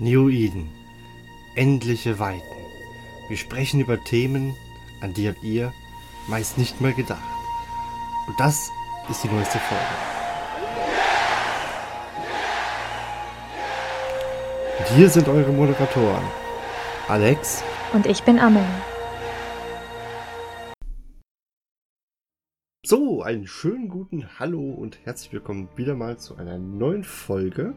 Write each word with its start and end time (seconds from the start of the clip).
New 0.00 0.28
Eden. 0.28 0.68
Endliche 1.54 2.18
Weiten. 2.18 2.42
Wir 3.28 3.36
sprechen 3.36 3.78
über 3.78 4.02
Themen, 4.02 4.56
an 5.00 5.14
die 5.14 5.28
habt 5.28 5.44
ihr 5.44 5.72
meist 6.26 6.58
nicht 6.58 6.80
mal 6.80 6.92
gedacht. 6.92 7.22
Und 8.26 8.40
das 8.40 8.70
ist 9.08 9.22
die 9.22 9.28
neueste 9.28 9.60
Folge. 9.60 9.84
Und 14.80 14.88
hier 14.96 15.08
sind 15.08 15.28
eure 15.28 15.52
Moderatoren. 15.52 16.24
Alex. 17.06 17.62
Und 17.92 18.06
ich 18.06 18.20
bin 18.24 18.40
Amelie. 18.40 18.66
So, 22.84 23.22
einen 23.22 23.46
schönen 23.46 23.88
guten 23.88 24.40
Hallo 24.40 24.60
und 24.60 24.98
herzlich 25.04 25.32
willkommen 25.32 25.68
wieder 25.76 25.94
mal 25.94 26.18
zu 26.18 26.34
einer 26.34 26.58
neuen 26.58 27.04
Folge. 27.04 27.74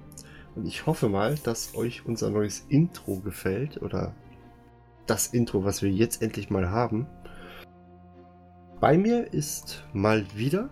Und 0.58 0.66
ich 0.66 0.88
hoffe 0.88 1.08
mal, 1.08 1.36
dass 1.44 1.76
euch 1.76 2.08
unser 2.08 2.32
neues 2.32 2.66
Intro 2.68 3.20
gefällt 3.20 3.80
oder 3.84 4.16
das 5.06 5.28
Intro, 5.28 5.64
was 5.64 5.84
wir 5.84 5.92
jetzt 5.92 6.24
endlich 6.24 6.50
mal 6.50 6.72
haben. 6.72 7.06
Bei 8.80 8.98
mir 8.98 9.32
ist 9.32 9.86
mal 9.94 10.26
wieder, 10.34 10.72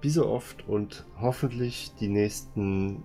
wie 0.00 0.10
so 0.10 0.26
oft 0.26 0.66
und 0.66 1.06
hoffentlich 1.20 1.94
die 2.00 2.08
nächsten 2.08 3.04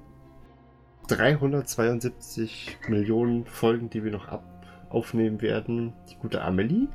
372 1.10 2.80
Millionen 2.88 3.46
Folgen, 3.46 3.92
die 3.92 4.04
wir 4.04 4.12
noch 4.12 4.30
ab 4.30 4.44
aufnehmen 4.90 5.44
werden, 5.44 5.94
die 6.10 6.16
gute 6.16 6.42
Amelie. 6.42 6.88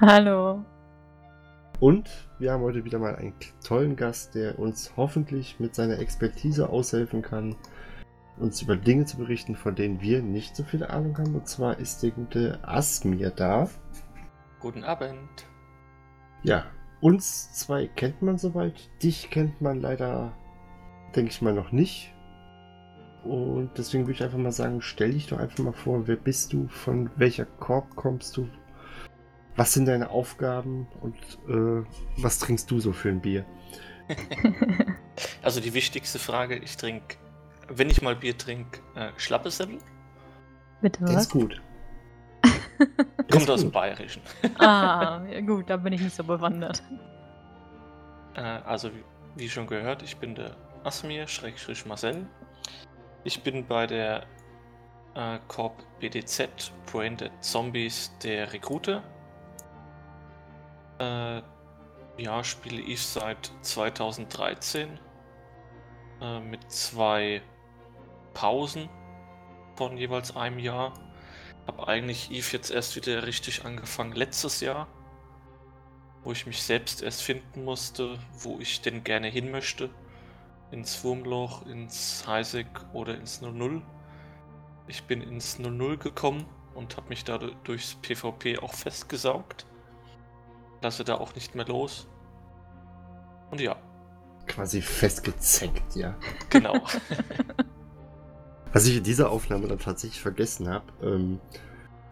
Hallo. 0.00 0.64
Und 1.80 2.08
wir 2.38 2.52
haben 2.52 2.62
heute 2.62 2.86
wieder 2.86 2.98
mal 2.98 3.16
einen 3.16 3.34
tollen 3.62 3.94
Gast, 3.94 4.34
der 4.34 4.58
uns 4.58 4.92
hoffentlich 4.96 5.60
mit 5.60 5.74
seiner 5.74 5.98
Expertise 5.98 6.70
aushelfen 6.70 7.20
kann, 7.20 7.56
uns 8.36 8.62
über 8.62 8.76
Dinge 8.76 9.04
zu 9.04 9.18
berichten, 9.18 9.54
von 9.54 9.74
denen 9.74 10.00
wir 10.00 10.22
nicht 10.22 10.56
so 10.56 10.64
viel 10.64 10.84
Ahnung 10.84 11.16
haben. 11.18 11.34
Und 11.34 11.48
zwar 11.48 11.78
ist 11.78 12.02
der 12.02 12.10
gute 12.10 12.58
Asmir 12.62 13.30
da. 13.30 13.68
Guten 14.60 14.84
Abend. 14.84 15.46
Ja, 16.42 16.66
uns 17.00 17.52
zwei 17.52 17.86
kennt 17.86 18.22
man 18.22 18.38
soweit. 18.38 18.90
Dich 19.02 19.30
kennt 19.30 19.60
man 19.60 19.80
leider, 19.80 20.36
denke 21.14 21.30
ich 21.30 21.42
mal, 21.42 21.54
noch 21.54 21.72
nicht. 21.72 22.12
Und 23.24 23.70
deswegen 23.78 24.04
würde 24.04 24.12
ich 24.12 24.22
einfach 24.22 24.38
mal 24.38 24.52
sagen, 24.52 24.82
stell 24.82 25.12
dich 25.12 25.28
doch 25.28 25.38
einfach 25.38 25.58
mal 25.58 25.72
vor, 25.72 26.06
wer 26.06 26.16
bist 26.16 26.52
du, 26.52 26.68
von 26.68 27.10
welcher 27.16 27.46
Korb 27.46 27.96
kommst 27.96 28.36
du, 28.36 28.48
was 29.56 29.72
sind 29.72 29.86
deine 29.86 30.10
Aufgaben 30.10 30.86
und 31.00 31.16
äh, 31.48 31.86
was 32.18 32.38
trinkst 32.38 32.70
du 32.70 32.80
so 32.80 32.92
für 32.92 33.08
ein 33.08 33.20
Bier? 33.20 33.46
also 35.42 35.60
die 35.60 35.72
wichtigste 35.72 36.18
Frage, 36.18 36.56
ich 36.56 36.76
trinke 36.76 37.16
wenn 37.68 37.90
ich 37.90 38.02
mal 38.02 38.16
Bier 38.16 38.36
trinke, 38.36 38.80
äh, 38.94 39.10
Schlappesemmel. 39.16 39.78
Bitte 40.80 41.00
was? 41.02 41.10
Der 41.10 41.18
ist 41.20 41.30
gut. 41.30 41.62
Kommt 43.30 43.48
aus 43.48 43.60
dem 43.60 43.70
Bayerischen. 43.70 44.22
ah, 44.58 45.22
ja, 45.30 45.40
gut, 45.40 45.70
da 45.70 45.76
bin 45.76 45.92
ich 45.92 46.00
nicht 46.00 46.14
so 46.14 46.24
bewandert. 46.24 46.82
Äh, 48.34 48.40
also, 48.40 48.90
wie, 48.92 49.04
wie, 49.36 49.48
schon 49.48 49.66
gehört, 49.66 50.02
ich 50.02 50.16
bin 50.16 50.34
der 50.34 50.56
Asmir, 50.84 51.26
Schrägstrich 51.26 51.86
Marcel. 51.86 52.26
Ich 53.24 53.42
bin 53.42 53.66
bei 53.66 53.86
der 53.86 54.26
äh, 55.14 55.38
Corp 55.48 55.82
BDZ, 56.00 56.72
Branded 56.90 57.32
Zombies, 57.40 58.12
der 58.22 58.52
Recruiter. 58.52 59.02
Äh, 60.98 61.42
ja, 62.18 62.44
spiele 62.44 62.80
ich 62.82 63.02
seit 63.02 63.50
2013 63.62 64.98
äh, 66.20 66.40
mit 66.40 66.70
zwei 66.70 67.42
Pausen 68.34 68.88
von 69.76 69.96
jeweils 69.96 70.36
einem 70.36 70.58
Jahr. 70.58 70.92
Habe 71.66 71.88
eigentlich 71.88 72.30
Eve 72.30 72.48
jetzt 72.52 72.70
erst 72.70 72.94
wieder 72.96 73.26
richtig 73.26 73.64
angefangen 73.64 74.12
letztes 74.12 74.60
Jahr, 74.60 74.86
wo 76.22 76.32
ich 76.32 76.46
mich 76.46 76.62
selbst 76.62 77.02
erst 77.02 77.22
finden 77.22 77.64
musste, 77.64 78.18
wo 78.38 78.58
ich 78.58 78.82
denn 78.82 79.02
gerne 79.02 79.28
hin 79.28 79.50
möchte. 79.50 79.88
Ins 80.70 81.02
Wurmloch, 81.04 81.64
ins 81.66 82.26
Heisig 82.26 82.66
oder 82.92 83.14
ins 83.14 83.40
00. 83.40 83.80
Ich 84.86 85.04
bin 85.04 85.22
ins 85.22 85.58
00 85.58 85.96
gekommen 85.96 86.46
und 86.74 86.96
habe 86.96 87.08
mich 87.08 87.24
da 87.24 87.38
durchs 87.38 87.94
PvP 87.94 88.58
auch 88.58 88.74
festgesaugt. 88.74 89.66
Lasse 90.82 91.04
da 91.04 91.14
auch 91.14 91.34
nicht 91.34 91.54
mehr 91.54 91.64
los. 91.66 92.06
Und 93.50 93.60
ja. 93.60 93.76
Quasi 94.46 94.82
festgezeckt, 94.82 95.96
ja. 95.96 96.14
Genau. 96.50 96.74
Was 98.74 98.88
ich 98.88 98.96
in 98.96 99.04
dieser 99.04 99.30
Aufnahme 99.30 99.68
dann 99.68 99.78
tatsächlich 99.78 100.20
vergessen 100.20 100.68
habe, 100.68 100.86
ähm, 101.00 101.38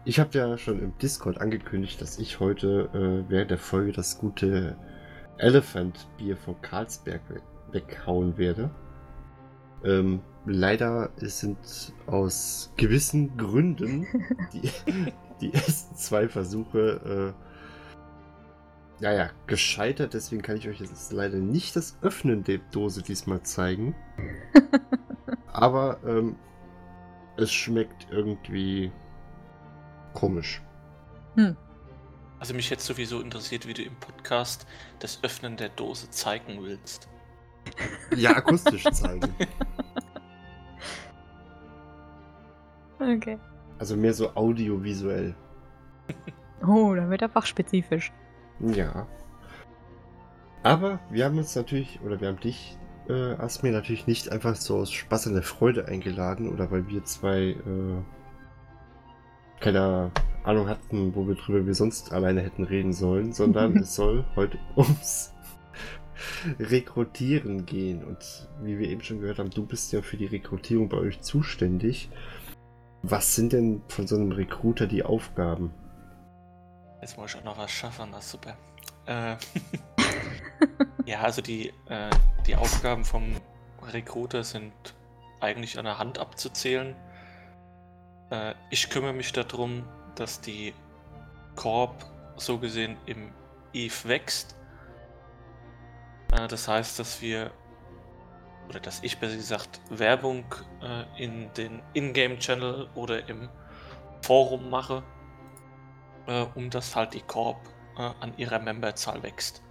ich 0.05 0.17
habe 0.17 0.37
ja 0.37 0.57
schon 0.57 0.79
im 0.79 0.97
Discord 0.97 1.41
angekündigt, 1.41 2.01
dass 2.01 2.17
ich 2.19 2.39
heute 2.39 2.89
äh, 2.93 3.29
während 3.29 3.51
der 3.51 3.57
Folge 3.57 3.91
das 3.91 4.17
gute 4.17 4.77
Elephant 5.37 6.07
Bier 6.17 6.37
von 6.37 6.59
Karlsberg 6.61 7.19
we 7.27 7.41
weghauen 7.73 8.37
werde. 8.37 8.71
Ähm, 9.83 10.21
leider 10.45 11.09
sind 11.17 11.57
aus 12.05 12.71
gewissen 12.77 13.35
Gründen 13.35 14.07
die, 14.53 14.69
die 15.41 15.53
ersten 15.53 15.95
zwei 15.97 16.29
Versuche 16.29 17.33
äh, 19.01 19.03
ja, 19.03 19.31
gescheitert. 19.47 20.13
Deswegen 20.13 20.41
kann 20.41 20.55
ich 20.55 20.69
euch 20.69 20.79
jetzt 20.79 21.11
leider 21.11 21.39
nicht 21.39 21.75
das 21.75 21.97
Öffnen 22.01 22.45
der 22.45 22.59
Dose 22.71 23.01
diesmal 23.01 23.41
zeigen. 23.41 23.95
Aber 25.51 25.99
ähm, 26.05 26.37
es 27.37 27.51
schmeckt 27.51 28.07
irgendwie 28.11 28.91
komisch. 30.13 30.61
Hm. 31.35 31.55
Also 32.39 32.53
mich 32.53 32.69
jetzt 32.69 32.85
sowieso 32.85 33.21
interessiert, 33.21 33.67
wie 33.67 33.73
du 33.73 33.83
im 33.83 33.95
Podcast 33.95 34.67
das 34.99 35.23
Öffnen 35.23 35.57
der 35.57 35.69
Dose 35.69 36.09
zeigen 36.09 36.61
willst. 36.61 37.09
Ja, 38.17 38.31
akustisch 38.31 38.83
zeigen. 38.83 39.33
okay. 42.99 43.39
Also 43.79 43.95
mehr 43.95 44.13
so 44.13 44.35
audiovisuell. 44.35 45.33
Oh, 46.67 46.93
da 46.93 47.09
wird 47.09 47.21
er 47.21 47.29
fachspezifisch. 47.29 48.11
Ja. 48.59 49.07
Aber 50.61 50.99
wir 51.09 51.25
haben 51.25 51.37
uns 51.37 51.55
natürlich, 51.55 51.99
oder 52.01 52.19
wir 52.21 52.27
haben 52.27 52.39
dich 52.39 52.77
äh, 53.09 53.33
Asmir 53.33 53.71
natürlich 53.71 54.07
nicht 54.07 54.31
einfach 54.31 54.55
so 54.55 54.77
aus 54.77 54.91
Spaß 54.91 55.27
an 55.27 55.33
der 55.33 55.43
Freude 55.43 55.87
eingeladen 55.87 56.49
oder 56.49 56.71
weil 56.71 56.87
wir 56.87 57.03
zwei 57.03 57.49
äh, 57.49 58.01
keine 59.63 60.11
Ahnung 60.43 60.67
hatten, 60.67 61.15
worüber 61.15 61.65
wir 61.65 61.73
sonst 61.73 62.11
alleine 62.11 62.41
hätten 62.41 62.65
reden 62.65 62.93
sollen, 62.93 63.31
sondern 63.31 63.77
es 63.77 63.95
soll 63.95 64.25
heute 64.35 64.59
ums 64.75 65.33
Rekrutieren 66.59 67.65
gehen. 67.65 68.03
Und 68.03 68.49
wie 68.61 68.77
wir 68.77 68.89
eben 68.89 69.01
schon 69.01 69.21
gehört 69.21 69.39
haben, 69.39 69.49
du 69.49 69.65
bist 69.65 69.93
ja 69.93 70.01
für 70.01 70.17
die 70.17 70.25
Rekrutierung 70.25 70.89
bei 70.89 70.97
euch 70.97 71.21
zuständig. 71.21 72.09
Was 73.01 73.35
sind 73.35 73.53
denn 73.53 73.81
von 73.87 74.05
so 74.05 74.15
einem 74.15 74.31
Recruiter 74.31 74.85
die 74.85 75.03
Aufgaben? 75.03 75.73
Jetzt 77.01 77.17
muss 77.17 77.33
ich 77.33 77.39
auch 77.39 77.43
noch 77.43 77.57
was 77.57 77.71
schaffen, 77.71 78.11
das 78.11 78.25
ist 78.25 78.31
super. 78.31 78.57
Äh, 79.05 79.35
ja, 81.05 81.21
also 81.21 81.41
die, 81.41 81.69
äh, 81.89 82.09
die 82.45 82.55
Aufgaben 82.55 83.05
vom 83.05 83.35
Recruiter 83.91 84.43
sind 84.43 84.73
eigentlich 85.39 85.77
an 85.77 85.85
der 85.85 85.99
Hand 85.99 86.19
abzuzählen. 86.19 86.95
Äh, 88.29 88.53
ich 88.69 88.89
kümmere 88.89 89.13
mich 89.13 89.31
darum, 89.33 89.87
dass 90.15 90.41
die 90.41 90.73
Korb 91.55 92.05
so 92.37 92.57
gesehen 92.57 92.97
im 93.05 93.31
Eve 93.73 94.07
wächst. 94.07 94.55
Äh, 96.31 96.47
das 96.47 96.67
heißt, 96.67 96.99
dass 96.99 97.21
wir, 97.21 97.51
oder 98.69 98.79
dass 98.79 99.03
ich 99.03 99.17
besser 99.19 99.35
gesagt, 99.35 99.81
Werbung 99.89 100.45
äh, 100.81 101.23
in 101.23 101.51
den 101.53 101.81
Ingame-Channel 101.93 102.89
oder 102.95 103.27
im 103.27 103.49
Forum 104.21 104.69
mache, 104.69 105.03
äh, 106.27 106.45
um 106.55 106.69
dass 106.69 106.95
halt 106.95 107.13
die 107.13 107.21
Korb 107.21 107.59
äh, 107.97 108.01
an 108.19 108.33
ihrer 108.37 108.59
Memberzahl 108.59 109.21
wächst. 109.23 109.61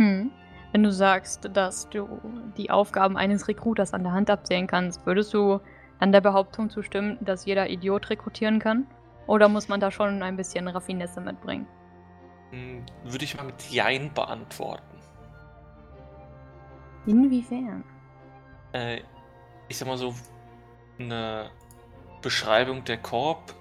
Hm. 0.00 0.30
Wenn 0.72 0.82
du 0.82 0.90
sagst, 0.90 1.50
dass 1.52 1.90
du 1.90 2.08
die 2.56 2.70
Aufgaben 2.70 3.18
eines 3.18 3.48
Recruiters 3.48 3.92
an 3.92 4.02
der 4.02 4.12
Hand 4.12 4.30
abzählen 4.30 4.66
kannst, 4.66 5.04
würdest 5.04 5.34
du 5.34 5.60
an 5.98 6.10
der 6.10 6.22
Behauptung 6.22 6.70
zustimmen, 6.70 7.18
dass 7.20 7.44
jeder 7.44 7.68
Idiot 7.68 8.08
rekrutieren 8.08 8.60
kann? 8.60 8.86
Oder 9.26 9.50
muss 9.50 9.68
man 9.68 9.78
da 9.78 9.90
schon 9.90 10.22
ein 10.22 10.36
bisschen 10.36 10.68
Raffinesse 10.68 11.20
mitbringen? 11.20 11.66
Hm, 12.50 12.86
würde 13.04 13.24
ich 13.24 13.36
mal 13.36 13.44
mit 13.44 13.62
Jein 13.70 14.10
beantworten. 14.14 14.98
Inwiefern? 17.04 17.84
Äh, 18.72 19.02
ich 19.68 19.76
sag 19.76 19.86
mal 19.86 19.98
so, 19.98 20.14
eine 20.98 21.50
Beschreibung 22.22 22.84
der 22.84 22.96
Korb 22.96 23.54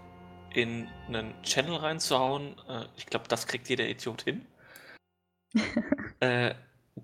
in 0.53 0.87
einen 1.09 1.33
Channel 1.43 1.75
reinzuhauen, 1.75 2.55
äh, 2.69 2.85
ich 2.95 3.07
glaube, 3.07 3.27
das 3.27 3.45
kriegt 3.45 3.67
jeder 3.67 3.89
Idiot 3.89 4.21
hin. 4.21 4.45
äh, 6.19 6.53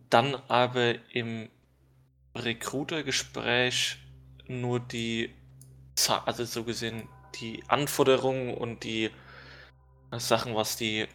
dann 0.09 0.35
aber 0.47 0.95
im 1.13 1.49
Recruiter-Gespräch 2.35 3.97
nur 4.47 4.79
die 4.79 5.33
also 6.25 6.43
so 6.43 6.63
gesehen 6.63 7.07
die 7.39 7.63
Anforderungen 7.67 8.53
und 8.53 8.83
die 8.83 9.11
Sachen, 10.11 10.55
was 10.55 10.77
die 10.77 11.07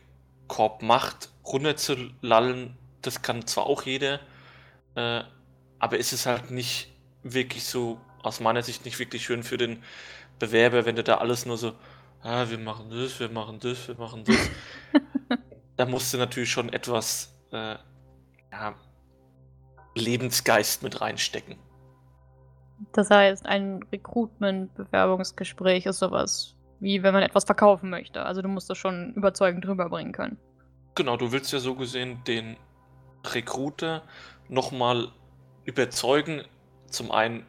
Korb 0.48 0.82
macht, 0.82 1.30
runterzulallen, 1.44 2.76
das 3.02 3.22
kann 3.22 3.46
zwar 3.46 3.66
auch 3.66 3.84
jeder, 3.84 4.20
äh, 4.94 5.22
aber 5.78 5.98
ist 5.98 6.12
es 6.12 6.26
halt 6.26 6.50
nicht 6.50 6.90
wirklich 7.22 7.64
so, 7.64 8.00
aus 8.22 8.40
meiner 8.40 8.62
Sicht 8.62 8.84
nicht 8.84 8.98
wirklich 8.98 9.24
schön 9.24 9.42
für 9.42 9.56
den 9.56 9.82
Bewerber, 10.38 10.84
wenn 10.84 10.96
du 10.96 11.02
da 11.04 11.18
alles 11.18 11.46
nur 11.46 11.56
so, 11.56 11.72
ah, 12.22 12.50
wir 12.50 12.58
machen 12.58 12.90
das, 12.90 13.20
wir 13.20 13.30
machen 13.30 13.58
das, 13.60 13.88
wir 13.88 13.94
machen 13.94 14.24
das. 14.24 14.50
da 15.76 15.86
musst 15.86 16.12
du 16.12 16.18
natürlich 16.18 16.50
schon 16.50 16.72
etwas 16.72 17.32
äh, 17.52 17.76
ja, 18.52 18.74
Lebensgeist 19.94 20.82
mit 20.82 21.00
reinstecken. 21.00 21.56
Das 22.92 23.10
heißt, 23.10 23.46
ein 23.46 23.82
Recruitment-Bewerbungsgespräch 23.92 25.86
ist 25.86 25.98
sowas 25.98 26.56
wie 26.80 27.02
wenn 27.02 27.12
man 27.14 27.22
etwas 27.22 27.44
verkaufen 27.44 27.90
möchte. 27.90 28.24
Also 28.24 28.42
du 28.42 28.48
musst 28.48 28.68
das 28.68 28.78
schon 28.78 29.12
überzeugend 29.14 29.66
rüberbringen 29.66 30.12
können. 30.12 30.38
Genau, 30.94 31.16
du 31.16 31.30
willst 31.30 31.52
ja 31.52 31.60
so 31.60 31.74
gesehen 31.74 32.24
den 32.26 32.56
Recruiter 33.24 34.02
nochmal 34.48 35.08
überzeugen. 35.64 36.42
Zum 36.86 37.12
einen 37.12 37.44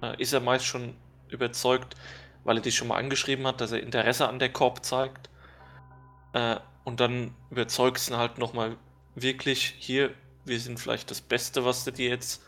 äh, 0.00 0.20
ist 0.20 0.32
er 0.32 0.40
meist 0.40 0.64
schon 0.64 0.94
überzeugt, 1.28 1.96
weil 2.44 2.56
er 2.56 2.62
dich 2.62 2.76
schon 2.76 2.88
mal 2.88 2.96
angeschrieben 2.96 3.46
hat, 3.46 3.60
dass 3.60 3.72
er 3.72 3.82
Interesse 3.82 4.28
an 4.28 4.38
der 4.38 4.52
Korb 4.52 4.84
zeigt. 4.84 5.28
Äh, 6.32 6.56
und 6.84 7.00
dann 7.00 7.34
überzeugst 7.50 8.08
du 8.08 8.14
ihn 8.14 8.18
halt 8.18 8.38
nochmal 8.38 8.76
wirklich, 9.14 9.74
hier, 9.78 10.14
wir 10.44 10.60
sind 10.60 10.80
vielleicht 10.80 11.10
das 11.10 11.20
Beste, 11.20 11.64
was 11.64 11.84
du 11.84 11.92
dir 11.92 12.08
jetzt 12.10 12.42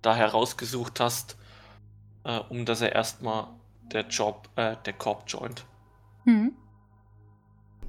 da 0.00 0.14
herausgesucht 0.14 1.00
hast, 1.00 1.36
äh, 2.24 2.38
um 2.48 2.64
dass 2.64 2.80
er 2.80 2.92
erstmal 2.92 3.48
der 3.92 4.06
Job, 4.08 4.48
äh, 4.56 4.76
der 4.84 4.92
Korb 4.92 5.24
joint. 5.26 5.64
Mhm. 6.24 6.52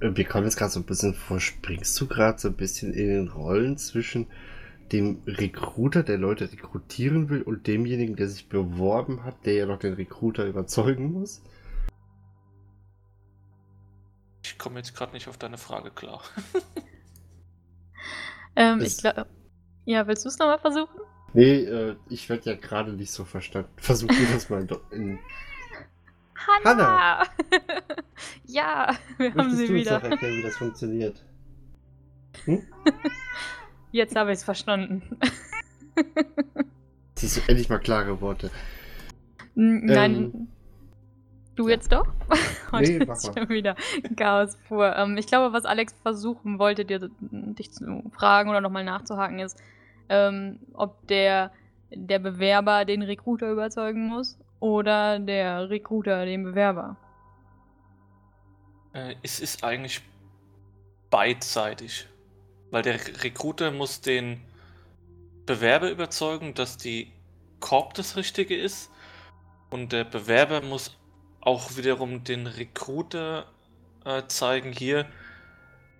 Wir 0.00 0.24
kommen 0.24 0.44
jetzt 0.44 0.56
gerade 0.56 0.72
so 0.72 0.80
ein 0.80 0.86
bisschen 0.86 1.14
vor, 1.14 1.40
springst 1.40 1.98
du 2.00 2.06
gerade 2.06 2.38
so 2.38 2.48
ein 2.48 2.56
bisschen 2.56 2.92
in 2.92 3.08
den 3.08 3.28
Rollen 3.28 3.78
zwischen 3.78 4.26
dem 4.92 5.22
Recruiter, 5.26 6.02
der 6.02 6.18
Leute 6.18 6.50
rekrutieren 6.50 7.30
will, 7.30 7.42
und 7.42 7.66
demjenigen, 7.66 8.16
der 8.16 8.28
sich 8.28 8.48
beworben 8.48 9.24
hat, 9.24 9.46
der 9.46 9.54
ja 9.54 9.66
noch 9.66 9.78
den 9.78 9.94
Recruiter 9.94 10.44
überzeugen 10.44 11.12
muss? 11.12 11.42
Ich 14.44 14.58
komme 14.58 14.78
jetzt 14.78 14.94
gerade 14.94 15.12
nicht 15.12 15.26
auf 15.28 15.38
deine 15.38 15.58
Frage 15.58 15.90
klar. 15.90 16.22
ähm, 18.56 18.80
ich 18.80 18.98
glaube. 18.98 19.26
Ja, 19.84 20.06
willst 20.06 20.24
du 20.24 20.28
es 20.28 20.38
nochmal 20.38 20.58
versuchen? 20.58 21.00
Nee, 21.34 21.64
äh, 21.64 21.96
ich 22.08 22.28
werde 22.28 22.50
ja 22.50 22.56
gerade 22.56 22.92
nicht 22.92 23.10
so 23.10 23.24
verstanden. 23.24 23.70
Versuch 23.76 24.08
dir 24.08 24.26
das 24.32 24.48
mal 24.48 24.66
in. 24.92 25.18
Hanna! 26.36 26.64
Hanna. 26.64 27.22
ja, 28.46 28.94
wir 29.16 29.26
Möchtest 29.26 29.38
haben 29.38 29.56
sie 29.56 29.66
du 29.66 29.74
wieder. 29.74 29.98
Auch 29.98 30.02
erklären, 30.02 30.36
wie 30.36 30.42
das 30.42 30.56
funktioniert? 30.56 31.24
Hm? 32.44 32.62
Jetzt 33.92 34.16
habe 34.16 34.32
ich 34.32 34.38
es 34.38 34.44
verstanden. 34.44 35.18
Siehst 37.16 37.36
du, 37.36 37.40
endlich 37.46 37.68
mal 37.68 37.78
klare 37.78 38.20
Worte. 38.20 38.50
Nein. 39.54 40.14
Ähm, 40.14 40.48
du 41.56 41.68
jetzt 41.68 41.92
doch? 41.92 42.06
Heute 42.72 42.92
nee, 42.92 43.12
ist 43.12 43.26
schon 43.26 43.48
wieder 43.48 43.76
Chaos 44.16 44.56
pur. 44.68 44.96
Ähm, 44.96 45.16
ich 45.16 45.26
glaube, 45.26 45.52
was 45.52 45.64
Alex 45.64 45.94
versuchen 46.02 46.58
wollte, 46.58 46.84
dir, 46.84 47.10
dich 47.20 47.72
zu 47.72 48.02
fragen 48.12 48.50
oder 48.50 48.60
nochmal 48.60 48.84
nachzuhaken, 48.84 49.38
ist, 49.38 49.60
ähm, 50.08 50.58
ob 50.72 51.06
der, 51.08 51.52
der 51.90 52.18
Bewerber 52.18 52.84
den 52.84 53.02
Recruiter 53.02 53.50
überzeugen 53.50 54.06
muss 54.06 54.38
oder 54.60 55.18
der 55.18 55.70
Recruiter 55.70 56.24
den 56.24 56.44
Bewerber. 56.44 56.96
Äh, 58.92 59.16
es 59.22 59.40
ist 59.40 59.64
eigentlich 59.64 60.00
beidseitig. 61.10 62.08
Weil 62.70 62.82
der 62.82 62.98
Recruiter 63.22 63.70
muss 63.70 64.00
den 64.00 64.40
Bewerber 65.46 65.90
überzeugen, 65.90 66.54
dass 66.54 66.76
die 66.76 67.12
Korb 67.60 67.94
das 67.94 68.16
Richtige 68.16 68.56
ist. 68.56 68.90
Und 69.70 69.92
der 69.92 70.04
Bewerber 70.04 70.60
muss 70.60 70.96
auch 71.44 71.76
wiederum 71.76 72.24
den 72.24 72.46
Recruiter 72.46 73.46
äh, 74.04 74.22
zeigen, 74.28 74.72
hier, 74.72 75.06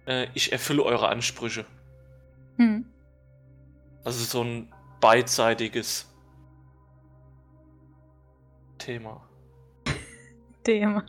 äh, 0.06 0.26
ich 0.34 0.52
erfülle 0.52 0.82
eure 0.82 1.08
Ansprüche. 1.08 1.64
Hm. 2.56 2.86
Also 4.04 4.24
so 4.24 4.42
ein 4.42 4.72
beidseitiges 5.00 6.08
Thema. 8.78 9.26
Thema. 10.64 11.04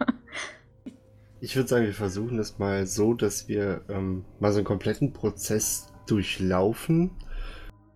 Ich 1.42 1.56
würde 1.56 1.68
sagen, 1.68 1.86
wir 1.86 1.94
versuchen 1.94 2.40
es 2.40 2.58
mal 2.58 2.88
so, 2.88 3.14
dass 3.14 3.48
wir 3.48 3.84
ähm, 3.90 4.26
mal 4.40 4.52
so 4.52 4.60
einen 4.60 4.66
kompletten 4.66 5.14
Prozess 5.14 5.94
durchlaufen. 6.08 7.12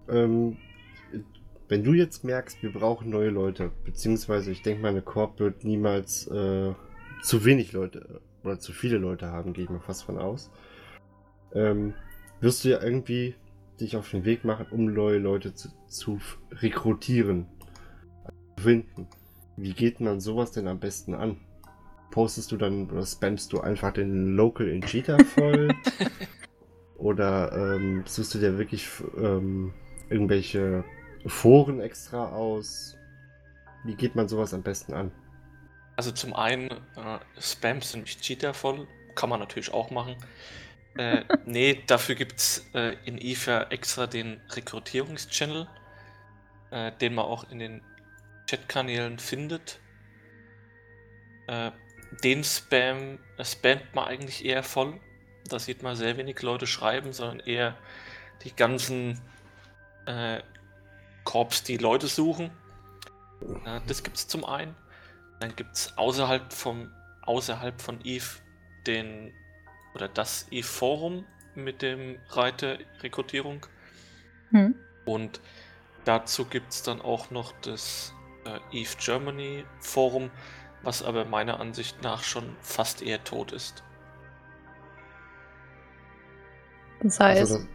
Ähm, 0.10 0.58
wenn 1.70 1.84
du 1.84 1.94
jetzt 1.94 2.24
merkst, 2.24 2.62
wir 2.62 2.74
brauchen 2.74 3.10
neue 3.10 3.30
Leute, 3.30 3.72
beziehungsweise 3.86 4.52
ich 4.52 4.62
denke, 4.62 4.82
meine 4.82 5.02
Korb 5.02 5.40
wird 5.40 5.64
niemals 5.64 6.28
äh, 6.28 6.74
zu 7.22 7.46
wenig 7.46 7.72
Leute 7.72 8.22
oder 8.44 8.60
zu 8.60 8.74
viele 8.74 8.98
Leute 8.98 9.28
haben, 9.28 9.54
gehe 9.54 9.64
ich 9.64 9.70
mal 9.70 9.80
fast 9.80 10.04
von 10.04 10.18
aus. 10.18 10.52
Ähm, 11.54 11.94
wirst 12.42 12.66
du 12.66 12.70
ja 12.70 12.82
irgendwie 12.82 13.36
dich 13.80 13.96
auf 13.96 14.10
den 14.10 14.26
Weg 14.26 14.44
machen, 14.44 14.66
um 14.72 14.94
neue 14.94 15.20
Leute 15.20 15.54
zu, 15.54 15.70
zu 15.88 16.20
rekrutieren, 16.52 17.48
zu 18.58 18.64
finden. 18.64 19.08
Wie 19.56 19.74
geht 19.74 20.00
man 20.00 20.20
sowas 20.20 20.52
denn 20.52 20.68
am 20.68 20.80
besten 20.80 21.14
an? 21.14 21.38
postest 22.12 22.52
du 22.52 22.58
dann 22.58 22.90
oder 22.90 23.06
spammst 23.06 23.54
du 23.54 23.62
einfach 23.62 23.94
den 23.94 24.36
Local 24.36 24.68
in 24.68 24.82
Cheetah 24.82 25.24
voll? 25.24 25.70
oder 26.98 27.76
ähm, 27.76 28.04
suchst 28.06 28.36
du 28.36 28.40
dir 28.40 28.58
wirklich 28.58 28.88
ähm, 29.18 29.74
irgendwelche 30.10 30.84
Foren 31.26 31.80
extra 31.82 32.30
aus? 32.30 32.96
Wie 33.84 33.96
geht 33.96 34.16
man 34.16 34.28
sowas 34.28 34.54
am 34.54 34.62
besten 34.62 34.94
an? 34.94 35.12
Also 35.96 36.12
zum 36.12 36.34
einen 36.34 36.70
äh, 36.70 37.20
spammst 37.40 37.94
du 37.94 38.00
nicht 38.00 38.22
Cheetah 38.22 38.54
voll, 38.54 38.88
kann 39.16 39.30
man 39.30 39.40
natürlich 39.40 39.74
auch 39.74 39.92
machen. 39.92 40.16
Äh, 40.98 41.24
nee, 41.46 41.84
dafür 41.88 42.16
gibt 42.16 42.40
es 42.40 42.66
äh, 42.74 42.96
in 43.06 43.18
IFA 43.18 43.64
extra 43.64 44.08
den 44.08 44.40
Rekrutierungschannel, 44.52 45.68
äh, 46.72 46.92
den 46.94 47.16
man 47.16 47.26
auch 47.26 47.50
in 47.52 47.60
den 47.60 47.82
Chatkanälen 48.50 49.20
findet. 49.20 49.80
Äh, 51.48 51.72
den 52.24 52.44
Spam 52.44 53.20
äh, 53.38 53.46
spammt 53.46 53.94
man 53.94 54.08
eigentlich 54.08 54.46
eher 54.46 54.64
voll. 54.64 55.00
Da 55.50 55.60
sieht 55.60 55.84
man 55.84 55.96
sehr 55.96 56.18
wenig 56.18 56.42
Leute 56.42 56.68
schreiben, 56.68 57.14
sondern 57.14 57.40
eher 57.40 57.76
die 58.44 58.56
ganzen 58.56 59.20
äh, 60.06 60.42
Korps, 61.30 61.62
die 61.62 61.78
Leute 61.78 62.08
suchen. 62.08 62.50
Äh, 63.64 63.82
das 63.86 64.02
gibt 64.02 64.18
es 64.18 64.28
zum 64.28 64.44
einen. 64.46 64.76
Dann 65.40 65.56
gibt 65.56 65.76
es 65.76 65.96
außerhalb 65.96 66.52
vom 66.52 66.92
außerhalb 67.22 67.80
von 67.80 68.00
Eve 68.04 68.26
den 68.88 69.32
oder 69.94 70.08
das 70.08 70.48
Eve 70.50 70.66
Forum 70.66 71.26
mit 71.54 71.84
dem 71.84 72.18
Reiter 72.30 72.80
Rekrutierung. 73.04 73.64
Hm. 74.50 74.74
Und 75.06 75.40
dazu 76.04 76.46
gibt 76.46 76.72
es 76.72 76.82
dann 76.82 77.00
auch 77.00 77.30
noch 77.30 77.54
das 77.62 78.12
äh, 78.46 78.80
Eve 78.80 78.96
Germany 78.98 79.66
Forum, 79.82 80.32
was 80.82 81.04
aber 81.04 81.26
meiner 81.26 81.60
Ansicht 81.60 82.02
nach 82.02 82.24
schon 82.24 82.56
fast 82.62 83.04
eher 83.04 83.24
tot 83.24 83.52
ist. 83.52 83.84
Das 87.04 87.20
heißt. 87.20 87.40
Also 87.40 87.68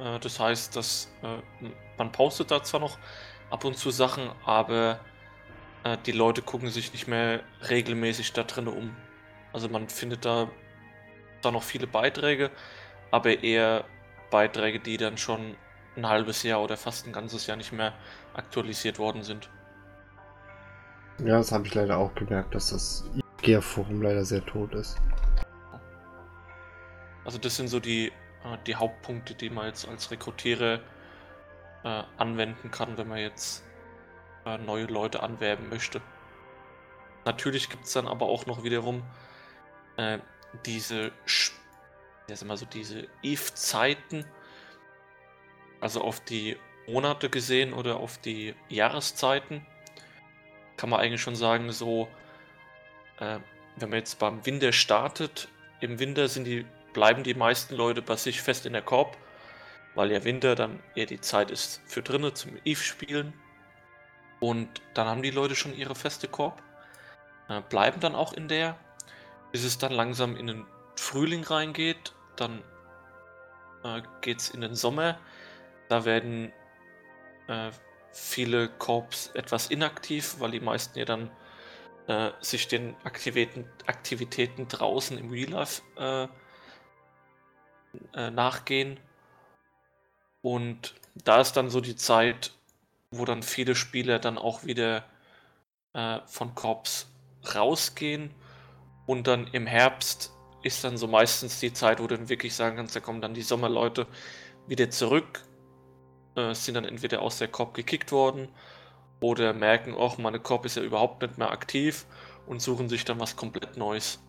das, 0.00 0.16
äh, 0.16 0.18
das, 0.20 0.40
heißt, 0.40 0.76
dass 0.76 1.12
äh, 1.22 1.68
man 1.98 2.12
postet 2.12 2.50
da 2.50 2.62
zwar 2.62 2.80
noch 2.80 2.98
ab 3.50 3.64
und 3.64 3.76
zu 3.76 3.90
Sachen, 3.90 4.30
aber 4.44 5.00
äh, 5.84 5.96
die 6.06 6.12
Leute 6.12 6.42
gucken 6.42 6.68
sich 6.68 6.92
nicht 6.92 7.08
mehr 7.08 7.42
regelmäßig 7.68 8.32
da 8.32 8.42
drin 8.42 8.68
um. 8.68 8.96
Also 9.52 9.68
man 9.68 9.88
findet 9.88 10.24
da, 10.24 10.48
da 11.42 11.50
noch 11.50 11.62
viele 11.62 11.86
Beiträge, 11.86 12.50
aber 13.10 13.42
eher 13.42 13.84
Beiträge, 14.30 14.80
die 14.80 14.96
dann 14.96 15.18
schon 15.18 15.56
ein 15.96 16.08
halbes 16.08 16.42
Jahr 16.44 16.62
oder 16.62 16.76
fast 16.76 17.06
ein 17.06 17.12
ganzes 17.12 17.46
Jahr 17.46 17.56
nicht 17.56 17.72
mehr 17.72 17.92
aktualisiert 18.34 18.98
worden 18.98 19.22
sind. 19.22 19.50
Ja, 21.18 21.38
das 21.38 21.52
habe 21.52 21.66
ich 21.66 21.74
leider 21.74 21.98
auch 21.98 22.14
gemerkt, 22.14 22.54
dass 22.54 22.70
das 22.70 23.04
IKEA-Forum 23.40 24.00
leider 24.00 24.24
sehr 24.24 24.44
tot 24.46 24.72
ist. 24.74 24.96
Also 27.24 27.36
das 27.36 27.56
sind 27.56 27.68
so 27.68 27.80
die, 27.80 28.10
die 28.66 28.76
Hauptpunkte, 28.76 29.34
die 29.34 29.50
man 29.50 29.66
jetzt 29.66 29.88
als 29.88 30.10
Rekrutierer 30.10 30.80
äh, 31.84 32.02
anwenden 32.16 32.70
kann, 32.70 32.96
wenn 32.96 33.08
man 33.08 33.18
jetzt 33.18 33.64
äh, 34.46 34.58
neue 34.58 34.86
Leute 34.86 35.22
anwerben 35.22 35.68
möchte. 35.68 36.00
Natürlich 37.24 37.68
gibt 37.68 37.84
es 37.84 37.92
dann 37.92 38.08
aber 38.08 38.26
auch 38.26 38.46
noch 38.46 38.64
wiederum 38.64 39.02
äh, 39.96 40.18
diese, 40.64 41.12
sag 42.26 42.48
mal 42.48 42.56
so 42.56 42.66
diese 42.66 43.08
Eve-Zeiten, 43.22 44.24
also 45.80 46.02
auf 46.02 46.20
die 46.20 46.56
Monate 46.86 47.30
gesehen 47.30 47.72
oder 47.72 47.96
auf 47.96 48.18
die 48.18 48.54
Jahreszeiten 48.68 49.66
kann 50.80 50.88
man 50.88 51.00
eigentlich 51.00 51.20
schon 51.20 51.36
sagen, 51.36 51.72
so, 51.72 52.08
äh, 53.18 53.38
wenn 53.76 53.90
man 53.90 53.98
jetzt 53.98 54.18
beim 54.18 54.46
Winter 54.46 54.72
startet, 54.72 55.48
im 55.80 55.98
Winter 55.98 56.26
sind 56.26 56.44
die, 56.44 56.64
bleiben 56.92 57.22
die 57.22 57.34
meisten 57.34 57.74
Leute 57.74 58.02
bei 58.02 58.16
sich 58.16 58.42
fest 58.42 58.66
in 58.66 58.72
der 58.72 58.82
Korb, 58.82 59.16
weil 59.94 60.12
ja 60.12 60.24
Winter 60.24 60.54
dann 60.54 60.80
eher 60.94 61.06
die 61.06 61.20
Zeit 61.20 61.50
ist 61.50 61.82
für 61.86 62.02
drinnen 62.02 62.34
zum 62.34 62.56
Eve 62.64 62.80
spielen. 62.80 63.32
Und 64.40 64.68
dann 64.94 65.06
haben 65.06 65.22
die 65.22 65.30
Leute 65.30 65.54
schon 65.54 65.74
ihre 65.74 65.94
feste 65.94 66.28
Korb, 66.28 66.62
äh, 67.48 67.60
bleiben 67.68 68.00
dann 68.00 68.14
auch 68.14 68.32
in 68.32 68.48
der, 68.48 68.78
bis 69.52 69.64
es 69.64 69.78
dann 69.78 69.92
langsam 69.92 70.36
in 70.36 70.46
den 70.46 70.66
Frühling 70.96 71.44
reingeht, 71.44 72.14
dann 72.36 72.62
äh, 73.84 74.02
geht 74.20 74.40
es 74.40 74.50
in 74.50 74.60
den 74.60 74.74
Sommer. 74.74 75.18
Da 75.88 76.04
werden 76.04 76.52
äh, 77.48 77.70
viele 78.12 78.68
Korps 78.68 79.30
etwas 79.34 79.66
inaktiv, 79.68 80.36
weil 80.38 80.52
die 80.52 80.60
meisten 80.60 80.98
ja 80.98 81.04
dann 81.04 81.30
äh, 82.06 82.30
sich 82.40 82.68
den 82.68 82.96
Aktivitäten, 83.04 83.68
Aktivitäten 83.86 84.68
draußen 84.68 85.18
im 85.18 85.30
Real 85.30 85.50
Life 85.50 85.82
äh, 85.96 86.28
äh, 88.14 88.30
nachgehen. 88.30 88.98
Und 90.42 90.94
da 91.14 91.40
ist 91.40 91.52
dann 91.54 91.70
so 91.70 91.80
die 91.80 91.96
Zeit, 91.96 92.52
wo 93.10 93.24
dann 93.24 93.42
viele 93.42 93.74
Spieler 93.74 94.18
dann 94.18 94.38
auch 94.38 94.64
wieder 94.64 95.04
äh, 95.92 96.20
von 96.26 96.54
Korps 96.54 97.08
rausgehen 97.54 98.30
und 99.06 99.26
dann 99.26 99.48
im 99.48 99.66
Herbst 99.66 100.32
ist 100.62 100.84
dann 100.84 100.96
so 100.96 101.08
meistens 101.08 101.58
die 101.58 101.72
Zeit, 101.72 102.00
wo 102.00 102.06
du 102.06 102.16
dann 102.16 102.28
wirklich 102.28 102.54
sagen 102.54 102.76
kannst, 102.76 102.94
da 102.94 103.00
kommen 103.00 103.20
dann 103.20 103.34
die 103.34 103.42
Sommerleute 103.42 104.06
wieder 104.66 104.90
zurück, 104.90 105.42
äh, 106.36 106.54
sind 106.54 106.74
dann 106.74 106.84
entweder 106.84 107.22
aus 107.22 107.38
der 107.38 107.48
Korb 107.48 107.74
gekickt 107.74 108.12
worden 108.12 108.48
oder 109.20 109.52
merken, 109.52 109.94
oh, 109.94 110.12
meine 110.18 110.38
Korb 110.38 110.64
ist 110.64 110.76
ja 110.76 110.82
überhaupt 110.82 111.22
nicht 111.22 111.38
mehr 111.38 111.50
aktiv 111.50 112.06
und 112.46 112.62
suchen 112.62 112.88
sich 112.88 113.04
dann 113.04 113.18
was 113.18 113.36
komplett 113.36 113.76
Neues. 113.76 114.20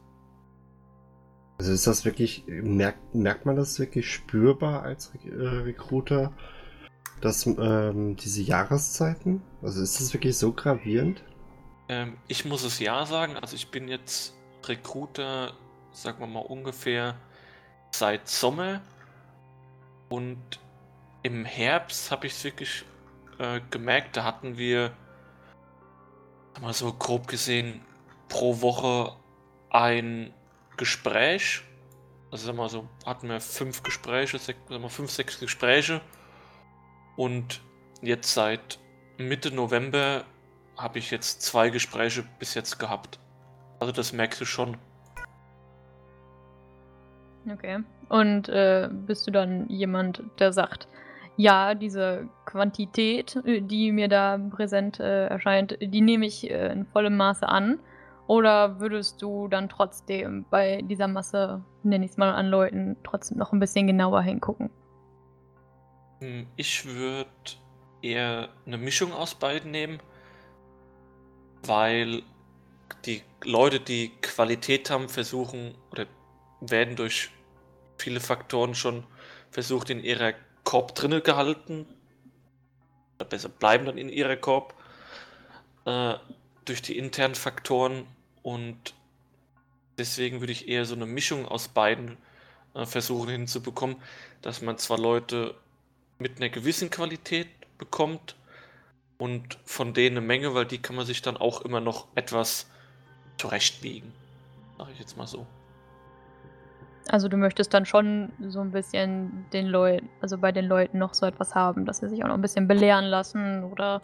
Also 1.62 1.74
ist 1.74 1.86
das 1.86 2.06
wirklich, 2.06 2.44
merkt, 2.48 3.14
merkt 3.14 3.46
man 3.46 3.56
das 3.56 3.78
wirklich 3.78 4.12
spürbar 4.12 4.82
als 4.82 5.14
äh, 5.24 5.30
Recruiter, 5.30 6.34
dass 7.22 7.46
ähm, 7.46 8.16
diese 8.16 8.42
Jahreszeiten? 8.42 9.44
Also 9.62 9.84
ist 9.84 10.02
das 10.02 10.12
wirklich 10.12 10.40
so 10.40 10.54
gravierend? 10.54 11.24
Ähm, 11.88 12.18
ich 12.28 12.46
muss 12.46 12.64
es 12.64 12.80
ja 12.80 13.06
sagen, 13.06 13.38
also 13.38 13.56
ich 13.56 13.70
bin 13.70 13.88
jetzt 13.88 14.34
Recruiter 14.66 15.54
sagen 15.92 16.20
wir 16.20 16.26
mal 16.26 16.40
ungefähr 16.40 17.14
seit 17.92 18.28
Sommer. 18.28 18.82
Und 20.10 20.40
im 21.22 21.46
Herbst 21.46 22.10
habe 22.10 22.26
ich 22.26 22.34
es 22.34 22.44
wirklich 22.44 22.86
äh, 23.38 23.62
gemerkt, 23.70 24.18
da 24.18 24.24
hatten 24.24 24.58
wir, 24.58 24.94
mal 26.60 26.74
so 26.74 26.92
grob 26.92 27.28
gesehen, 27.28 27.82
pro 28.30 28.62
Woche 28.62 29.16
ein 29.70 30.34
Gespräch. 30.82 31.62
Also 32.32 32.48
sagen 32.48 32.58
wir 32.58 32.68
so, 32.68 32.88
hatten 33.06 33.30
wir 33.30 33.40
fünf 33.40 33.84
Gespräche, 33.84 34.40
sech, 34.40 34.56
sagen 34.68 34.82
wir 34.82 34.90
fünf, 34.90 35.12
sechs 35.12 35.40
Gespräche. 35.40 36.02
Und 37.16 37.62
jetzt 38.02 38.34
seit 38.34 38.80
Mitte 39.20 39.54
November 39.54 40.26
habe 40.76 40.98
ich 40.98 41.12
jetzt 41.12 41.44
zwei 41.44 41.70
Gespräche 41.70 42.24
bis 42.40 42.56
jetzt 42.56 42.80
gehabt. 42.80 43.20
Also 43.80 43.94
das 43.94 44.12
merkst 44.12 44.42
du 44.42 44.46
schon. 44.46 44.76
Okay. 47.48 47.84
Und 48.10 48.50
äh, 48.50 48.90
bist 48.92 49.28
du 49.28 49.32
dann 49.32 49.70
jemand, 49.70 50.24
der 50.40 50.52
sagt, 50.52 50.88
ja, 51.38 51.76
diese 51.76 52.28
Quantität, 52.46 53.36
äh, 53.46 53.62
die 53.62 53.92
mir 53.92 54.08
da 54.08 54.40
präsent 54.50 55.00
äh, 55.00 55.28
erscheint, 55.28 55.78
die 55.80 56.02
nehme 56.02 56.26
ich 56.26 56.50
äh, 56.50 56.72
in 56.72 56.88
vollem 56.88 57.18
Maße 57.18 57.48
an? 57.48 57.78
Oder 58.28 58.80
würdest 58.80 59.22
du 59.22 59.48
dann 59.48 59.68
trotzdem 59.68 60.46
bei 60.50 60.82
dieser 60.84 61.08
Masse, 61.08 61.64
nenne 61.84 62.06
ich 62.06 62.12
es 62.12 62.18
mal 62.18 62.32
an 62.32 62.48
Leuten, 62.48 62.98
trotzdem 63.04 63.38
noch 63.38 63.52
ein 63.52 63.60
bisschen 63.60 63.88
genauer 63.88 64.22
hingucken? 64.22 64.70
Hm, 66.20 66.48
ich 66.56 66.86
würde 66.86 67.30
eher 68.02 68.50
eine 68.66 68.78
Mischung 68.78 69.12
aus 69.12 69.36
beiden 69.36 69.72
nehmen, 69.72 70.00
weil 71.64 72.24
die 73.06 73.22
Leute, 73.44 73.80
die 73.80 74.12
Qualität 74.22 74.90
haben, 74.90 75.10
versuchen 75.10 75.76
oder 75.92 76.06
werden 76.62 76.96
durch 76.96 77.32
viele 77.98 78.20
Faktoren 78.20 78.76
schon 78.76 79.04
versucht 79.50 79.90
in 79.90 80.04
ihrer 80.04 80.34
Korb 80.64 80.96
drinne 80.96 81.22
gehalten. 81.22 81.88
Oder 83.16 83.26
besser 83.30 83.50
bleiben 83.50 83.86
dann 83.86 83.98
in 83.98 84.10
ihrer 84.10 84.36
Korb. 84.36 84.74
Äh, 85.86 86.16
durch 86.72 86.82
die 86.82 86.98
internen 86.98 87.36
Faktoren 87.36 88.06
und 88.44 88.94
deswegen 89.98 90.40
würde 90.40 90.54
ich 90.54 90.70
eher 90.70 90.86
so 90.86 90.96
eine 90.96 91.06
Mischung 91.06 91.46
aus 91.46 91.68
beiden 91.68 92.16
äh, 92.74 92.86
versuchen 92.86 93.30
hinzubekommen, 93.30 93.98
dass 94.42 94.62
man 94.62 94.78
zwar 94.78 94.98
Leute 94.98 95.54
mit 96.18 96.38
einer 96.38 96.48
gewissen 96.48 96.90
Qualität 96.90 97.50
bekommt 97.78 98.38
und 99.18 99.60
von 99.66 99.94
denen 99.94 100.18
eine 100.18 100.26
Menge, 100.26 100.54
weil 100.54 100.66
die 100.66 100.78
kann 100.78 100.96
man 100.96 101.06
sich 101.06 101.22
dann 101.22 101.36
auch 101.36 101.60
immer 101.62 101.82
noch 101.82 102.08
etwas 102.16 102.70
zurechtbiegen. 103.38 104.14
Sag 104.78 104.88
ich 104.94 105.00
jetzt 105.00 105.18
mal 105.18 105.28
so. 105.28 105.46
Also 107.10 107.28
du 107.28 107.36
möchtest 107.36 107.74
dann 107.74 107.86
schon 107.86 108.32
so 108.48 108.62
ein 108.62 108.72
bisschen 108.72 109.46
den 109.52 109.68
Leuten, 109.68 110.08
also 110.22 110.38
bei 110.38 110.54
den 110.54 110.66
Leuten 110.68 111.00
noch 111.00 111.16
so 111.16 111.26
etwas 111.26 111.54
haben, 111.54 111.86
dass 111.86 111.98
sie 111.98 112.08
sich 112.08 112.24
auch 112.24 112.30
noch 112.30 112.36
ein 112.36 112.42
bisschen 112.42 112.70
belehren 112.70 113.06
lassen 113.06 113.66
oder, 113.66 114.02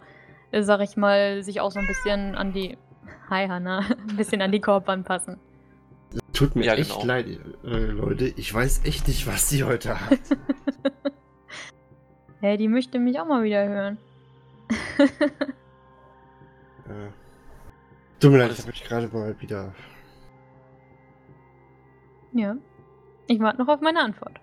sag 0.52 0.80
ich 0.80 0.96
mal, 0.96 1.42
sich 1.42 1.60
auch 1.60 1.70
so 1.70 1.78
ein 1.78 1.86
bisschen 1.86 2.34
an 2.34 2.52
die, 2.52 2.78
hi 3.30 3.46
Hanna, 3.48 3.80
ein 4.08 4.16
bisschen 4.16 4.42
an 4.42 4.52
die 4.52 4.60
Korb 4.60 4.88
anpassen. 4.88 5.38
Tut 6.32 6.54
mir 6.56 6.64
ja, 6.64 6.74
echt 6.74 6.92
genau. 6.92 7.04
leid, 7.04 7.26
äh, 7.64 7.68
Leute. 7.68 8.26
Ich 8.36 8.52
weiß 8.54 8.84
echt 8.84 9.08
nicht, 9.08 9.26
was 9.26 9.48
sie 9.48 9.64
heute 9.64 10.00
hat. 10.00 10.20
hey, 12.40 12.56
die 12.56 12.68
möchte 12.68 12.98
mich 12.98 13.18
auch 13.18 13.26
mal 13.26 13.42
wieder 13.42 13.66
hören. 13.66 13.98
ja. 16.88 17.12
Tut 18.20 18.32
mir 18.32 18.38
leid, 18.38 18.52
ich 18.52 18.58
habe 18.58 18.70
mich 18.70 18.84
gerade 18.84 19.08
mal 19.08 19.40
wieder. 19.40 19.74
Ja. 22.32 22.56
Ich 23.26 23.40
warte 23.40 23.58
noch 23.58 23.68
auf 23.68 23.80
meine 23.80 24.00
Antwort. 24.00 24.40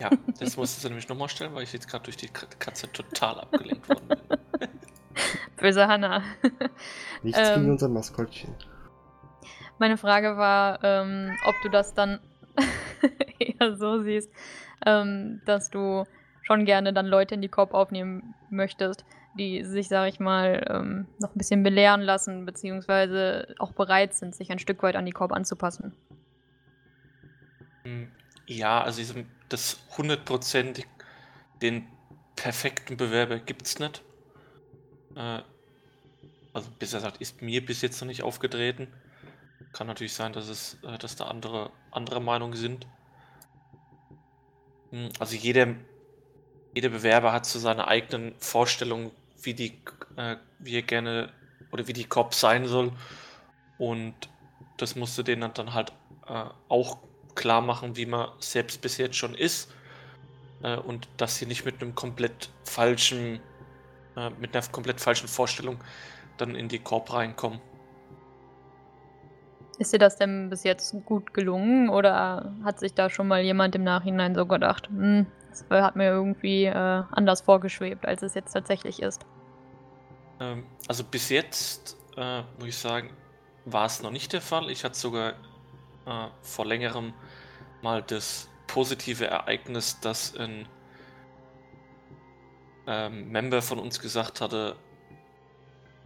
Ja, 0.00 0.10
das 0.38 0.56
musstest 0.56 0.84
du 0.84 0.88
nämlich 0.88 1.08
nochmal 1.08 1.28
stellen, 1.28 1.54
weil 1.54 1.62
ich 1.62 1.72
jetzt 1.72 1.88
gerade 1.88 2.04
durch 2.04 2.16
die 2.16 2.28
Katze 2.28 2.90
total 2.90 3.40
abgelenkt 3.40 3.88
worden 3.88 4.08
bin. 4.08 4.68
Böse 5.56 5.86
Hanna. 5.86 6.22
Nichts 7.22 7.40
ähm, 7.40 7.60
gegen 7.60 7.70
unser 7.70 7.88
Maskottchen. 7.88 8.54
Meine 9.78 9.96
Frage 9.96 10.36
war, 10.36 10.82
ähm, 10.84 11.36
ob 11.46 11.54
du 11.62 11.68
das 11.68 11.94
dann 11.94 12.20
eher 13.38 13.76
so 13.76 14.02
siehst, 14.02 14.30
ähm, 14.84 15.40
dass 15.46 15.70
du 15.70 16.04
schon 16.42 16.64
gerne 16.64 16.92
dann 16.92 17.06
Leute 17.06 17.34
in 17.34 17.42
die 17.42 17.48
Korb 17.48 17.74
aufnehmen 17.74 18.34
möchtest, 18.50 19.04
die 19.38 19.64
sich, 19.64 19.88
sag 19.88 20.08
ich 20.08 20.20
mal, 20.20 20.66
ähm, 20.68 21.06
noch 21.18 21.34
ein 21.34 21.38
bisschen 21.38 21.62
belehren 21.62 22.00
lassen, 22.00 22.44
beziehungsweise 22.44 23.54
auch 23.58 23.72
bereit 23.72 24.14
sind, 24.14 24.34
sich 24.34 24.50
ein 24.50 24.58
Stück 24.58 24.82
weit 24.82 24.96
an 24.96 25.06
die 25.06 25.12
Korb 25.12 25.32
anzupassen. 25.32 25.94
Hm, 27.84 28.10
ja, 28.46 28.82
also 28.82 29.02
das 29.48 29.80
hundertprozentig 29.96 30.86
den 31.62 31.86
perfekten 32.36 32.96
Bewerber 32.96 33.38
gibt 33.38 33.66
es 33.66 33.78
nicht. 33.78 34.02
Äh, 35.16 35.42
also 36.52 36.68
bisher 36.78 37.00
sagt, 37.00 37.20
ist 37.20 37.42
mir 37.42 37.64
bis 37.64 37.82
jetzt 37.82 38.00
noch 38.00 38.08
nicht 38.08 38.22
aufgetreten. 38.22 38.88
Kann 39.72 39.86
natürlich 39.86 40.14
sein, 40.14 40.32
dass 40.32 40.48
es, 40.48 40.78
äh, 40.82 40.98
dass 40.98 41.16
da 41.16 41.26
andere, 41.26 41.70
andere 41.90 42.20
Meinungen 42.20 42.56
sind. 42.56 42.86
Hm, 44.90 45.10
also 45.18 45.36
jeder, 45.36 45.74
jeder 46.74 46.88
Bewerber 46.88 47.32
hat 47.32 47.46
so 47.46 47.58
seine 47.58 47.86
eigenen 47.86 48.34
Vorstellungen, 48.38 49.10
wie 49.42 49.54
die, 49.54 49.78
äh, 50.16 50.36
wie 50.58 50.74
er 50.74 50.82
gerne 50.82 51.32
oder 51.70 51.86
wie 51.86 51.92
die 51.92 52.04
Cop 52.04 52.34
sein 52.34 52.66
soll. 52.66 52.92
Und 53.78 54.14
das 54.76 54.96
musste 54.96 55.24
denen 55.24 55.52
dann 55.54 55.72
halt 55.74 55.92
äh, 56.26 56.44
auch 56.68 56.98
klar 57.34 57.60
machen, 57.60 57.96
wie 57.96 58.06
man 58.06 58.30
selbst 58.40 58.80
bis 58.80 58.98
jetzt 58.98 59.16
schon 59.16 59.34
ist. 59.34 59.70
Äh, 60.62 60.76
und 60.76 61.08
dass 61.16 61.36
sie 61.36 61.46
nicht 61.46 61.64
mit 61.64 61.80
einem 61.80 61.94
komplett 61.94 62.50
falschen, 62.64 63.40
äh, 64.16 64.30
mit 64.40 64.54
einer 64.54 64.66
komplett 64.66 65.00
falschen 65.00 65.28
Vorstellung 65.28 65.78
dann 66.36 66.54
in 66.54 66.68
die 66.68 66.78
Korb 66.78 67.12
reinkommen. 67.12 67.60
Ist 69.78 69.92
dir 69.94 69.98
das 69.98 70.16
denn 70.16 70.50
bis 70.50 70.64
jetzt 70.64 70.94
gut 71.06 71.32
gelungen 71.32 71.88
oder 71.88 72.52
hat 72.64 72.78
sich 72.80 72.92
da 72.92 73.08
schon 73.08 73.28
mal 73.28 73.40
jemand 73.40 73.74
im 73.74 73.82
Nachhinein 73.82 74.34
so 74.34 74.44
gedacht, 74.44 74.88
hm, 74.88 75.26
das 75.48 75.64
hat 75.70 75.96
mir 75.96 76.10
irgendwie 76.10 76.66
äh, 76.66 76.74
anders 76.74 77.40
vorgeschwebt, 77.40 78.06
als 78.06 78.22
es 78.22 78.34
jetzt 78.34 78.52
tatsächlich 78.52 79.00
ist? 79.00 79.24
Ähm, 80.38 80.64
also 80.86 81.04
bis 81.04 81.28
jetzt, 81.30 81.96
äh, 82.16 82.42
muss 82.58 82.68
ich 82.68 82.76
sagen, 82.76 83.10
war 83.64 83.86
es 83.86 84.02
noch 84.02 84.10
nicht 84.10 84.32
der 84.32 84.40
Fall. 84.40 84.70
Ich 84.70 84.84
hatte 84.84 84.98
sogar 84.98 85.30
äh, 86.06 86.28
vor 86.42 86.66
längerem 86.66 87.12
mal 87.82 88.02
das 88.02 88.48
positive 88.66 89.26
Ereignis, 89.26 89.98
dass 90.00 90.36
ein 90.36 90.66
ähm, 92.90 93.30
Member 93.30 93.62
von 93.62 93.78
uns 93.78 94.00
gesagt 94.00 94.40
hatte, 94.40 94.74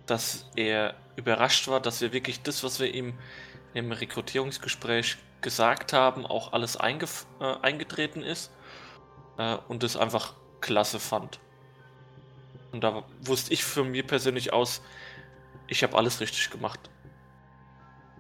dass 0.05 0.51
er 0.55 0.95
überrascht 1.17 1.67
war, 1.67 1.81
dass 1.81 2.03
wir 2.03 2.13
wirklich 2.13 2.43
das, 2.43 2.63
was 2.63 2.79
wir 2.79 2.93
ihm 2.93 3.15
im 3.73 3.91
Rekrutierungsgespräch 3.91 5.17
gesagt 5.41 5.95
haben, 5.95 6.27
auch 6.27 6.53
alles 6.53 6.77
äh, 6.77 6.79
eingetreten 7.63 8.23
ist 8.23 8.53
äh, 9.39 9.57
und 9.67 9.83
es 9.83 9.97
einfach 9.97 10.35
klasse 10.61 11.01
fand. 11.01 11.41
Und 12.73 12.85
da 12.85 13.03
wusste 13.23 13.55
ich 13.55 13.65
für 13.65 13.85
mich 13.85 14.07
persönlich 14.07 14.53
aus, 14.53 14.83
ich 15.69 15.83
habe 15.83 15.97
alles 15.97 16.21
richtig 16.21 16.51
gemacht. 16.51 16.91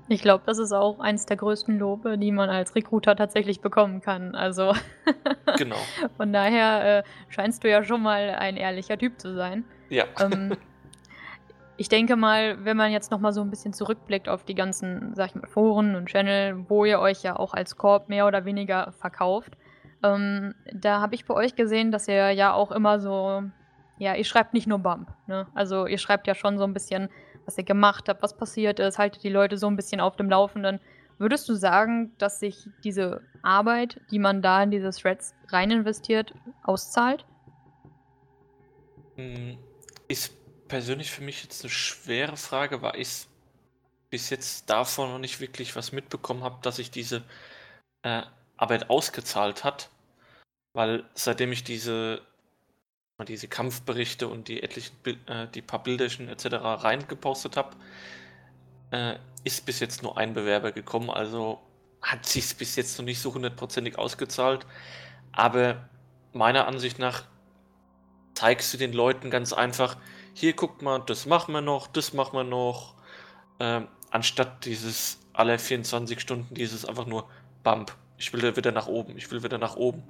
Ich 0.08 0.20
glaube, 0.20 0.44
das 0.46 0.58
ist 0.58 0.72
auch 0.72 1.00
eins 1.00 1.24
der 1.24 1.38
größten 1.38 1.78
Lobe, 1.78 2.18
die 2.18 2.30
man 2.30 2.50
als 2.50 2.74
Recruiter 2.74 3.16
tatsächlich 3.16 3.60
bekommen 3.60 4.02
kann. 4.02 4.34
Also 4.34 4.74
genau. 5.56 5.76
Von 6.16 6.32
daher 6.32 6.98
äh, 6.98 7.02
scheinst 7.28 7.64
du 7.64 7.70
ja 7.70 7.82
schon 7.82 8.02
mal 8.02 8.34
ein 8.38 8.56
ehrlicher 8.56 8.98
Typ 8.98 9.18
zu 9.18 9.34
sein. 9.34 9.64
Ja. 9.88 10.04
Ähm, 10.20 10.56
ich 11.78 11.88
denke 11.88 12.16
mal, 12.16 12.62
wenn 12.64 12.76
man 12.76 12.92
jetzt 12.92 13.10
noch 13.10 13.18
mal 13.18 13.32
so 13.32 13.40
ein 13.40 13.50
bisschen 13.50 13.72
zurückblickt 13.72 14.28
auf 14.28 14.44
die 14.44 14.54
ganzen, 14.54 15.14
sag 15.14 15.30
ich 15.30 15.34
mal, 15.36 15.48
Foren 15.48 15.96
und 15.96 16.06
Channel, 16.06 16.68
wo 16.68 16.84
ihr 16.84 17.00
euch 17.00 17.22
ja 17.22 17.36
auch 17.36 17.54
als 17.54 17.76
Korb 17.76 18.10
mehr 18.10 18.26
oder 18.26 18.44
weniger 18.44 18.92
verkauft, 18.92 19.56
ähm, 20.02 20.54
da 20.72 21.00
habe 21.00 21.14
ich 21.14 21.24
bei 21.24 21.34
euch 21.34 21.56
gesehen, 21.56 21.90
dass 21.90 22.08
ihr 22.08 22.30
ja 22.32 22.52
auch 22.52 22.72
immer 22.72 23.00
so, 23.00 23.42
ja, 23.98 24.14
ihr 24.14 24.24
schreibt 24.24 24.52
nicht 24.52 24.66
nur 24.66 24.78
Bump, 24.80 25.08
ne? 25.26 25.46
Also 25.54 25.86
ihr 25.86 25.98
schreibt 25.98 26.26
ja 26.26 26.34
schon 26.34 26.58
so 26.58 26.64
ein 26.64 26.74
bisschen, 26.74 27.08
was 27.46 27.58
ihr 27.58 27.64
gemacht 27.64 28.08
habt, 28.08 28.22
was 28.22 28.36
passiert 28.36 28.80
ist, 28.80 28.98
haltet 28.98 29.22
die 29.22 29.28
Leute 29.28 29.58
so 29.58 29.66
ein 29.66 29.76
bisschen 29.76 30.00
auf 30.00 30.16
dem 30.16 30.30
Laufenden. 30.30 30.80
Würdest 31.18 31.48
du 31.48 31.54
sagen, 31.54 32.12
dass 32.18 32.40
sich 32.40 32.68
diese 32.82 33.22
Arbeit, 33.42 34.00
die 34.10 34.18
man 34.18 34.42
da 34.42 34.62
in 34.62 34.70
diese 34.70 34.90
Threads 34.90 35.34
rein 35.48 35.70
investiert, 35.70 36.34
auszahlt? 36.64 37.24
Hm, 39.16 39.58
ist 40.08 40.34
persönlich 40.68 41.10
für 41.10 41.22
mich 41.22 41.42
jetzt 41.42 41.62
eine 41.62 41.70
schwere 41.70 42.36
Frage, 42.36 42.82
weil 42.82 43.00
ich 43.00 43.26
bis 44.10 44.30
jetzt 44.30 44.70
davon 44.70 45.10
noch 45.10 45.18
nicht 45.18 45.40
wirklich 45.40 45.76
was 45.76 45.92
mitbekommen 45.92 46.42
habe, 46.42 46.58
dass 46.62 46.76
sich 46.76 46.90
diese 46.90 47.22
äh, 48.02 48.22
Arbeit 48.56 48.90
ausgezahlt 48.90 49.64
hat. 49.64 49.90
Weil 50.72 51.04
seitdem 51.14 51.52
ich 51.52 51.62
diese, 51.62 52.22
diese 53.22 53.46
Kampfberichte 53.46 54.26
und 54.26 54.48
die 54.48 54.62
etlichen, 54.62 54.96
äh, 55.26 55.46
die 55.54 55.62
paar 55.62 55.82
Bilderchen 55.82 56.28
etc. 56.28 56.46
reingepostet 56.60 57.56
habe, 57.56 57.76
äh, 58.90 59.16
ist 59.44 59.64
bis 59.66 59.78
jetzt 59.78 60.02
nur 60.02 60.18
ein 60.18 60.34
Bewerber 60.34 60.72
gekommen. 60.72 61.10
Also 61.10 61.60
hat 62.02 62.26
sich 62.26 62.56
bis 62.56 62.74
jetzt 62.74 62.98
noch 62.98 63.04
nicht 63.04 63.20
so 63.20 63.32
hundertprozentig 63.32 63.98
ausgezahlt. 63.98 64.66
Aber 65.30 65.88
meiner 66.32 66.66
Ansicht 66.66 66.98
nach 66.98 67.24
zeigst 68.34 68.74
du 68.74 68.78
den 68.78 68.92
Leuten 68.92 69.30
ganz 69.30 69.52
einfach, 69.52 69.96
hier 70.32 70.54
guckt 70.54 70.82
mal, 70.82 70.98
das 70.98 71.26
machen 71.26 71.54
wir 71.54 71.60
noch, 71.60 71.86
das 71.86 72.12
machen 72.12 72.36
wir 72.36 72.44
noch. 72.44 72.94
Ähm, 73.60 73.86
anstatt 74.10 74.64
dieses 74.64 75.20
alle 75.32 75.58
24 75.58 76.20
Stunden 76.20 76.52
dieses 76.54 76.84
einfach 76.84 77.06
nur 77.06 77.28
Bump. 77.62 77.94
Ich 78.18 78.32
will 78.32 78.56
wieder 78.56 78.72
nach 78.72 78.88
oben, 78.88 79.16
ich 79.16 79.30
will 79.30 79.44
wieder 79.44 79.58
nach 79.58 79.76
oben. 79.76 80.02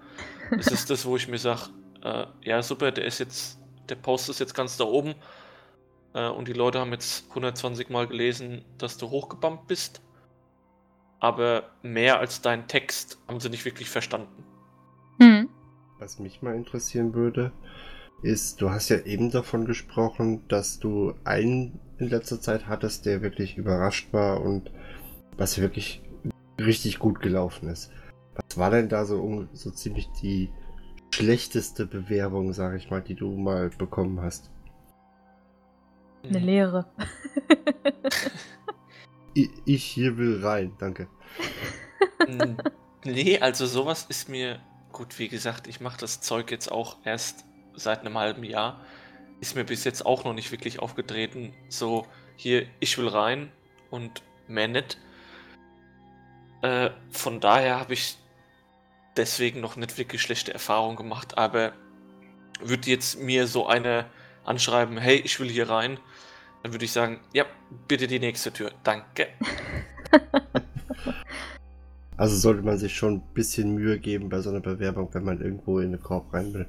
Das 0.50 0.68
ist 0.68 0.88
das, 0.88 1.04
wo 1.04 1.16
ich 1.16 1.28
mir 1.28 1.38
sage, 1.38 1.68
äh, 2.04 2.26
ja 2.42 2.62
super, 2.62 2.92
der 2.92 3.04
ist 3.04 3.18
jetzt, 3.18 3.58
der 3.88 3.96
Post 3.96 4.28
ist 4.28 4.40
jetzt 4.40 4.54
ganz 4.54 4.76
da 4.76 4.84
oben 4.84 5.14
äh, 6.14 6.28
und 6.28 6.48
die 6.48 6.52
Leute 6.52 6.78
haben 6.78 6.92
jetzt 6.92 7.28
120 7.30 7.90
Mal 7.90 8.06
gelesen, 8.06 8.64
dass 8.78 8.96
du 8.96 9.10
hochgebumpt 9.10 9.66
bist. 9.66 10.00
Aber 11.18 11.70
mehr 11.82 12.18
als 12.18 12.42
dein 12.42 12.68
Text 12.68 13.18
haben 13.28 13.40
sie 13.40 13.48
nicht 13.48 13.64
wirklich 13.64 13.88
verstanden. 13.88 14.44
Hm. 15.20 15.48
Was 15.98 16.18
mich 16.18 16.42
mal 16.42 16.54
interessieren 16.54 17.14
würde, 17.14 17.52
ist, 18.22 18.60
du 18.60 18.70
hast 18.70 18.90
ja 18.90 18.98
eben 19.00 19.30
davon 19.30 19.64
gesprochen, 19.64 20.46
dass 20.48 20.78
du 20.78 21.14
einen 21.24 21.80
in 21.98 22.08
letzter 22.08 22.40
Zeit 22.40 22.66
hattest, 22.66 23.06
der 23.06 23.22
wirklich 23.22 23.56
überrascht 23.56 24.12
war 24.12 24.42
und 24.42 24.70
was 25.36 25.58
wirklich 25.58 26.02
richtig 26.58 26.98
gut 26.98 27.20
gelaufen 27.20 27.68
ist. 27.68 27.90
Was 28.34 28.58
war 28.58 28.70
denn 28.70 28.88
da 28.88 29.04
so, 29.04 29.46
so 29.52 29.70
ziemlich 29.70 30.08
die 30.20 30.50
schlechteste 31.14 31.86
Bewerbung, 31.86 32.52
sag 32.52 32.74
ich 32.76 32.90
mal, 32.90 33.00
die 33.00 33.14
du 33.14 33.36
mal 33.36 33.70
bekommen 33.70 34.20
hast? 34.20 34.50
Eine 36.24 36.40
Lehre. 36.40 36.86
ich, 39.34 39.50
ich 39.64 39.84
hier 39.84 40.16
will 40.16 40.44
rein, 40.44 40.72
danke. 40.78 41.08
nee, 43.04 43.38
also 43.38 43.66
sowas 43.66 44.06
ist 44.08 44.28
mir 44.28 44.60
gut, 44.90 45.18
wie 45.18 45.28
gesagt, 45.28 45.68
ich 45.68 45.80
mache 45.80 45.98
das 45.98 46.20
Zeug 46.20 46.50
jetzt 46.50 46.70
auch 46.72 46.96
erst 47.04 47.44
seit 47.74 48.00
einem 48.00 48.18
halben 48.18 48.42
Jahr. 48.42 48.80
Ist 49.40 49.54
mir 49.54 49.64
bis 49.64 49.84
jetzt 49.84 50.04
auch 50.04 50.24
noch 50.24 50.34
nicht 50.34 50.50
wirklich 50.50 50.80
aufgetreten. 50.80 51.52
So, 51.68 52.06
hier, 52.36 52.66
ich 52.80 52.98
will 52.98 53.08
rein 53.08 53.52
und 53.90 54.22
mehr 54.48 54.68
nicht. 54.68 54.98
Äh, 56.62 56.90
von 57.10 57.40
daher 57.40 57.78
habe 57.78 57.92
ich 57.92 58.16
deswegen 59.16 59.60
noch 59.60 59.76
nicht 59.76 59.96
wirklich 59.98 60.22
schlechte 60.22 60.52
Erfahrungen 60.52 60.96
gemacht, 60.96 61.38
aber 61.38 61.72
würde 62.60 62.90
jetzt 62.90 63.20
mir 63.20 63.46
so 63.46 63.66
eine 63.66 64.06
anschreiben, 64.44 64.98
hey, 64.98 65.16
ich 65.16 65.40
will 65.40 65.48
hier 65.48 65.68
rein, 65.68 65.98
dann 66.62 66.72
würde 66.72 66.84
ich 66.84 66.92
sagen, 66.92 67.20
ja, 67.32 67.44
bitte 67.88 68.06
die 68.06 68.18
nächste 68.18 68.52
Tür. 68.52 68.72
Danke. 68.82 69.28
Also 72.16 72.36
sollte 72.36 72.62
man 72.62 72.78
sich 72.78 72.94
schon 72.94 73.14
ein 73.14 73.34
bisschen 73.34 73.74
Mühe 73.74 73.98
geben 73.98 74.28
bei 74.28 74.40
so 74.40 74.50
einer 74.50 74.60
Bewerbung, 74.60 75.08
wenn 75.12 75.24
man 75.24 75.40
irgendwo 75.40 75.80
in 75.80 75.88
eine 75.88 75.98
Korb 75.98 76.32
rein 76.32 76.54
will. 76.54 76.66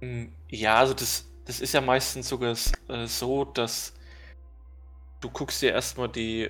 Hm, 0.00 0.32
ja, 0.48 0.76
also 0.76 0.94
das, 0.94 1.26
das 1.44 1.60
ist 1.60 1.74
ja 1.74 1.82
meistens 1.82 2.28
sogar 2.28 2.56
äh, 2.88 3.06
so, 3.06 3.44
dass 3.44 3.92
du 5.20 5.28
guckst 5.28 5.60
dir 5.60 5.72
erstmal 5.72 6.08
die, 6.08 6.48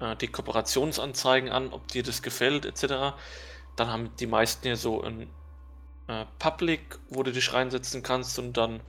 äh, 0.00 0.16
die 0.20 0.28
Kooperationsanzeigen 0.28 1.50
an, 1.50 1.70
ob 1.70 1.86
dir 1.88 2.02
das 2.02 2.22
gefällt, 2.22 2.64
etc. 2.64 3.14
Dann 3.80 3.88
haben 3.88 4.14
die 4.16 4.26
meisten 4.26 4.68
ja 4.68 4.76
so 4.76 5.00
ein 5.00 5.22
äh, 6.06 6.26
Public, 6.38 6.98
wo 7.08 7.22
du 7.22 7.32
dich 7.32 7.54
reinsetzen 7.54 8.02
kannst 8.02 8.38
und 8.38 8.58
dann 8.58 8.82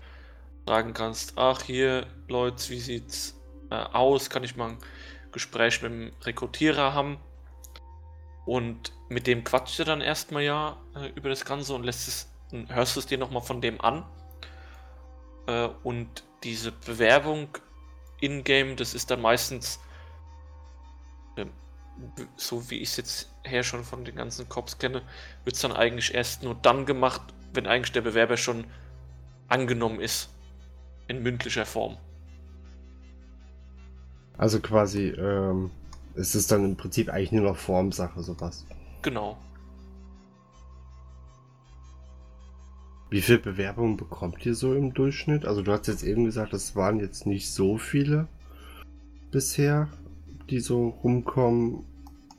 fragen 0.66 0.94
kannst, 0.94 1.38
ach 1.38 1.62
hier, 1.62 2.08
Leute, 2.28 2.70
wie 2.70 2.80
sieht's 2.82 3.40
äh, 3.70 3.76
aus? 3.76 4.30
Kann 4.30 4.44
ich 4.44 4.58
mal 4.58 4.72
ein 4.72 4.78
Gespräch 5.32 5.82
mit 5.82 5.94
dem 5.94 6.12
Rekrutierer 6.24 6.94
haben? 6.94 7.20
Und 8.46 8.92
mit 9.08 9.28
dem 9.28 9.46
quatscht 9.46 9.80
er 9.80 9.86
dann 9.86 10.02
erstmal 10.02 10.44
ja 10.44 10.76
äh, 10.94 11.08
über 11.16 11.30
das 11.30 11.46
Ganze 11.46 11.74
und 11.74 11.84
lässt 11.84 12.10
es 12.10 12.28
hörst 12.68 12.98
du 12.98 13.00
es 13.00 13.06
dir 13.06 13.18
nochmal 13.18 13.44
von 13.44 13.62
dem 13.62 13.80
an. 13.80 14.04
Äh, 15.48 15.70
und 15.84 16.26
diese 16.44 16.74
Bewerbung 16.74 17.48
in-game, 18.20 18.76
das 18.76 18.94
ist 18.94 19.10
dann 19.10 19.22
meistens, 19.22 19.80
äh, 21.38 21.46
so 22.36 22.70
wie 22.70 22.80
ich 22.80 22.90
es 22.90 22.98
jetzt 22.98 23.31
her 23.44 23.64
schon 23.64 23.84
von 23.84 24.06
den 24.06 24.16
ganzen 24.16 24.48
Cops 24.50 24.78
kenne, 24.78 25.02
wird 25.44 25.56
es 25.56 25.62
dann 25.62 25.72
eigentlich 25.72 26.14
erst 26.14 26.44
nur 26.44 26.56
dann 26.56 26.86
gemacht, 26.86 27.22
wenn 27.54 27.68
eigentlich 27.68 27.92
der 27.92 28.02
Bewerber 28.02 28.38
schon 28.38 28.66
angenommen 29.48 30.00
ist. 30.00 30.30
In 31.08 31.24
mündlicher 31.24 31.66
Form. 31.66 31.98
Also 34.38 34.60
quasi, 34.60 35.10
ähm, 35.10 35.72
ist 36.16 36.36
es 36.36 36.48
dann 36.48 36.66
im 36.66 36.78
Prinzip 36.78 37.10
eigentlich 37.10 37.32
nur 37.32 37.44
noch 37.44 37.58
Formsache, 37.58 38.22
sowas. 38.22 38.66
Genau. 39.02 39.38
Wie 43.10 43.22
viele 43.22 43.40
Bewerbungen 43.40 43.98
bekommt 43.98 44.46
ihr 44.46 44.56
so 44.56 44.74
im 44.74 44.94
Durchschnitt? 44.94 45.46
Also 45.46 45.62
du 45.62 45.74
hast 45.74 45.88
jetzt 45.88 46.04
eben 46.04 46.24
gesagt, 46.24 46.54
es 46.54 46.78
waren 46.78 47.00
jetzt 47.00 47.26
nicht 47.26 47.52
so 47.52 47.78
viele 47.78 48.28
bisher, 49.32 49.90
die 50.50 50.60
so 50.60 50.88
rumkommen. 51.04 51.86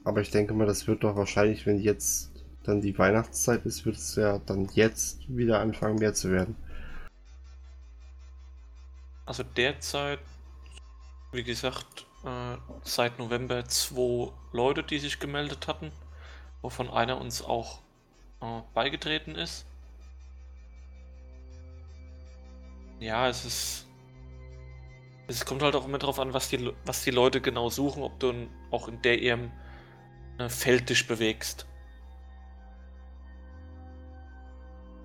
Aber 0.05 0.21
ich 0.21 0.31
denke 0.31 0.53
mal, 0.55 0.67
das 0.67 0.87
wird 0.87 1.05
doch 1.05 1.17
wahrscheinlich, 1.17 1.67
wenn 1.67 1.79
jetzt 1.79 2.33
dann 2.65 2.81
die 2.81 2.97
Weihnachtszeit 2.99 3.65
ist, 3.67 3.85
wird 3.85 3.97
es 3.97 4.15
ja 4.17 4.39
dann 4.39 4.69
jetzt 4.75 5.21
wieder 5.29 5.61
anfangen 5.61 5.97
mehr 5.97 6.15
zu 6.15 6.31
werden. 6.31 6.57
Also 9.27 9.43
derzeit, 9.43 10.21
wie 11.33 11.45
gesagt, 11.45 12.07
äh, 12.25 12.57
seit 12.83 13.19
November 13.19 13.65
zwei 13.67 14.33
Leute, 14.53 14.83
die 14.83 14.99
sich 14.99 15.19
gemeldet 15.19 15.69
hatten, 15.69 15.93
wovon 16.61 16.91
einer 16.91 17.21
uns 17.21 17.43
auch 17.43 17.81
äh, 18.41 18.61
beigetreten 18.75 19.35
ist. 19.35 19.67
Ja, 23.01 23.29
es 23.29 23.45
ist. 23.45 23.87
Es 25.29 25.45
kommt 25.47 25.63
halt 25.63 25.75
auch 25.75 25.87
immer 25.87 25.99
darauf 25.99 26.19
an, 26.19 26.35
was 26.35 26.49
die, 26.49 26.73
was 26.85 27.05
die 27.05 27.11
Leute 27.11 27.41
genau 27.41 27.71
suchen, 27.71 28.03
ob 28.03 28.19
du 28.21 28.49
auch 28.71 28.89
in 28.89 29.01
der 29.03 29.21
ihrem 29.21 29.51
Feld 30.49 30.89
dich 30.89 31.07
bewegst. 31.07 31.67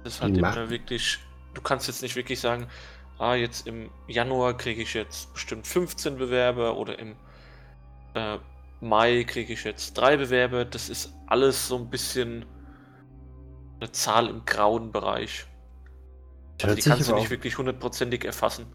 Das 0.04 0.16
ist 0.16 0.22
halt 0.22 0.38
immer 0.38 0.70
wirklich. 0.70 1.20
Du 1.54 1.62
kannst 1.62 1.88
jetzt 1.88 2.02
nicht 2.02 2.16
wirklich 2.16 2.40
sagen, 2.40 2.68
ah, 3.18 3.36
jetzt 3.36 3.68
im 3.68 3.90
Januar 4.08 4.56
kriege 4.56 4.82
ich 4.82 4.94
jetzt 4.94 5.34
bestimmt 5.34 5.66
15 5.66 6.18
Bewerber 6.18 6.78
oder 6.78 7.00
im 7.00 7.16
äh, 8.14 8.38
Mai 8.80 9.24
kriege 9.24 9.54
ich 9.54 9.64
jetzt 9.64 9.98
drei 9.98 10.18
Bewerber. 10.18 10.66
Das 10.66 10.90
ist 10.90 11.14
alles 11.26 11.68
so 11.68 11.78
ein 11.78 11.90
bisschen 11.90 12.46
eine 13.80 13.92
Zahl 13.92 14.30
im 14.30 14.46
grauen 14.46 14.92
Bereich. 14.92 15.46
Also 16.62 16.76
die 16.76 16.82
kannst 16.82 17.10
du 17.10 17.16
nicht 17.16 17.30
wirklich 17.30 17.58
hundertprozentig 17.58 18.26
erfassen. 18.26 18.66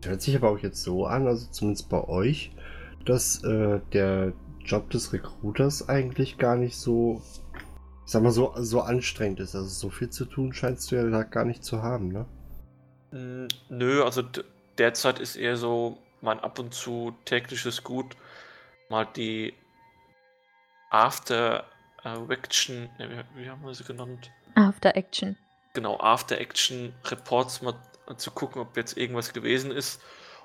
Das 0.00 0.10
hört 0.10 0.22
sich 0.22 0.36
aber 0.36 0.50
auch 0.50 0.58
jetzt 0.58 0.82
so 0.82 1.06
an, 1.06 1.26
also 1.26 1.46
zumindest 1.50 1.88
bei 1.88 2.02
euch, 2.04 2.52
dass 3.04 3.42
äh, 3.44 3.80
der 3.92 4.32
Job 4.64 4.90
des 4.90 5.12
Recruiters 5.12 5.88
eigentlich 5.88 6.38
gar 6.38 6.56
nicht 6.56 6.76
so, 6.76 7.22
ich 8.04 8.12
sag 8.12 8.22
mal, 8.22 8.30
so, 8.30 8.52
so 8.56 8.80
anstrengend 8.80 9.40
ist. 9.40 9.54
Also 9.54 9.68
so 9.68 9.90
viel 9.90 10.10
zu 10.10 10.24
tun 10.24 10.52
scheinst 10.52 10.90
du 10.90 10.96
ja 10.96 11.08
da 11.08 11.22
gar 11.22 11.44
nicht 11.44 11.64
zu 11.64 11.82
haben, 11.82 12.08
ne? 12.08 12.26
Mm, 13.12 13.48
Nö, 13.68 14.02
also 14.02 14.22
derzeit 14.78 15.18
ist 15.18 15.36
eher 15.36 15.56
so 15.56 15.98
mein 16.20 16.40
ab 16.40 16.58
und 16.58 16.72
zu 16.72 17.14
tägliches 17.24 17.82
Gut, 17.82 18.16
mal 18.88 19.06
die 19.16 19.54
After 20.90 21.64
äh, 22.04 22.32
Action, 22.32 22.88
ne, 22.98 23.24
wie, 23.34 23.42
wie 23.42 23.50
haben 23.50 23.64
wir 23.64 23.74
sie 23.74 23.84
genannt? 23.84 24.30
After 24.54 24.96
Action. 24.96 25.36
Genau, 25.74 25.98
After 25.98 26.38
Action 26.38 26.94
Reports 27.06 27.62
mal 27.62 27.74
zu 28.16 28.30
gucken, 28.30 28.60
ob 28.60 28.76
jetzt 28.76 28.96
irgendwas 28.96 29.32
gewesen 29.32 29.70
ist 29.70 30.02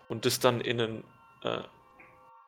und 0.07 0.25
das 0.25 0.39
dann 0.39 0.61
in 0.61 0.77
den, 0.77 1.03
äh, 1.43 1.59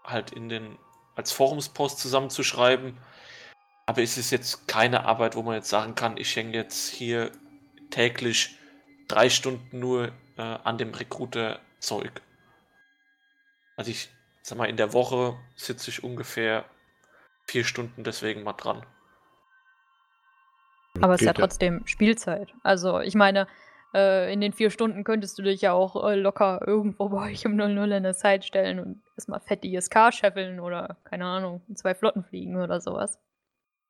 halt 0.03 0.31
in 0.31 0.49
den, 0.49 0.77
als 1.19 1.31
Forumspost 1.31 1.99
zusammenzuschreiben. 1.99 2.97
Aber 3.85 4.01
es 4.01 4.17
ist 4.17 4.31
jetzt 4.31 4.67
keine 4.67 5.05
Arbeit, 5.05 5.35
wo 5.35 5.41
man 5.41 5.55
jetzt 5.55 5.69
sagen 5.69 5.95
kann, 5.95 6.17
ich 6.17 6.35
hänge 6.35 6.53
jetzt 6.53 6.89
hier 6.89 7.31
täglich 7.89 8.57
drei 9.07 9.29
Stunden 9.29 9.79
nur 9.79 10.11
äh, 10.37 10.41
an 10.41 10.77
dem 10.77 10.93
Recruiter-Zeug. 10.93 12.21
Also 13.75 13.91
ich 13.91 14.09
sag 14.41 14.57
mal, 14.57 14.69
in 14.69 14.77
der 14.77 14.93
Woche 14.93 15.37
sitze 15.55 15.89
ich 15.89 16.03
ungefähr 16.03 16.65
vier 17.47 17.65
Stunden 17.65 18.03
deswegen 18.03 18.43
mal 18.43 18.53
dran. 18.53 18.85
Aber 21.01 21.15
es 21.15 21.21
ist 21.21 21.27
ja 21.27 21.33
trotzdem 21.33 21.85
Spielzeit. 21.85 22.53
Also, 22.63 22.99
ich 22.99 23.15
meine, 23.15 23.47
äh, 23.93 24.31
in 24.31 24.41
den 24.41 24.53
vier 24.53 24.69
Stunden 24.69 25.03
könntest 25.03 25.37
du 25.37 25.43
dich 25.43 25.61
ja 25.61 25.73
auch 25.73 26.07
äh, 26.07 26.15
locker 26.15 26.61
irgendwo 26.65 27.09
bei 27.09 27.31
euch 27.31 27.45
im 27.45 27.55
00 27.55 27.69
in 27.69 27.93
eine 27.93 28.13
Side 28.13 28.43
stellen 28.43 28.79
und 28.79 29.01
erstmal 29.15 29.39
fett 29.39 29.65
ISK 29.65 30.13
scheffeln 30.13 30.59
oder, 30.59 30.97
keine 31.03 31.25
Ahnung, 31.25 31.61
zwei 31.73 31.95
Flotten 31.95 32.23
fliegen 32.23 32.55
oder 32.55 32.81
sowas. 32.81 33.19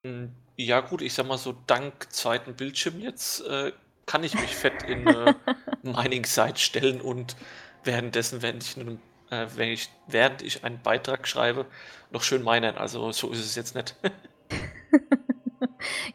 Mm, 0.04 0.28
Ja, 0.58 0.80
gut, 0.82 1.02
ich 1.02 1.14
sag 1.14 1.28
mal 1.28 1.38
so, 1.38 1.56
dank 1.68 2.12
zweiten 2.12 2.56
Bildschirm 2.56 3.00
jetzt 3.00 3.46
äh, 3.48 3.72
kann 4.06 4.24
ich 4.24 4.34
mich 4.34 4.56
fett 4.56 4.84
in 4.84 5.06
äh, 5.08 5.34
Mining-Site 5.84 6.58
stellen 6.60 7.02
und 7.02 7.36
währenddessen, 7.84 8.42
während 8.42 8.64
ich, 8.64 8.78
einen, 8.78 9.00
äh, 9.30 9.48
wenn 9.56 9.70
ich, 9.70 9.90
während 10.08 10.42
ich 10.42 10.64
einen 10.64 10.82
Beitrag 10.82 11.28
schreibe, 11.28 11.66
noch 12.12 12.24
schön 12.24 12.44
minen. 12.44 12.76
Also 12.78 13.12
so 13.12 13.32
ist 13.32 13.40
es 13.40 13.56
jetzt 13.56 13.76
nicht. 13.76 13.96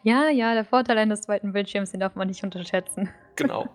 ja, 0.03 0.29
ja, 0.29 0.53
der 0.53 0.65
Vorteil 0.65 0.97
eines 0.97 1.21
zweiten 1.21 1.53
Bildschirms, 1.53 1.91
den 1.91 1.99
darf 1.99 2.15
man 2.15 2.27
nicht 2.27 2.43
unterschätzen. 2.43 3.09
genau. 3.35 3.67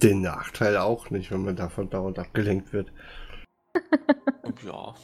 Den 0.00 0.22
Nachteil 0.22 0.76
auch 0.76 1.10
nicht, 1.10 1.30
wenn 1.30 1.44
man 1.44 1.56
davon 1.56 1.90
dauernd 1.90 2.18
abgelenkt 2.18 2.72
wird. 2.72 2.92
Ja. 4.64 4.94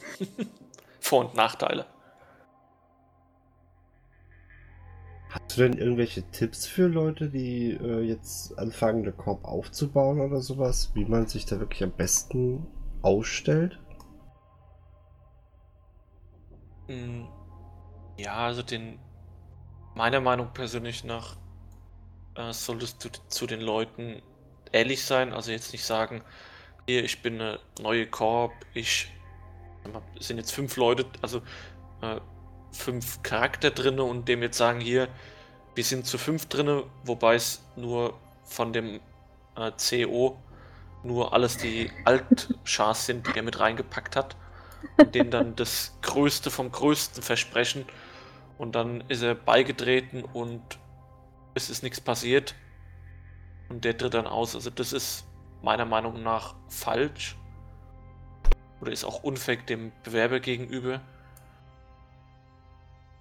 Vor- 0.99 1.25
und 1.25 1.35
Nachteile. 1.35 1.85
Hast 5.29 5.57
du 5.57 5.61
denn 5.63 5.73
irgendwelche 5.77 6.23
Tipps 6.31 6.65
für 6.65 6.87
Leute, 6.87 7.29
die 7.29 7.71
äh, 7.71 8.01
jetzt 8.01 8.57
anfangen, 8.57 9.03
eine 9.03 9.11
Korb 9.11 9.45
aufzubauen 9.45 10.21
oder 10.21 10.41
sowas? 10.41 10.91
Wie 10.95 11.05
man 11.05 11.27
sich 11.27 11.45
da 11.45 11.59
wirklich 11.59 11.83
am 11.83 11.91
besten 11.91 12.65
ausstellt? 13.01 13.79
Mm, 16.87 17.25
Ja, 18.17 18.35
also 18.45 18.61
den, 18.63 18.99
meiner 19.95 20.21
Meinung 20.21 20.53
persönlich 20.53 21.03
nach, 21.03 21.35
äh, 22.35 22.51
solltest 22.53 23.03
du 23.05 23.09
zu 23.27 23.47
den 23.47 23.61
Leuten 23.61 24.21
ehrlich 24.71 25.03
sein, 25.05 25.33
also 25.33 25.51
jetzt 25.51 25.71
nicht 25.71 25.85
sagen, 25.85 26.23
hier, 26.87 27.03
ich 27.03 27.21
bin 27.21 27.39
eine 27.39 27.59
neue 27.79 28.07
Korb, 28.07 28.53
ich, 28.73 29.11
sind 30.19 30.37
jetzt 30.37 30.51
fünf 30.51 30.75
Leute, 30.75 31.05
also 31.21 31.41
äh, 32.01 32.19
fünf 32.71 33.21
Charakter 33.23 33.71
drinne 33.71 34.03
und 34.03 34.27
dem 34.27 34.41
jetzt 34.41 34.57
sagen, 34.57 34.79
hier, 34.79 35.07
wir 35.75 35.83
sind 35.83 36.05
zu 36.05 36.17
fünf 36.17 36.47
drinne, 36.47 36.83
wobei 37.03 37.35
es 37.35 37.63
nur 37.75 38.19
von 38.43 38.73
dem 38.73 38.99
äh, 39.55 39.71
CO 39.77 40.37
nur 41.03 41.33
alles 41.33 41.57
die 41.57 41.91
Altschars 42.05 43.05
sind, 43.05 43.27
die 43.27 43.37
er 43.37 43.43
mit 43.43 43.59
reingepackt 43.59 44.15
hat 44.15 44.35
und 44.97 45.13
denen 45.15 45.31
dann 45.31 45.55
das 45.55 45.97
Größte 46.01 46.49
vom 46.49 46.71
Größten 46.71 47.21
versprechen 47.21 47.85
und 48.57 48.75
dann 48.75 49.01
ist 49.09 49.21
er 49.21 49.35
beigetreten 49.35 50.23
und 50.23 50.61
es 51.55 51.69
ist 51.69 51.83
nichts 51.83 52.01
passiert 52.01 52.55
und 53.69 53.85
der 53.85 53.97
tritt 53.97 54.13
dann 54.13 54.27
aus. 54.27 54.55
Also 54.55 54.69
das 54.69 54.93
ist 54.93 55.25
meiner 55.61 55.85
Meinung 55.85 56.23
nach 56.23 56.55
falsch 56.67 57.37
oder 58.81 58.91
ist 58.91 59.05
auch 59.05 59.23
unfair 59.23 59.57
dem 59.57 59.91
Bewerber 60.03 60.39
gegenüber. 60.39 61.01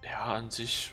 Ja, 0.04 0.34
an 0.34 0.50
sich 0.50 0.92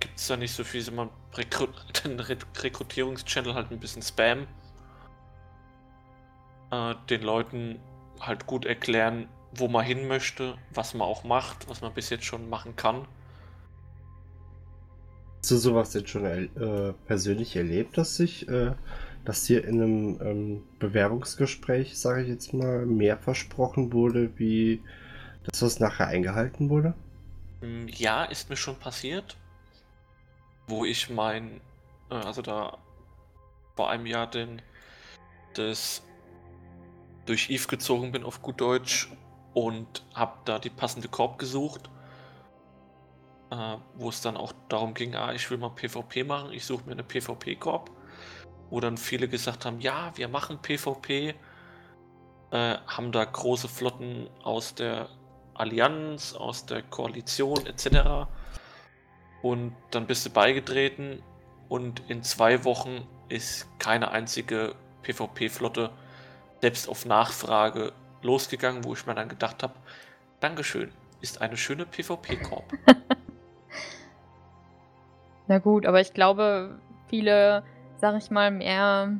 gibt 0.00 0.18
es 0.18 0.26
da 0.26 0.36
nicht 0.36 0.52
so 0.52 0.64
viel, 0.64 0.86
wenn 0.86 0.94
man 0.94 1.10
Rekru 1.34 1.66
den 2.04 2.20
Re 2.20 2.36
Rekrutierungschannel 2.58 3.54
halt 3.54 3.70
ein 3.70 3.80
bisschen 3.80 4.02
Spam. 4.02 4.46
Äh, 6.70 6.94
den 7.08 7.22
Leuten 7.22 7.80
halt 8.20 8.46
gut 8.46 8.66
erklären, 8.66 9.28
wo 9.58 9.68
man 9.68 9.84
hin 9.84 10.08
möchte, 10.08 10.58
was 10.72 10.94
man 10.94 11.06
auch 11.08 11.24
macht, 11.24 11.68
was 11.68 11.80
man 11.80 11.92
bis 11.94 12.10
jetzt 12.10 12.24
schon 12.24 12.48
machen 12.48 12.76
kann. 12.76 13.06
Hast 15.42 15.50
du 15.52 15.56
sowas 15.56 15.94
jetzt 15.94 16.10
schon 16.10 16.24
äh, 16.24 16.92
persönlich 17.06 17.56
erlebt, 17.56 17.96
dass 17.96 18.16
sich, 18.16 18.48
äh, 18.48 18.72
dass 19.24 19.44
dir 19.44 19.64
in 19.64 19.82
einem 19.82 20.20
ähm, 20.20 20.62
Bewerbungsgespräch, 20.78 21.98
sage 21.98 22.22
ich 22.22 22.28
jetzt 22.28 22.52
mal, 22.54 22.86
mehr 22.86 23.18
versprochen 23.18 23.92
wurde, 23.92 24.30
wie 24.38 24.82
das, 25.44 25.62
was 25.62 25.80
nachher 25.80 26.08
eingehalten 26.08 26.70
wurde? 26.70 26.94
Mm, 27.60 27.86
Ja, 27.88 28.24
ist 28.24 28.50
mir 28.50 28.56
schon 28.56 28.78
passiert, 28.78 29.36
wo 30.66 30.84
ich 30.84 31.10
mein, 31.10 31.60
äh, 32.10 32.14
also 32.14 32.42
da 32.42 32.78
vor 33.76 33.90
einem 33.90 34.06
Jahr 34.06 34.28
den, 34.30 34.62
das 35.54 36.02
durch 37.26 37.50
Eve 37.50 37.68
gezogen 37.68 38.12
bin 38.12 38.24
auf 38.24 38.42
gut 38.42 38.60
Deutsch 38.60 39.08
und 39.54 40.04
habe 40.14 40.38
da 40.44 40.58
die 40.58 40.70
passende 40.70 41.08
Korb 41.08 41.38
gesucht, 41.38 41.90
äh, 43.50 43.76
wo 43.94 44.08
es 44.08 44.20
dann 44.20 44.36
auch 44.36 44.52
darum 44.68 44.94
ging, 44.94 45.14
ah, 45.14 45.32
ich 45.32 45.50
will 45.50 45.58
mal 45.58 45.70
PvP 45.70 46.24
machen, 46.24 46.52
ich 46.52 46.64
suche 46.64 46.84
mir 46.84 46.92
eine 46.92 47.04
PvP-Korb, 47.04 47.90
wo 48.70 48.80
dann 48.80 48.96
viele 48.96 49.28
gesagt 49.28 49.64
haben, 49.64 49.80
ja, 49.80 50.12
wir 50.16 50.28
machen 50.28 50.60
PvP, 50.60 51.34
äh, 52.50 52.76
haben 52.86 53.12
da 53.12 53.24
große 53.24 53.68
Flotten 53.68 54.28
aus 54.42 54.74
der 54.74 55.08
Allianz, 55.54 56.34
aus 56.34 56.66
der 56.66 56.82
Koalition 56.82 57.66
etc. 57.66 58.28
Und 59.42 59.74
dann 59.90 60.06
bist 60.06 60.24
du 60.26 60.30
beigetreten 60.30 61.22
und 61.68 62.02
in 62.08 62.22
zwei 62.22 62.64
Wochen 62.64 63.06
ist 63.28 63.66
keine 63.78 64.10
einzige 64.10 64.74
PvP-Flotte 65.02 65.90
selbst 66.60 66.88
auf 66.88 67.06
Nachfrage 67.06 67.92
losgegangen, 68.28 68.84
wo 68.84 68.92
ich 68.92 69.06
mir 69.06 69.14
dann 69.14 69.28
gedacht 69.28 69.62
habe, 69.62 69.72
Dankeschön, 70.40 70.92
ist 71.22 71.40
eine 71.40 71.56
schöne 71.56 71.86
PvP-Korb. 71.86 72.64
Na 75.48 75.58
gut, 75.58 75.86
aber 75.86 76.00
ich 76.00 76.12
glaube, 76.12 76.78
viele, 77.08 77.64
sag 77.96 78.18
ich 78.18 78.30
mal, 78.30 78.50
mehr 78.50 79.16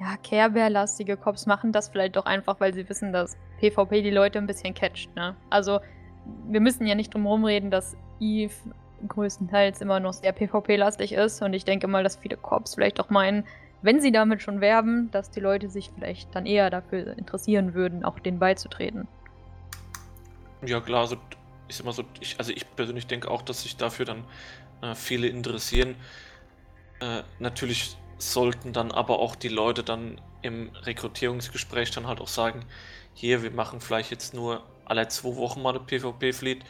ja, 0.00 0.16
Care-Bear-lastige 0.22 1.18
Cops 1.18 1.44
machen 1.44 1.72
das 1.72 1.88
vielleicht 1.88 2.16
doch 2.16 2.24
einfach, 2.24 2.58
weil 2.58 2.72
sie 2.72 2.88
wissen, 2.88 3.12
dass 3.12 3.36
PvP 3.60 4.00
die 4.00 4.10
Leute 4.10 4.38
ein 4.38 4.46
bisschen 4.46 4.72
catcht, 4.72 5.14
ne? 5.14 5.36
Also, 5.50 5.80
wir 6.48 6.60
müssen 6.60 6.86
ja 6.86 6.94
nicht 6.94 7.12
drum 7.12 7.26
rumreden, 7.26 7.70
dass 7.70 7.96
Eve 8.18 8.54
größtenteils 9.06 9.82
immer 9.82 10.00
noch 10.00 10.14
sehr 10.14 10.32
PvP-lastig 10.32 11.12
ist 11.12 11.42
und 11.42 11.52
ich 11.52 11.64
denke 11.64 11.86
mal, 11.86 12.02
dass 12.02 12.16
viele 12.16 12.36
Cops 12.36 12.74
vielleicht 12.74 12.98
auch 12.98 13.10
meinen, 13.10 13.44
wenn 13.82 14.00
sie 14.00 14.12
damit 14.12 14.42
schon 14.42 14.60
werben, 14.60 15.10
dass 15.10 15.30
die 15.30 15.40
Leute 15.40 15.68
sich 15.68 15.90
vielleicht 15.94 16.34
dann 16.34 16.46
eher 16.46 16.70
dafür 16.70 17.16
interessieren 17.16 17.74
würden, 17.74 18.04
auch 18.04 18.18
denen 18.18 18.38
beizutreten. 18.38 19.06
Ja 20.66 20.80
klar, 20.80 21.02
also 21.02 21.16
ich 21.68 21.82
mal 21.84 21.92
so, 21.92 22.04
ich, 22.20 22.38
also 22.38 22.52
ich 22.52 22.64
persönlich 22.74 23.06
denke 23.06 23.30
auch, 23.30 23.42
dass 23.42 23.62
sich 23.62 23.76
dafür 23.76 24.06
dann 24.06 24.24
äh, 24.82 24.94
viele 24.94 25.28
interessieren. 25.28 25.94
Äh, 27.00 27.22
natürlich 27.38 27.96
sollten 28.18 28.72
dann 28.72 28.90
aber 28.90 29.20
auch 29.20 29.36
die 29.36 29.48
Leute 29.48 29.84
dann 29.84 30.20
im 30.42 30.70
Rekrutierungsgespräch 30.74 31.90
dann 31.92 32.06
halt 32.06 32.20
auch 32.20 32.28
sagen, 32.28 32.64
hier, 33.14 33.42
wir 33.42 33.50
machen 33.50 33.80
vielleicht 33.80 34.10
jetzt 34.10 34.34
nur 34.34 34.64
alle 34.84 35.06
zwei 35.08 35.36
Wochen 35.36 35.62
mal 35.62 35.74
eine 35.74 35.84
PvP-Fleet, 35.84 36.64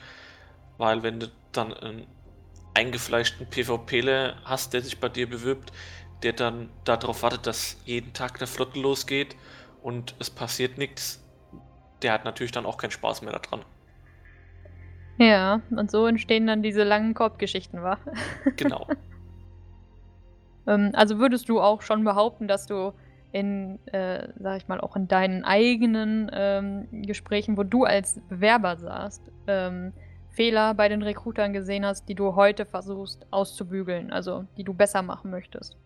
weil 0.76 1.02
wenn 1.02 1.20
du 1.20 1.30
dann 1.52 1.72
einen 1.74 2.06
eingefleischten 2.74 3.46
PvPler 3.46 4.36
hast, 4.44 4.72
der 4.72 4.82
sich 4.82 4.98
bei 4.98 5.08
dir 5.08 5.28
bewirbt, 5.28 5.72
der 6.22 6.32
dann 6.32 6.68
darauf 6.84 7.22
wartet, 7.22 7.46
dass 7.46 7.80
jeden 7.84 8.12
Tag 8.12 8.38
eine 8.38 8.46
Flotte 8.46 8.80
losgeht 8.80 9.36
und 9.82 10.14
es 10.18 10.30
passiert 10.30 10.78
nichts, 10.78 11.22
der 12.02 12.12
hat 12.12 12.24
natürlich 12.24 12.52
dann 12.52 12.66
auch 12.66 12.76
keinen 12.76 12.90
Spaß 12.90 13.22
mehr 13.22 13.32
daran. 13.32 13.64
Ja, 15.18 15.62
und 15.70 15.90
so 15.90 16.06
entstehen 16.06 16.46
dann 16.46 16.62
diese 16.62 16.84
langen 16.84 17.14
Korbgeschichten, 17.14 17.82
wa? 17.82 17.98
Genau. 18.56 18.86
Ähm, 20.66 20.90
also 20.94 21.18
würdest 21.18 21.48
du 21.48 21.60
auch 21.60 21.82
schon 21.82 22.04
behaupten, 22.04 22.46
dass 22.46 22.66
du 22.66 22.92
in, 23.32 23.78
äh, 23.86 24.28
sag 24.38 24.58
ich 24.58 24.68
mal, 24.68 24.80
auch 24.80 24.96
in 24.96 25.08
deinen 25.08 25.44
eigenen 25.44 26.30
ähm, 26.32 26.88
Gesprächen, 27.02 27.56
wo 27.56 27.62
du 27.62 27.84
als 27.84 28.20
Bewerber 28.28 28.76
saßt, 28.76 29.22
ähm, 29.48 29.92
Fehler 30.30 30.74
bei 30.74 30.88
den 30.88 31.02
Recruitern 31.02 31.52
gesehen 31.52 31.84
hast, 31.84 32.08
die 32.08 32.14
du 32.14 32.36
heute 32.36 32.64
versuchst 32.64 33.26
auszubügeln, 33.30 34.12
also 34.12 34.44
die 34.56 34.64
du 34.64 34.72
besser 34.72 35.02
machen 35.02 35.30
möchtest. 35.30 35.76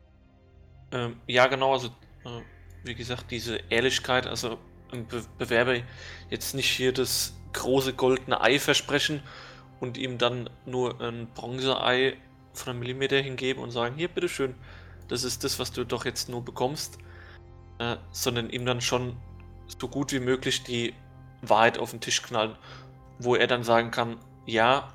Ähm, 0.92 1.16
ja, 1.26 1.46
genau, 1.46 1.72
also 1.72 1.88
äh, 2.24 2.42
wie 2.85 2.94
gesagt, 2.94 3.31
diese 3.31 3.57
Ehrlichkeit, 3.70 4.26
also 4.26 4.59
ein 4.92 5.07
Be 5.07 5.24
Bewerber 5.38 5.76
jetzt 6.31 6.55
nicht 6.55 6.68
hier 6.68 6.92
das 6.92 7.35
große 7.55 7.94
goldene 7.94 8.40
Ei 8.40 8.59
versprechen 8.59 9.22
und 9.81 9.96
ihm 9.96 10.18
dann 10.18 10.50
nur 10.66 11.00
ein 11.00 11.28
Bronzeei 11.35 12.16
von 12.52 12.70
einem 12.70 12.81
Millimeter 12.81 13.16
hingeben 13.16 13.62
und 13.62 13.70
sagen, 13.70 13.96
hier, 13.96 14.09
bitteschön, 14.09 14.55
das 15.09 15.24
ist 15.24 15.44
das, 15.44 15.59
was 15.59 15.72
du 15.72 15.85
doch 15.85 16.05
jetzt 16.05 16.28
nur 16.28 16.44
bekommst, 16.44 16.98
äh, 17.78 17.96
sondern 18.11 18.50
ihm 18.50 18.66
dann 18.66 18.81
schon 18.81 19.16
so 19.66 19.88
gut 19.88 20.12
wie 20.12 20.20
möglich 20.20 20.62
die 20.62 20.94
Wahrheit 21.40 21.78
auf 21.78 21.90
den 21.90 22.00
Tisch 22.00 22.22
knallen, 22.22 22.57
wo 23.18 23.35
er 23.35 23.46
dann 23.46 23.64
sagen 23.64 23.90
kann, 23.90 24.18
ja, 24.44 24.92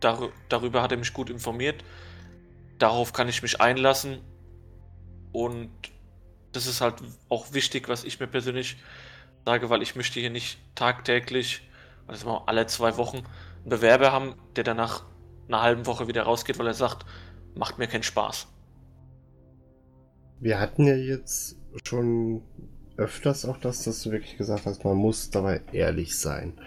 dar 0.00 0.28
darüber 0.50 0.82
hat 0.82 0.92
er 0.92 0.98
mich 0.98 1.14
gut 1.14 1.30
informiert, 1.30 1.82
darauf 2.78 3.14
kann 3.14 3.28
ich 3.28 3.42
mich 3.42 3.60
einlassen 3.60 4.20
und 5.36 5.68
das 6.52 6.66
ist 6.66 6.80
halt 6.80 6.94
auch 7.28 7.52
wichtig, 7.52 7.90
was 7.90 8.04
ich 8.04 8.18
mir 8.18 8.26
persönlich 8.26 8.78
sage, 9.44 9.68
weil 9.68 9.82
ich 9.82 9.94
möchte 9.94 10.18
hier 10.18 10.30
nicht 10.30 10.58
tagtäglich, 10.74 11.68
also 12.06 12.38
alle 12.46 12.66
zwei 12.68 12.96
Wochen, 12.96 13.18
einen 13.18 13.68
Bewerber 13.68 14.12
haben, 14.12 14.36
der 14.56 14.64
danach 14.64 15.04
einer 15.46 15.60
halben 15.60 15.84
Woche 15.84 16.08
wieder 16.08 16.22
rausgeht, 16.22 16.58
weil 16.58 16.66
er 16.66 16.72
sagt, 16.72 17.04
macht 17.54 17.76
mir 17.76 17.86
keinen 17.86 18.02
Spaß. 18.02 18.48
Wir 20.40 20.58
hatten 20.58 20.86
ja 20.86 20.96
jetzt 20.96 21.58
schon 21.84 22.42
öfters 22.96 23.44
auch 23.44 23.58
das, 23.58 23.84
dass 23.84 24.02
du 24.04 24.12
wirklich 24.12 24.38
gesagt 24.38 24.64
hast, 24.64 24.84
man 24.84 24.96
muss 24.96 25.28
dabei 25.28 25.60
ehrlich 25.72 26.18
sein. 26.18 26.58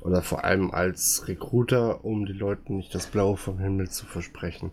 Oder 0.00 0.22
vor 0.22 0.44
allem 0.44 0.70
als 0.70 1.26
Recruiter, 1.26 2.04
um 2.04 2.24
den 2.24 2.36
Leuten 2.36 2.76
nicht 2.76 2.94
das 2.94 3.08
Blaue 3.08 3.36
vom 3.36 3.58
Himmel 3.58 3.90
zu 3.90 4.06
versprechen. 4.06 4.70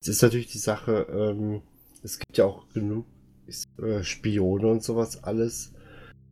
Es 0.00 0.08
ist 0.08 0.22
natürlich 0.22 0.50
die 0.50 0.58
Sache, 0.58 1.06
ähm, 1.10 1.60
es 2.02 2.18
gibt 2.18 2.38
ja 2.38 2.44
auch 2.44 2.68
genug 2.70 3.06
äh, 3.78 4.02
Spione 4.02 4.66
und 4.66 4.82
sowas 4.82 5.24
alles, 5.24 5.72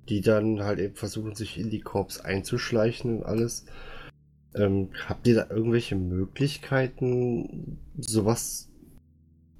die 0.08 0.20
dann 0.20 0.62
halt 0.62 0.78
eben 0.78 0.94
versuchen, 0.94 1.34
sich 1.34 1.58
in 1.58 1.70
die 1.70 1.80
Korps 1.80 2.20
einzuschleichen 2.20 3.18
und 3.18 3.24
alles. 3.24 3.66
Ähm, 4.54 4.90
habt 5.06 5.26
ihr 5.26 5.34
da 5.34 5.46
irgendwelche 5.50 5.96
Möglichkeiten, 5.96 7.78
sowas 7.98 8.70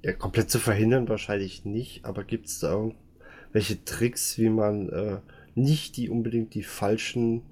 ja, 0.03 0.13
komplett 0.13 0.49
zu 0.49 0.59
verhindern? 0.59 1.07
Wahrscheinlich 1.07 1.65
nicht, 1.65 2.05
aber 2.05 2.23
gibt 2.23 2.47
es 2.47 2.59
da 2.59 2.71
irgendwelche 2.71 3.83
Tricks, 3.85 4.37
wie 4.37 4.49
man 4.49 4.89
äh, 4.89 5.19
nicht 5.55 5.97
die 5.97 6.09
unbedingt 6.09 6.53
die 6.53 6.63
falschen 6.63 7.43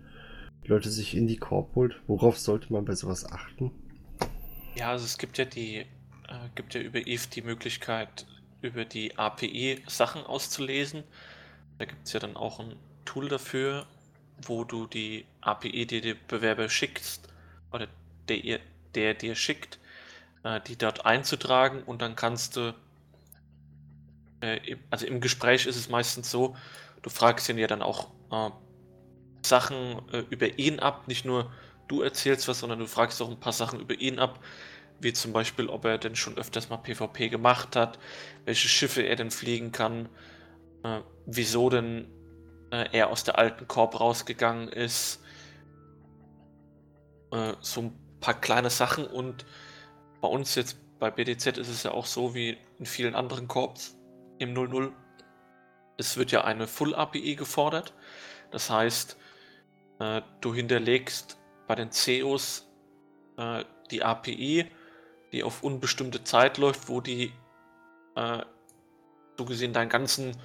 Leute 0.65 0.89
sich 0.89 1.15
in 1.15 1.27
die 1.27 1.37
Korb 1.37 1.75
holt? 1.75 2.01
Worauf 2.07 2.37
sollte 2.37 2.73
man 2.73 2.85
bei 2.85 2.95
sowas 2.95 3.29
achten? 3.31 3.71
Ja, 4.75 4.91
also 4.91 5.05
es 5.05 5.17
gibt 5.17 5.37
ja 5.37 5.45
die, 5.45 5.77
äh, 5.77 5.85
gibt 6.55 6.73
ja 6.73 6.81
über 6.81 7.05
EVE 7.05 7.29
die 7.33 7.41
Möglichkeit, 7.41 8.25
über 8.61 8.85
die 8.85 9.17
API 9.17 9.83
Sachen 9.87 10.23
auszulesen. 10.25 11.03
Da 11.77 11.85
gibt 11.85 12.07
es 12.07 12.13
ja 12.13 12.19
dann 12.19 12.35
auch 12.35 12.59
ein 12.59 12.75
Tool 13.05 13.29
dafür, 13.29 13.85
wo 14.41 14.63
du 14.63 14.87
die 14.87 15.25
API, 15.41 15.85
die 15.85 16.01
der 16.01 16.15
Bewerber 16.27 16.69
schickst, 16.69 17.27
oder 17.71 17.87
der, 18.27 18.59
der 18.95 19.13
dir 19.13 19.35
schickt, 19.35 19.79
äh, 20.43 20.59
die 20.61 20.77
dort 20.77 21.05
einzutragen. 21.05 21.83
Und 21.83 22.01
dann 22.01 22.15
kannst 22.15 22.55
du, 22.55 22.73
äh, 24.41 24.77
also 24.89 25.05
im 25.05 25.21
Gespräch 25.21 25.65
ist 25.65 25.75
es 25.75 25.89
meistens 25.89 26.31
so, 26.31 26.55
du 27.01 27.09
fragst 27.09 27.49
ihn 27.49 27.57
ja 27.57 27.67
dann 27.67 27.81
auch 27.81 28.09
äh, 28.31 28.49
Sachen 29.43 30.01
über 30.29 30.59
ihn 30.59 30.79
ab, 30.79 31.07
nicht 31.07 31.23
nur 31.23 31.53
du 31.87 32.01
erzählst 32.01 32.47
was, 32.49 32.59
sondern 32.59 32.79
du 32.79 32.87
fragst 32.87 33.21
auch 33.21 33.29
ein 33.29 33.39
paar 33.39 33.53
Sachen 33.53 33.79
über 33.79 33.93
ihn 33.93 34.19
ab, 34.19 34.43
wie 34.99 35.13
zum 35.13 35.33
Beispiel, 35.33 35.69
ob 35.69 35.85
er 35.85 35.97
denn 35.97 36.15
schon 36.15 36.37
öfters 36.37 36.69
mal 36.69 36.77
PvP 36.77 37.29
gemacht 37.29 37.75
hat, 37.75 37.99
welche 38.45 38.67
Schiffe 38.67 39.03
er 39.03 39.15
denn 39.15 39.31
fliegen 39.31 39.71
kann, 39.71 40.09
äh, 40.83 41.01
wieso 41.25 41.69
denn 41.69 42.07
äh, 42.71 42.87
er 42.91 43.09
aus 43.09 43.23
der 43.23 43.37
alten 43.37 43.67
Korb 43.67 43.99
rausgegangen 43.99 44.69
ist. 44.69 45.21
Äh, 47.31 47.53
so 47.61 47.81
ein 47.81 47.99
paar 48.19 48.39
kleine 48.39 48.69
Sachen 48.69 49.05
und 49.05 49.45
bei 50.21 50.27
uns 50.27 50.55
jetzt 50.55 50.77
bei 50.99 51.11
BDZ 51.11 51.57
ist 51.57 51.69
es 51.69 51.83
ja 51.83 51.91
auch 51.91 52.05
so 52.05 52.33
wie 52.33 52.57
in 52.79 52.85
vielen 52.85 53.13
anderen 53.13 53.47
Korps 53.47 53.95
im 54.39 54.53
00. 54.53 54.91
Es 55.97 56.17
wird 56.17 56.31
ja 56.31 56.43
eine 56.43 56.67
Full 56.67 56.95
API 56.95 57.35
gefordert. 57.35 57.93
Das 58.51 58.69
heißt, 58.69 59.17
äh, 59.99 60.21
du 60.41 60.53
hinterlegst 60.53 61.37
bei 61.67 61.75
den 61.75 61.89
COs 61.89 62.67
äh, 63.37 63.63
die 63.91 64.03
API 64.03 64.71
die 65.31 65.43
auf 65.43 65.63
unbestimmte 65.63 66.23
Zeit 66.23 66.57
läuft, 66.57 66.89
wo 66.89 67.01
die 67.01 67.33
äh, 68.15 68.39
so 69.37 69.45
gesehen 69.45 69.73
deinen 69.73 69.89
ganzen 69.89 70.35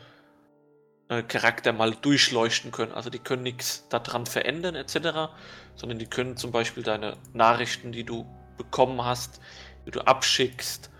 äh, 1.09 1.23
Charakter 1.23 1.73
mal 1.73 1.93
durchleuchten 1.93 2.71
können. 2.71 2.93
Also 2.93 3.11
die 3.11 3.19
können 3.19 3.43
nichts 3.43 3.87
daran 3.89 4.27
verändern 4.27 4.75
etc., 4.75 5.33
sondern 5.75 5.99
die 5.99 6.07
können 6.07 6.37
zum 6.37 6.53
Beispiel 6.53 6.83
deine 6.83 7.17
Nachrichten, 7.33 7.93
die 7.93 8.05
du 8.05 8.27
bekommen 8.57 9.05
hast, 9.05 9.41
die 9.87 9.91
du 9.91 10.01
abschickst 10.01 10.91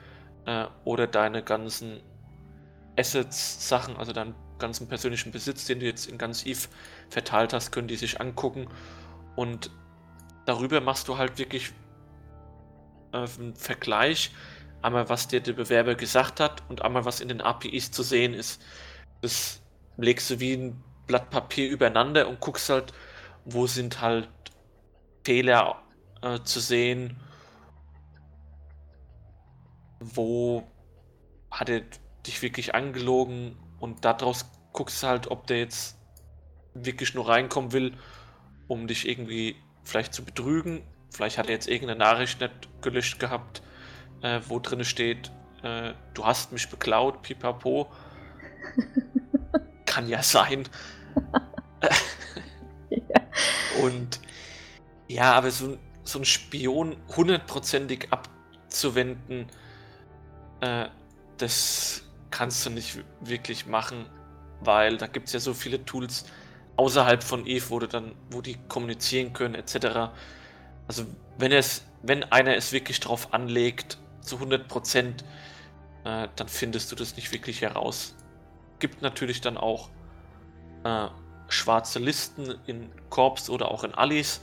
äh, 0.47 0.67
oder 0.85 1.07
deine 1.07 1.43
ganzen 1.43 2.01
Assets-Sachen, 2.99 3.97
also 3.97 4.13
deinen 4.13 4.35
ganzen 4.59 4.89
persönlichen 4.89 5.33
Besitz, 5.33 5.67
den 5.67 5.81
du 5.81 5.87
jetzt 5.87 6.07
in 6.07 6.19
ganz 6.19 6.47
Eve 6.47 6.69
verteilt 7.09 7.53
hast, 7.53 7.73
können 7.73 7.89
die 7.89 7.97
sich 7.97 8.21
angucken 8.21 8.69
und 9.35 9.71
darüber 10.47 10.81
machst 10.81 11.09
du 11.09 11.19
halt 11.19 11.39
wirklich 11.39 11.73
äh, 13.13 13.27
einen 13.39 13.55
Vergleich. 13.55 14.33
Einmal, 14.83 15.09
was 15.09 15.29
dir 15.29 15.41
der 15.41 15.53
Bewerber 15.53 15.95
gesagt 15.95 16.41
hat 16.41 16.63
und 16.69 16.83
einmal, 16.83 17.05
was 17.05 17.21
in 17.21 17.29
den 17.29 17.41
APIs 17.41 17.91
zu 17.91 18.03
sehen 18.03 18.35
ist. 18.35 18.61
Das 19.21 19.63
legst 19.97 20.29
du 20.31 20.41
wie 20.41 20.55
ein 20.55 20.83
Blatt 21.07 21.31
Papier 21.31 21.69
übereinander 21.71 22.29
und 22.29 22.41
guckst 22.41 22.69
halt, 22.69 22.93
wo 23.45 23.67
sind 23.67 24.01
halt 24.01 24.29
Fehler 25.25 25.83
äh, 26.23 26.41
zu 26.43 26.59
sehen, 26.59 27.21
wo 30.01 30.67
hat 31.51 31.69
er 31.69 31.83
dich 32.27 32.43
wirklich 32.43 32.75
angelogen 32.75 33.57
und 33.79 34.05
daraus 34.05 34.47
guckst 34.73 35.03
du 35.03 35.07
halt, 35.07 35.31
ob 35.31 35.47
der 35.47 35.59
jetzt 35.59 35.99
wirklich 36.75 37.15
nur 37.15 37.29
reinkommen 37.29 37.73
will, 37.73 37.97
um 38.67 38.87
dich 38.87 39.09
irgendwie 39.09 39.57
vielleicht 39.85 40.15
zu 40.15 40.25
betrügen 40.25 40.83
Vielleicht 41.13 41.39
hat 41.39 41.47
er 41.47 41.53
jetzt 41.53 41.69
irgendeine 41.69 41.99
Nachricht 41.99 42.41
nicht 42.41 42.53
gelöscht 42.81 43.19
gehabt, 43.19 43.63
äh, 44.23 44.41
wo 44.49 44.59
drin 44.59 44.85
steht, 44.85 45.31
äh, 45.63 45.93
du 46.15 46.25
hast 46.25 46.53
mich 46.53 46.69
beklaut, 46.69 47.23
pipapo. 47.23 47.91
Kann 49.87 50.09
ja 50.09 50.23
sein. 50.23 50.69
ja. 52.91 53.21
Und 53.83 54.21
ja, 55.09 55.33
aber 55.35 55.51
so, 55.51 55.77
so 56.05 56.19
ein 56.19 56.25
Spion 56.25 56.97
hundertprozentig 57.15 58.09
abzuwenden, 58.11 59.47
äh, 60.61 60.87
das 61.37 62.05
kannst 62.31 62.65
du 62.65 62.71
nicht 62.71 63.05
wirklich 63.21 63.67
machen, 63.67 64.07
weil 64.61 64.97
da 64.97 65.07
gibt 65.07 65.27
es 65.27 65.35
ja 65.35 65.41
so 65.41 65.53
viele 65.53 65.85
Tools 65.85 66.25
außerhalb 66.77 67.23
von 67.23 67.47
Eve, 67.47 67.69
wo, 67.69 67.79
du 67.79 67.89
dann, 67.89 68.15
wo 68.31 68.41
die 68.41 68.57
kommunizieren 68.69 69.33
können, 69.35 69.55
etc. 69.55 70.11
Also 70.89 71.05
wenn 71.39 71.53
es, 71.53 71.85
wenn 72.03 72.25
einer 72.25 72.57
es 72.57 72.73
wirklich 72.73 73.01
drauf 73.01 73.33
anlegt, 73.33 73.99
zu 74.21 74.37
100 74.37 74.69
Prozent, 74.69 75.25
äh, 76.05 76.29
dann 76.37 76.49
findest 76.49 76.93
du 76.93 76.97
das 76.97 77.17
nicht 77.17 77.33
wirklich 77.33 77.61
heraus. 77.61 78.15
Gibt 78.79 79.03
natürlich 79.03 79.41
dann 79.41 79.57
auch 79.57 79.91
äh, 80.85 81.09
schwarze 81.49 81.99
Listen 81.99 82.55
in 82.67 82.91
Korps 83.11 83.51
oder 83.51 83.71
auch 83.71 83.85
in 83.85 83.95
Allis, 83.95 84.41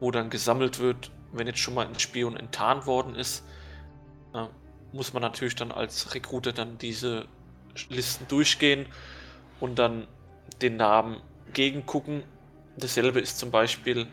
wo 0.00 0.10
dann 0.10 0.30
gesammelt 0.30 0.78
wird, 0.78 1.10
wenn 1.32 1.46
jetzt 1.46 1.58
schon 1.58 1.74
mal 1.74 1.86
ein 1.86 1.98
Spion 1.98 2.36
enttarnt 2.36 2.86
worden 2.86 3.14
ist, 3.14 3.44
äh, 4.34 4.46
muss 4.92 5.12
man 5.12 5.22
natürlich 5.22 5.54
dann 5.54 5.72
als 5.72 6.14
Recruiter 6.14 6.52
dann 6.52 6.78
diese 6.78 7.26
Listen 7.90 8.26
durchgehen 8.28 8.86
und 9.60 9.78
dann 9.78 10.06
den 10.62 10.76
Namen 10.76 11.20
gegengucken. 11.52 12.22
Dasselbe 12.76 13.20
ist 13.20 13.38
zum 13.38 13.50
Beispiel, 13.50 14.06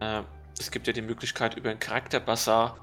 äh, 0.00 0.22
es 0.58 0.70
gibt 0.70 0.86
ja 0.86 0.92
die 0.92 1.02
Möglichkeit, 1.02 1.56
über 1.56 1.70
einen 1.70 1.80
Charakterbazar 1.80 2.78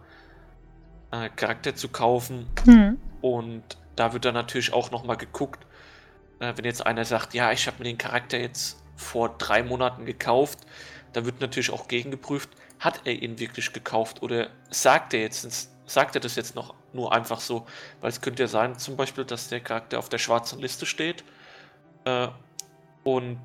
äh, 1.11 1.29
Charakter 1.29 1.75
zu 1.75 1.89
kaufen. 1.89 2.47
Mhm. 2.65 2.99
Und 3.21 3.63
da 3.95 4.13
wird 4.13 4.25
dann 4.25 4.33
natürlich 4.33 4.73
auch 4.73 4.91
nochmal 4.91 5.17
geguckt, 5.17 5.65
äh, 6.39 6.53
wenn 6.55 6.65
jetzt 6.65 6.85
einer 6.85 7.05
sagt, 7.05 7.33
ja, 7.33 7.51
ich 7.51 7.67
habe 7.67 7.77
mir 7.79 7.85
den 7.85 7.97
Charakter 7.97 8.37
jetzt 8.37 8.81
vor 8.95 9.29
drei 9.37 9.63
Monaten 9.63 10.05
gekauft, 10.05 10.59
da 11.13 11.25
wird 11.25 11.41
natürlich 11.41 11.71
auch 11.71 11.87
gegengeprüft, 11.87 12.49
hat 12.79 13.01
er 13.05 13.13
ihn 13.13 13.39
wirklich 13.39 13.71
gekauft 13.73 14.21
oder 14.21 14.49
sagt 14.69 15.13
er 15.13 15.21
jetzt, 15.21 15.69
sagt 15.85 16.15
er 16.15 16.21
das 16.21 16.35
jetzt 16.35 16.55
noch 16.55 16.73
nur 16.91 17.13
einfach 17.13 17.39
so, 17.39 17.65
weil 18.01 18.09
es 18.09 18.21
könnte 18.21 18.43
ja 18.43 18.47
sein, 18.47 18.77
zum 18.77 18.97
Beispiel, 18.97 19.25
dass 19.25 19.49
der 19.49 19.61
Charakter 19.61 19.99
auf 19.99 20.09
der 20.09 20.17
schwarzen 20.17 20.59
Liste 20.59 20.85
steht 20.85 21.23
äh, 22.05 22.27
und 23.03 23.39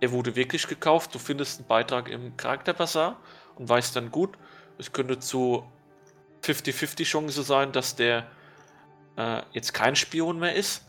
er 0.00 0.12
wurde 0.12 0.36
wirklich 0.36 0.66
gekauft. 0.66 1.14
Du 1.14 1.18
findest 1.18 1.60
einen 1.60 1.68
Beitrag 1.68 2.08
im 2.08 2.36
Charakterbazar 2.36 3.16
und 3.56 3.68
weißt 3.68 3.96
dann 3.96 4.10
gut, 4.10 4.36
es 4.78 4.92
könnte 4.92 5.18
zu 5.18 5.64
50-50 6.42 7.04
Chance 7.04 7.42
sein, 7.42 7.72
dass 7.72 7.96
der 7.96 8.26
äh, 9.16 9.42
jetzt 9.52 9.72
kein 9.72 9.96
Spion 9.96 10.38
mehr 10.38 10.54
ist. 10.54 10.84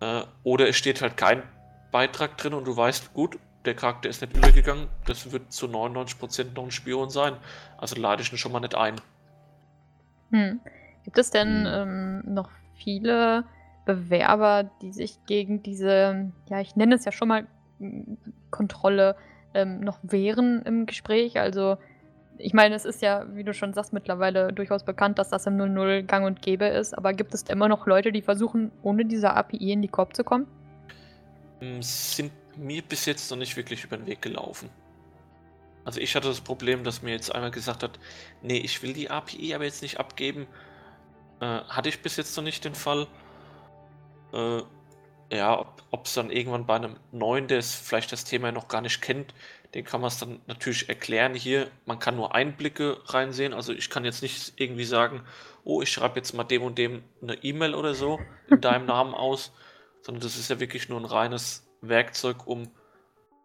Äh, 0.00 0.22
oder 0.42 0.68
es 0.68 0.76
steht 0.76 1.00
halt 1.00 1.16
kein 1.16 1.42
Beitrag 1.90 2.36
drin 2.36 2.54
und 2.54 2.66
du 2.66 2.76
weißt, 2.76 3.14
gut, 3.14 3.38
der 3.64 3.74
Charakter 3.74 4.08
ist 4.08 4.20
nicht 4.20 4.36
übergegangen, 4.36 4.88
das 5.06 5.32
wird 5.32 5.52
zu 5.52 5.66
99% 5.66 6.54
noch 6.54 6.64
ein 6.64 6.70
Spion 6.70 7.10
sein. 7.10 7.36
Also 7.78 8.00
lade 8.00 8.22
ich 8.22 8.30
ihn 8.30 8.38
schon 8.38 8.52
mal 8.52 8.60
nicht 8.60 8.74
ein. 8.74 9.00
Hm. 10.30 10.60
Gibt 11.04 11.18
es 11.18 11.30
denn 11.30 11.66
hm. 11.66 12.24
ähm, 12.24 12.34
noch 12.34 12.50
viele 12.74 13.44
Bewerber, 13.84 14.70
die 14.82 14.92
sich 14.92 15.18
gegen 15.26 15.62
diese, 15.62 16.32
ja, 16.48 16.60
ich 16.60 16.76
nenne 16.76 16.96
es 16.96 17.04
ja 17.04 17.12
schon 17.12 17.28
mal 17.28 17.46
hm, 17.78 18.18
Kontrolle 18.50 19.16
ähm, 19.56 19.80
noch 19.80 19.98
wehren 20.02 20.62
im 20.62 20.86
Gespräch? 20.86 21.40
Also, 21.40 21.76
ich 22.38 22.52
meine, 22.52 22.74
es 22.74 22.84
ist 22.84 23.02
ja, 23.02 23.24
wie 23.34 23.44
du 23.44 23.54
schon 23.54 23.72
sagst, 23.72 23.92
mittlerweile 23.92 24.52
durchaus 24.52 24.84
bekannt, 24.84 25.18
dass 25.18 25.30
das 25.30 25.46
im 25.46 25.56
00 25.56 26.02
gang 26.02 26.26
und 26.26 26.42
gäbe 26.42 26.66
ist, 26.66 26.96
aber 26.96 27.12
gibt 27.14 27.34
es 27.34 27.42
immer 27.44 27.68
noch 27.68 27.86
Leute, 27.86 28.12
die 28.12 28.22
versuchen, 28.22 28.70
ohne 28.82 29.04
diese 29.04 29.32
API 29.34 29.72
in 29.72 29.82
die 29.82 29.88
Korb 29.88 30.14
zu 30.14 30.22
kommen? 30.22 30.46
Hm, 31.60 31.82
sind 31.82 32.32
mir 32.56 32.82
bis 32.82 33.06
jetzt 33.06 33.30
noch 33.30 33.38
nicht 33.38 33.56
wirklich 33.56 33.84
über 33.84 33.96
den 33.96 34.06
Weg 34.06 34.22
gelaufen. 34.22 34.68
Also 35.84 36.00
ich 36.00 36.16
hatte 36.16 36.28
das 36.28 36.40
Problem, 36.40 36.84
dass 36.84 37.02
mir 37.02 37.12
jetzt 37.12 37.34
einmal 37.34 37.50
gesagt 37.52 37.82
hat, 37.82 37.98
nee, 38.42 38.58
ich 38.58 38.82
will 38.82 38.92
die 38.92 39.08
API 39.08 39.54
aber 39.54 39.64
jetzt 39.64 39.82
nicht 39.82 40.00
abgeben. 40.00 40.46
Äh, 41.40 41.46
hatte 41.46 41.88
ich 41.88 42.02
bis 42.02 42.16
jetzt 42.16 42.36
noch 42.36 42.42
nicht 42.42 42.64
den 42.64 42.74
Fall. 42.74 43.06
Äh, 44.32 44.62
ja, 45.32 45.66
ob 45.90 46.06
es 46.06 46.14
dann 46.14 46.30
irgendwann 46.30 46.66
bei 46.66 46.76
einem 46.76 46.96
neuen, 47.12 47.48
der 47.48 47.62
vielleicht 47.62 48.12
das 48.12 48.24
Thema 48.24 48.52
noch 48.52 48.68
gar 48.68 48.80
nicht 48.80 49.00
kennt, 49.00 49.34
den 49.74 49.84
kann 49.84 50.00
man 50.00 50.08
es 50.08 50.18
dann 50.18 50.40
natürlich 50.46 50.88
erklären 50.88 51.34
hier. 51.34 51.70
Man 51.84 51.98
kann 51.98 52.16
nur 52.16 52.34
Einblicke 52.34 52.98
reinsehen. 53.06 53.52
Also 53.52 53.72
ich 53.72 53.90
kann 53.90 54.04
jetzt 54.04 54.22
nicht 54.22 54.54
irgendwie 54.56 54.84
sagen, 54.84 55.22
oh, 55.64 55.82
ich 55.82 55.90
schreibe 55.90 56.16
jetzt 56.16 56.32
mal 56.32 56.44
dem 56.44 56.62
und 56.62 56.78
dem 56.78 57.02
eine 57.20 57.34
E-Mail 57.42 57.74
oder 57.74 57.94
so 57.94 58.20
in 58.48 58.60
deinem 58.60 58.86
Namen 58.86 59.14
aus, 59.14 59.52
sondern 60.02 60.22
das 60.22 60.36
ist 60.36 60.48
ja 60.48 60.60
wirklich 60.60 60.88
nur 60.88 61.00
ein 61.00 61.04
reines 61.04 61.66
Werkzeug, 61.80 62.46
um 62.46 62.70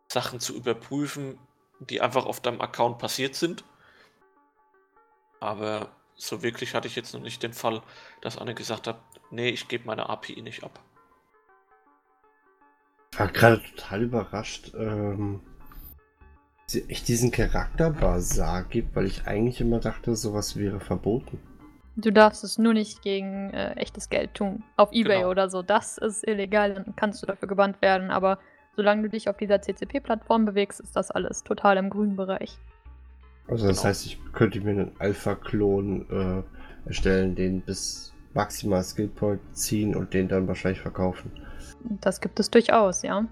Sachen 0.07 0.39
zu 0.39 0.55
überprüfen, 0.55 1.39
die 1.79 2.01
einfach 2.01 2.25
auf 2.25 2.39
deinem 2.39 2.61
Account 2.61 2.99
passiert 2.99 3.35
sind. 3.35 3.63
Aber 5.39 5.89
so 6.15 6.43
wirklich 6.43 6.75
hatte 6.75 6.87
ich 6.87 6.95
jetzt 6.95 7.13
noch 7.13 7.21
nicht 7.21 7.41
den 7.41 7.53
Fall, 7.53 7.81
dass 8.21 8.37
einer 8.37 8.53
gesagt 8.53 8.87
hat, 8.87 9.01
nee, 9.31 9.49
ich 9.49 9.67
gebe 9.67 9.87
meine 9.87 10.07
API 10.07 10.41
nicht 10.43 10.63
ab. 10.63 10.79
Ich 13.13 13.19
war 13.19 13.27
gerade 13.27 13.61
total 13.61 14.03
überrascht, 14.03 14.73
ähm, 14.77 15.41
dass 16.65 16.75
es 16.75 16.89
echt 16.89 17.07
diesen 17.09 17.31
Charakterbazar 17.31 18.63
gibt, 18.63 18.95
weil 18.95 19.05
ich 19.05 19.27
eigentlich 19.27 19.59
immer 19.59 19.79
dachte, 19.79 20.15
sowas 20.15 20.55
wäre 20.55 20.79
verboten. 20.79 21.37
Du 21.97 22.11
darfst 22.11 22.45
es 22.45 22.57
nur 22.57 22.73
nicht 22.73 23.01
gegen 23.01 23.49
äh, 23.49 23.73
echtes 23.73 24.09
Geld 24.09 24.33
tun. 24.33 24.63
Auf 24.77 24.93
Ebay 24.93 25.17
genau. 25.17 25.29
oder 25.29 25.49
so. 25.49 25.61
Das 25.61 25.97
ist 25.97 26.25
illegal, 26.25 26.73
dann 26.73 26.95
kannst 26.95 27.21
du 27.21 27.27
dafür 27.27 27.49
gebannt 27.49 27.81
werden. 27.81 28.11
Aber 28.11 28.39
solange 28.77 29.03
du 29.03 29.09
dich 29.09 29.27
auf 29.27 29.35
dieser 29.35 29.61
CCP-Plattform 29.61 30.45
bewegst, 30.45 30.79
ist 30.79 30.95
das 30.95 31.11
alles 31.11 31.43
total 31.43 31.75
im 31.75 31.89
grünen 31.89 32.15
Bereich. 32.15 32.57
Also 33.49 33.67
das 33.67 33.77
genau. 33.77 33.89
heißt, 33.89 34.05
ich 34.05 34.19
könnte 34.31 34.61
mir 34.61 34.71
einen 34.71 34.91
Alpha-Klon 34.99 36.05
äh, 36.09 36.87
erstellen, 36.87 37.35
den 37.35 37.61
bis 37.61 38.13
maximal 38.33 38.81
Skillpoint 38.83 39.41
ziehen 39.51 39.93
und 39.93 40.13
den 40.13 40.29
dann 40.29 40.47
wahrscheinlich 40.47 40.79
verkaufen. 40.79 41.31
Das 41.83 42.21
gibt 42.21 42.39
es 42.39 42.49
durchaus, 42.49 43.01
ja. 43.01 43.25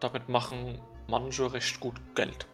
Damit 0.00 0.28
machen 0.28 0.80
manche 1.08 1.52
recht 1.52 1.80
gut 1.80 2.00
Geld. 2.14 2.46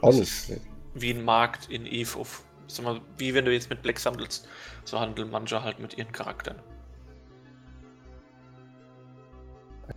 Auch 0.00 0.12
nicht 0.12 0.32
schlecht 0.32 0.66
wie 1.00 1.12
ein 1.12 1.24
Markt 1.24 1.70
in 1.70 1.86
Eve 1.86 2.18
auf. 2.18 2.42
Sag 2.68 2.84
mal, 2.84 3.00
wie 3.16 3.32
wenn 3.34 3.44
du 3.44 3.52
jetzt 3.52 3.70
mit 3.70 3.82
Blacks 3.82 4.04
handelst, 4.06 4.48
so 4.84 4.98
handeln 4.98 5.30
manche 5.30 5.62
halt 5.62 5.78
mit 5.78 5.96
ihren 5.96 6.10
Charakteren. 6.10 6.58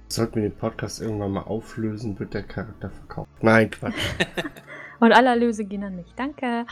Sollten 0.08 0.36
wir 0.36 0.50
den 0.50 0.58
Podcast 0.58 1.02
irgendwann 1.02 1.32
mal 1.32 1.44
auflösen, 1.44 2.20
wird 2.20 2.34
der 2.36 2.44
Charakter 2.44 2.92
verkauft. 2.92 3.30
Nein, 3.42 3.72
Quatsch. 3.72 3.96
Und 5.00 5.14
alle 5.14 5.30
Erlöse 5.30 5.66
gehen 5.66 5.84
an 5.84 5.96
mich. 5.96 6.14
Danke. 6.16 6.66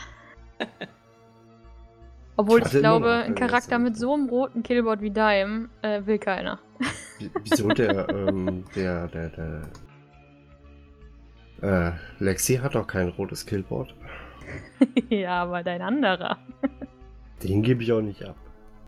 Obwohl 2.38 2.60
ich, 2.60 2.72
ich 2.72 2.78
glaube, 2.78 3.10
ein 3.10 3.34
Charakter 3.34 3.80
mit 3.80 3.96
so 3.96 4.14
einem 4.14 4.28
roten 4.28 4.62
Killboard 4.62 5.00
wie 5.02 5.10
deinem 5.10 5.70
äh, 5.82 6.06
will 6.06 6.20
keiner. 6.20 6.60
Wieso 7.42 7.66
der, 7.70 8.08
ähm, 8.28 8.64
der, 8.76 9.08
der, 9.08 9.28
der. 9.30 9.62
Äh, 11.60 11.92
Lexi 12.22 12.54
hat 12.54 12.76
doch 12.76 12.86
kein 12.86 13.08
rotes 13.08 13.44
Killboard. 13.44 13.92
ja, 15.10 15.42
aber 15.42 15.64
dein 15.64 15.82
anderer. 15.82 16.38
Den 17.42 17.62
gebe 17.62 17.82
ich 17.82 17.90
auch 17.92 18.00
nicht 18.00 18.22
ab. 18.22 18.36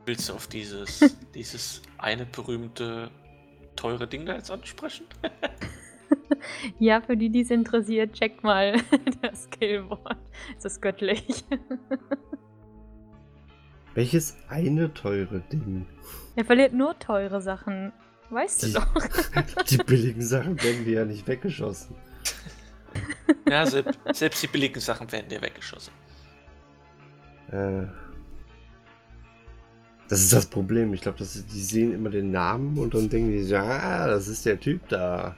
Willst 0.06 0.28
du 0.28 0.34
auf 0.34 0.46
dieses, 0.46 1.16
dieses 1.34 1.82
eine 1.98 2.26
berühmte 2.26 3.10
teure 3.74 4.06
Ding 4.06 4.26
da 4.26 4.34
jetzt 4.34 4.52
ansprechen? 4.52 5.06
ja, 6.78 7.00
für 7.00 7.16
die, 7.16 7.30
die 7.30 7.40
es 7.40 7.50
interessiert, 7.50 8.12
check 8.12 8.44
mal 8.44 8.76
das 9.22 9.44
Skillboard. 9.44 10.18
Es 10.56 10.64
ist 10.66 10.80
göttlich. 10.80 11.44
Welches 13.94 14.37
eine 14.48 14.92
teure 14.94 15.40
Ding? 15.53 15.87
Er 16.37 16.44
verliert 16.44 16.72
nur 16.72 16.98
teure 16.98 17.40
Sachen. 17.40 17.92
Weißt 18.31 18.62
die, 18.62 18.72
du 18.72 18.81
doch. 18.81 19.64
die 19.70 19.79
billigen 19.79 20.22
Sachen 20.22 20.62
werden 20.62 20.85
dir 20.85 21.00
ja 21.00 21.05
nicht 21.05 21.26
weggeschossen. 21.26 21.96
Ja, 23.48 23.66
selbst, 23.66 23.98
selbst 24.12 24.42
die 24.42 24.46
billigen 24.46 24.81
Sachen 24.81 25.11
werden 25.11 25.29
dir 25.29 25.42
weggeschossen. 25.42 25.92
Äh, 27.50 27.87
das 30.09 30.20
ist 30.20 30.33
das 30.33 30.46
Problem. 30.46 30.94
Ich 30.94 31.00
glaube, 31.00 31.18
die 31.18 31.24
sehen 31.24 31.92
immer 31.92 32.11
den 32.11 32.31
Namen 32.31 32.79
und 32.79 32.94
dann 32.94 33.09
denken 33.09 33.31
die, 33.31 33.42
ja, 33.42 34.07
das 34.07 34.29
ist 34.29 34.46
der 34.46 34.59
Typ 34.59 34.88
da. 34.88 35.37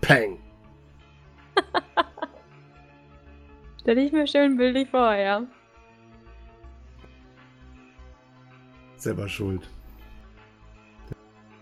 Peng. 0.00 0.38
Stell 3.80 3.98
ich 3.98 4.12
mir 4.12 4.26
schön 4.26 4.56
bildlich 4.56 4.88
vor, 4.88 5.14
ja. 5.14 5.46
Selber 9.02 9.28
schuld. 9.28 9.68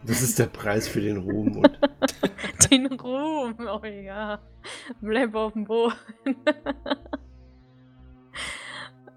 Das 0.05 0.21
ist 0.21 0.39
der 0.39 0.45
Preis 0.45 0.87
für 0.87 1.01
den 1.01 1.17
Ruhm. 1.17 1.57
Und 1.57 1.81
den 2.71 2.87
Ruhm, 2.87 3.55
oh 3.61 3.87
ja. 3.87 4.39
Bleib 5.01 5.35
auf 5.35 5.55
dem 5.55 5.65
Boden. 5.65 5.95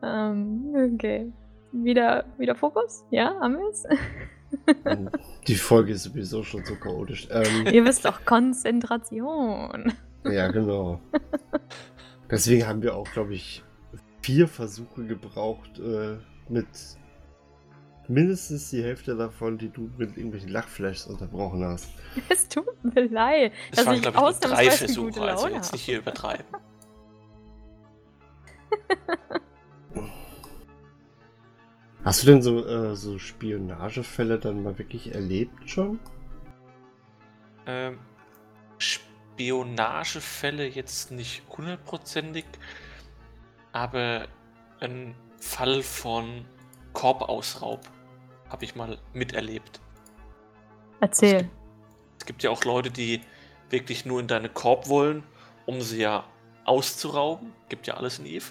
ähm, 0.02 0.94
okay. 0.94 1.34
Wieder, 1.74 2.24
wieder 2.38 2.56
Fokus? 2.56 3.04
Ja, 3.12 3.38
haben 3.42 3.58
wir 3.58 3.70
es? 3.70 3.84
Die 5.48 5.56
Folge 5.56 5.92
ist 5.92 6.04
sowieso 6.04 6.44
schon 6.44 6.64
so 6.64 6.76
chaotisch. 6.76 7.28
Ähm, 7.30 7.68
Ihr 7.74 7.84
wisst 7.84 8.06
doch, 8.06 8.24
Konzentration. 8.24 9.92
Ja, 10.24 10.48
genau. 10.50 11.02
Deswegen 12.32 12.66
haben 12.68 12.82
wir 12.84 12.96
auch, 12.96 13.12
glaube 13.12 13.34
ich, 13.34 13.66
vier 14.22 14.48
Versuche 14.48 15.04
gebraucht, 15.04 15.78
äh, 15.80 16.16
mit 16.48 16.68
mindestens 18.08 18.70
die 18.70 18.84
Hälfte 18.84 19.16
davon, 19.16 19.58
die 19.58 19.70
du 19.70 19.90
mit 19.98 20.18
irgendwelchen 20.18 20.50
Lachflashs 20.50 21.08
unterbrochen 21.08 21.64
hast. 21.64 21.90
Es 22.30 22.48
tut 22.48 22.66
mir 22.84 23.08
leid. 23.08 23.54
Das 23.72 23.86
waren, 23.86 24.02
glaube 24.02 24.32
ich, 24.32 24.40
drei 24.40 24.72
Versuche, 24.72 25.22
also 25.22 25.48
jetzt 25.48 25.74
nicht 25.74 25.84
hier 25.84 26.00
übertreiben. 26.00 26.46
Hast 32.04 32.24
du 32.24 32.28
denn 32.28 32.42
so, 32.42 32.66
äh, 32.66 32.98
so 32.98 33.18
Spionagefälle 33.18 34.38
dann 34.38 34.62
mal 34.62 34.78
wirklich 34.78 35.16
erlebt 35.16 35.70
schon? 35.70 36.02
Ähm, 37.66 37.98
Spionagefälle 38.78 40.68
jetzt 40.68 41.12
nicht 41.12 41.44
hundertprozentig, 41.50 42.44
aber 43.72 44.28
ein 44.82 45.16
Fall 45.40 45.82
von 45.82 46.44
Korbausraub 46.94 47.82
habe 48.50 48.66
ich 48.66 48.76
mal 48.76 48.98
miterlebt. 49.14 49.80
Erzähl. 51.00 51.36
Es 51.36 51.42
gibt, 51.42 51.52
es 52.20 52.26
gibt, 52.26 52.44
ja 52.44 52.50
auch 52.52 52.64
Leute, 52.64 52.92
die 52.92 53.22
wirklich 53.70 54.06
nur 54.06 54.20
in 54.20 54.28
deine 54.28 54.50
Korb 54.50 54.88
wollen, 54.88 55.24
um 55.66 55.82
sie 55.82 56.02
ja 56.02 56.24
auszurauben. 56.66 57.52
Gibt 57.70 57.88
ja 57.88 57.96
alles 57.96 58.20
in 58.20 58.26
Eve. 58.26 58.46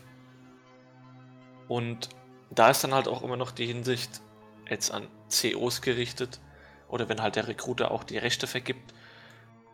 Und 1.68 2.10
da 2.50 2.70
ist 2.70 2.84
dann 2.84 2.92
halt 2.92 3.08
auch 3.08 3.22
immer 3.22 3.36
noch 3.36 3.52
die 3.52 3.66
Hinsicht 3.66 4.20
jetzt 4.68 4.90
an 4.90 5.08
COs 5.30 5.80
gerichtet 5.80 6.40
oder 6.88 7.08
wenn 7.08 7.22
halt 7.22 7.36
der 7.36 7.48
Recruiter 7.48 7.90
auch 7.90 8.04
die 8.04 8.18
Rechte 8.18 8.46
vergibt. 8.46 8.92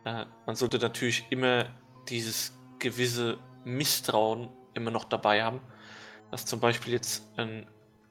Äh, 0.05 0.27
man 0.47 0.55
sollte 0.55 0.79
natürlich 0.79 1.27
immer 1.31 1.67
dieses 2.09 2.57
gewisse 2.79 3.39
Misstrauen 3.65 4.49
immer 4.75 4.91
noch 4.91 5.05
dabei 5.05 5.43
haben. 5.43 5.61
Dass 6.31 6.47
zum 6.47 6.61
Beispiel 6.61 6.93
jetzt 6.93 7.27
ein 7.37 7.67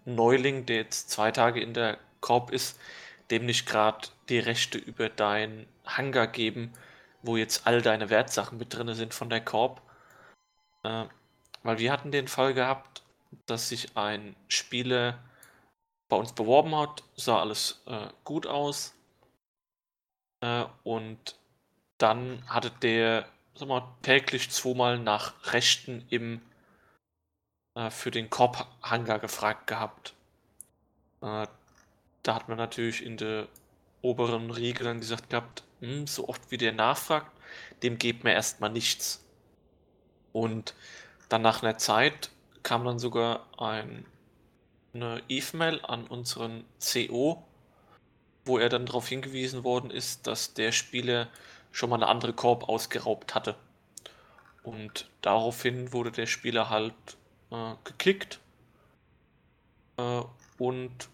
Neuling, 0.07 0.65
der 0.65 0.77
jetzt 0.77 1.09
zwei 1.09 1.31
Tage 1.31 1.61
in 1.61 1.73
der 1.73 1.97
Korb 2.21 2.51
ist, 2.51 2.79
dem 3.29 3.45
nicht 3.45 3.65
gerade 3.65 4.07
die 4.29 4.39
Rechte 4.39 4.77
über 4.77 5.09
dein 5.09 5.67
Hangar 5.85 6.27
geben, 6.27 6.73
wo 7.21 7.37
jetzt 7.37 7.67
all 7.67 7.81
deine 7.81 8.09
Wertsachen 8.09 8.57
mit 8.57 8.73
drin 8.73 8.93
sind 8.93 9.13
von 9.13 9.29
der 9.29 9.41
Korb. 9.41 9.81
Äh, 10.83 11.05
weil 11.63 11.79
wir 11.79 11.91
hatten 11.91 12.11
den 12.11 12.27
Fall 12.27 12.53
gehabt, 12.53 13.03
dass 13.45 13.69
sich 13.69 13.97
ein 13.97 14.35
Spieler 14.47 15.19
bei 16.09 16.15
uns 16.15 16.33
beworben 16.33 16.75
hat, 16.75 17.03
sah 17.15 17.41
alles 17.41 17.83
äh, 17.85 18.07
gut 18.23 18.47
aus. 18.47 18.95
Äh, 20.41 20.65
und 20.83 21.35
dann 21.97 22.43
hatte 22.47 22.71
der 22.81 23.27
sag 23.57 23.67
mal, 23.67 23.83
täglich 24.01 24.49
zweimal 24.51 24.99
nach 24.99 25.33
Rechten 25.53 26.05
im 26.09 26.41
äh, 27.77 27.91
für 27.91 28.09
den 28.09 28.29
Korb-Hangar 28.29 29.19
gefragt 29.19 29.67
gehabt. 29.67 30.15
Äh, 31.21 31.45
da 32.23 32.35
hat 32.35 32.49
man 32.49 32.57
natürlich 32.57 33.05
in 33.05 33.17
der 33.17 33.47
oberen 34.01 34.49
Riege 34.49 34.83
dann 34.83 34.99
gesagt 34.99 35.29
gehabt, 35.29 35.63
hm, 35.79 36.07
so 36.07 36.27
oft 36.27 36.49
wie 36.49 36.57
der 36.57 36.73
nachfragt, 36.73 37.31
dem 37.83 37.99
gibt 37.99 38.23
mir 38.23 38.33
erstmal 38.33 38.71
nichts. 38.71 39.23
Und 40.33 40.73
dann 41.29 41.43
nach 41.43 41.61
einer 41.61 41.77
Zeit 41.77 42.31
kam 42.63 42.83
dann 42.83 42.99
sogar 42.99 43.45
ein, 43.59 44.05
eine 44.93 45.21
E-Mail 45.29 45.79
an 45.85 46.07
unseren 46.07 46.65
CO, 46.79 47.43
wo 48.45 48.57
er 48.57 48.69
dann 48.69 48.87
darauf 48.87 49.07
hingewiesen 49.07 49.63
worden 49.63 49.91
ist, 49.91 50.25
dass 50.25 50.53
der 50.53 50.71
Spieler 50.71 51.29
schon 51.71 51.89
mal 51.91 51.97
eine 51.97 52.07
andere 52.07 52.33
Korb 52.33 52.67
ausgeraubt 52.69 53.35
hatte. 53.35 53.55
Und 54.63 55.09
daraufhin 55.21 55.93
wurde 55.93 56.11
der 56.11 56.25
Spieler 56.25 56.69
halt 56.69 56.93
äh, 57.51 57.73
gekickt. 57.83 58.39
Äh, 59.97 60.21
und 60.57 61.09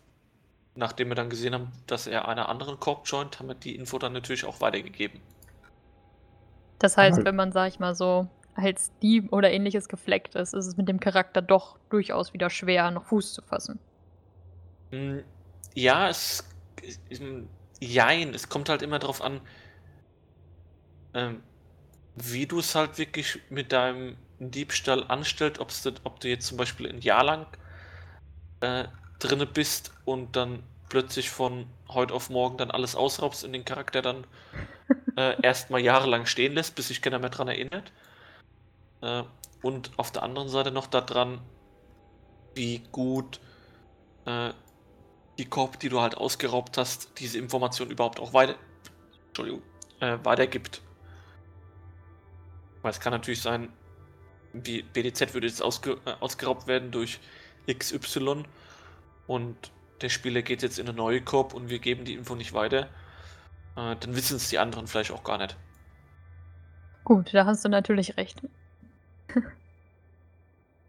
nachdem 0.75 1.09
wir 1.09 1.15
dann 1.15 1.29
gesehen 1.29 1.53
haben, 1.53 1.71
dass 1.87 2.07
er 2.07 2.27
einer 2.27 2.49
anderen 2.49 2.79
Korb 2.79 3.07
joint, 3.07 3.39
haben 3.39 3.47
wir 3.47 3.55
die 3.55 3.75
Info 3.75 3.99
dann 3.99 4.13
natürlich 4.13 4.45
auch 4.45 4.61
weitergegeben. 4.61 5.21
Das 6.79 6.97
heißt, 6.97 7.23
wenn 7.23 7.35
man, 7.35 7.51
sag 7.51 7.69
ich 7.69 7.79
mal 7.79 7.95
so, 7.95 8.27
als 8.55 8.91
Dieb 9.01 9.31
oder 9.31 9.51
ähnliches 9.51 9.87
gefleckt 9.87 10.35
ist, 10.35 10.53
ist 10.53 10.65
es 10.65 10.77
mit 10.77 10.87
dem 10.87 10.99
Charakter 10.99 11.41
doch 11.41 11.77
durchaus 11.89 12.33
wieder 12.33 12.49
schwer, 12.49 12.91
noch 12.91 13.05
Fuß 13.05 13.33
zu 13.33 13.41
fassen. 13.41 13.79
Hm, 14.91 15.23
ja, 15.73 16.09
es. 16.09 16.47
Jein, 17.79 18.33
es 18.33 18.49
kommt 18.49 18.69
halt 18.69 18.81
immer 18.81 18.99
darauf 18.99 19.21
an, 19.21 19.41
ähm, 21.13 21.41
wie 22.15 22.45
du 22.45 22.59
es 22.59 22.75
halt 22.75 22.97
wirklich 22.97 23.39
mit 23.49 23.71
deinem 23.71 24.17
Diebstahl 24.51 25.03
anstellst, 25.07 25.59
ob 25.59 26.19
du 26.19 26.27
jetzt 26.27 26.47
zum 26.47 26.57
Beispiel 26.57 26.89
ein 26.89 27.01
Jahr 27.01 27.23
lang 27.23 27.45
äh, 28.61 28.85
drinne 29.19 29.45
bist 29.45 29.93
und 30.05 30.35
dann 30.35 30.63
plötzlich 30.89 31.29
von 31.29 31.65
heute 31.89 32.13
auf 32.13 32.29
morgen 32.29 32.57
dann 32.57 32.71
alles 32.71 32.95
ausraubst 32.95 33.43
und 33.43 33.53
den 33.53 33.65
Charakter 33.65 34.01
dann 34.01 34.25
äh, 35.17 35.41
erstmal 35.41 35.81
jahrelang 35.81 36.25
stehen 36.25 36.53
lässt, 36.53 36.75
bis 36.75 36.89
sich 36.89 37.01
keiner 37.01 37.19
mehr 37.19 37.29
dran 37.29 37.47
erinnert. 37.47 37.91
Äh, 39.01 39.23
und 39.61 39.91
auf 39.97 40.11
der 40.11 40.23
anderen 40.23 40.49
Seite 40.49 40.71
noch 40.71 40.87
daran, 40.87 41.39
wie 42.53 42.79
gut 42.91 43.39
äh, 44.25 44.51
die 45.37 45.45
Korb, 45.45 45.79
die 45.79 45.89
du 45.89 46.01
halt 46.01 46.15
ausgeraubt 46.15 46.77
hast, 46.77 47.19
diese 47.19 47.39
Information 47.39 47.89
überhaupt 47.89 48.19
auch 48.19 48.33
weiter, 48.33 48.55
Entschuldigung, 49.29 49.63
äh, 49.99 50.17
weitergibt. 50.23 50.81
Weil 52.81 52.91
es 52.91 52.99
kann 52.99 53.13
natürlich 53.13 53.41
sein, 53.41 53.71
BDZ 54.53 55.33
würde 55.33 55.47
jetzt 55.47 55.61
ausge, 55.61 55.97
äh, 56.05 56.13
ausgeraubt 56.19 56.67
werden 56.67 56.91
durch 56.91 57.19
XY 57.67 58.43
und 59.27 59.55
der 60.01 60.09
Spieler 60.09 60.41
geht 60.41 60.61
jetzt 60.61 60.79
in 60.79 60.87
eine 60.87 60.95
neue 60.95 61.21
Korb 61.21 61.53
und 61.53 61.69
wir 61.69 61.79
geben 61.79 62.05
die 62.05 62.13
Info 62.13 62.35
nicht 62.35 62.53
weiter. 62.53 62.89
Äh, 63.75 63.95
dann 63.99 64.15
wissen 64.15 64.35
es 64.37 64.49
die 64.49 64.59
anderen 64.59 64.87
vielleicht 64.87 65.11
auch 65.11 65.23
gar 65.23 65.37
nicht. 65.37 65.57
Gut, 67.03 67.33
da 67.33 67.45
hast 67.45 67.65
du 67.65 67.69
natürlich 67.69 68.17
recht. 68.17 68.41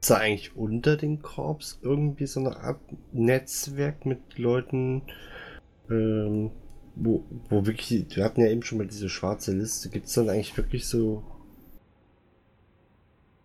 Ist 0.00 0.10
da 0.10 0.16
eigentlich 0.16 0.54
unter 0.54 0.96
den 0.98 1.22
Korps 1.22 1.78
irgendwie 1.82 2.26
so 2.26 2.40
eine 2.40 2.56
Art 2.58 2.80
Netzwerk 3.12 4.04
mit 4.04 4.36
Leuten, 4.36 5.02
ähm, 5.88 6.50
wo, 6.94 7.24
wo 7.48 7.64
wirklich, 7.64 8.14
wir 8.14 8.22
hatten 8.22 8.42
ja 8.42 8.48
eben 8.48 8.62
schon 8.62 8.78
mal 8.78 8.86
diese 8.86 9.08
schwarze 9.08 9.52
Liste, 9.56 9.88
gibt 9.88 10.06
es 10.06 10.12
dann 10.12 10.28
eigentlich 10.28 10.56
wirklich 10.58 10.86
so 10.86 11.24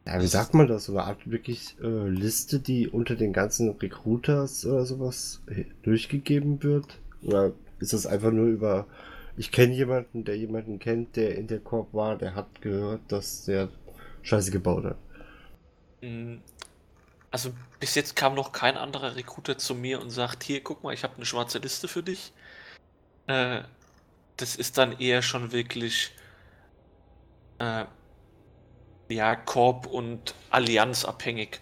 ja, 0.10 0.22
wie 0.22 0.28
sagt 0.28 0.55
man 0.55 0.68
das? 0.68 0.86
So 0.86 0.93
eine 0.93 1.03
Art 1.03 1.30
wirklich 1.30 1.76
äh, 1.82 2.07
Liste, 2.07 2.60
die 2.60 2.88
unter 2.88 3.16
den 3.16 3.32
ganzen 3.32 3.70
Recruiters 3.70 4.66
oder 4.66 4.86
sowas 4.86 5.41
durchgegeben 5.84 6.64
wird? 6.64 6.97
Oder 7.22 7.51
ist 7.80 7.93
das 7.93 8.07
einfach 8.07 8.32
nur 8.32 8.47
über, 8.47 8.88
ich 9.38 9.51
kenne 9.51 9.74
jemanden, 9.74 10.24
der 10.24 10.36
jemanden 10.36 10.80
kennt, 10.80 11.16
der 11.16 11.38
in 11.38 11.45
der 11.45 11.60
Korb 11.60 11.93
war, 11.93 12.18
der 12.18 12.34
hat 12.34 12.62
gehört, 12.62 13.01
dass 13.10 13.45
der 13.45 13.70
Scheiße 14.24 14.49
gebaut 14.49 14.86
hat? 14.86 14.97
Mm, 16.01 16.38
also 17.30 17.51
bis 17.80 17.93
jetzt 17.93 18.16
kam 18.16 18.34
noch 18.34 18.51
kein 18.51 18.78
anderer 18.78 19.16
Recruiter 19.16 19.60
zu 19.60 19.76
mir 19.76 20.01
und 20.01 20.10
sagt, 20.10 20.43
hier, 20.43 20.64
guck 20.64 20.84
mal, 20.84 20.93
ich 20.93 21.03
habe 21.03 21.18
eine 21.18 21.26
schwarze 21.26 21.60
Liste 21.60 21.88
für 21.88 22.01
dich. 22.01 22.34
Äh, 23.28 23.62
das 24.38 24.55
ist 24.55 24.80
dann 24.80 24.97
eher 24.99 25.22
schon 25.22 25.51
wirklich 25.51 26.16
äh, 27.60 27.86
ja, 29.10 29.36
Korb 29.36 29.88
und 29.88 30.36
Allianz 30.49 31.03
abhängig. 31.03 31.62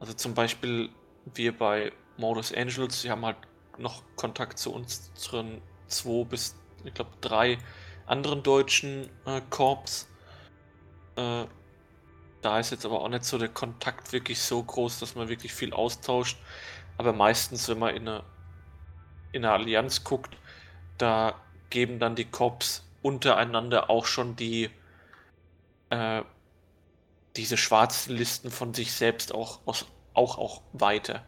Also 0.00 0.12
zum 0.12 0.34
Beispiel 0.34 0.90
wir 1.34 1.56
bei 1.56 1.92
Modus 2.16 2.52
Angels, 2.52 3.04
wir 3.04 3.10
haben 3.10 3.24
halt 3.24 3.36
noch 3.78 4.02
Kontakt 4.16 4.58
zu 4.58 4.72
unseren 4.72 5.62
zwei 5.86 6.24
bis, 6.24 6.56
ich 6.84 6.94
glaube, 6.94 7.10
drei 7.20 7.58
anderen 8.06 8.42
deutschen 8.42 9.08
äh, 9.26 9.40
Korps. 9.50 10.08
Äh, 11.16 11.44
da 12.40 12.58
ist 12.58 12.70
jetzt 12.70 12.84
aber 12.84 13.00
auch 13.00 13.08
nicht 13.08 13.24
so 13.24 13.38
der 13.38 13.48
Kontakt 13.48 14.12
wirklich 14.12 14.40
so 14.40 14.62
groß, 14.62 15.00
dass 15.00 15.14
man 15.14 15.28
wirklich 15.28 15.52
viel 15.52 15.72
austauscht. 15.72 16.38
Aber 16.96 17.12
meistens, 17.12 17.68
wenn 17.68 17.78
man 17.78 17.94
in 17.94 18.08
eine, 18.08 18.24
in 19.32 19.44
eine 19.44 19.52
Allianz 19.54 20.04
guckt, 20.04 20.36
da 20.98 21.34
geben 21.70 21.98
dann 21.98 22.16
die 22.16 22.24
Korps 22.24 22.84
untereinander 23.02 23.90
auch 23.90 24.06
schon 24.06 24.36
die 24.36 24.70
äh, 25.90 26.22
diese 27.36 27.56
schwarzen 27.56 28.16
Listen 28.16 28.50
von 28.50 28.74
sich 28.74 28.92
selbst 28.92 29.34
auch, 29.34 29.60
auch, 29.66 30.38
auch 30.38 30.62
weiter. 30.72 31.22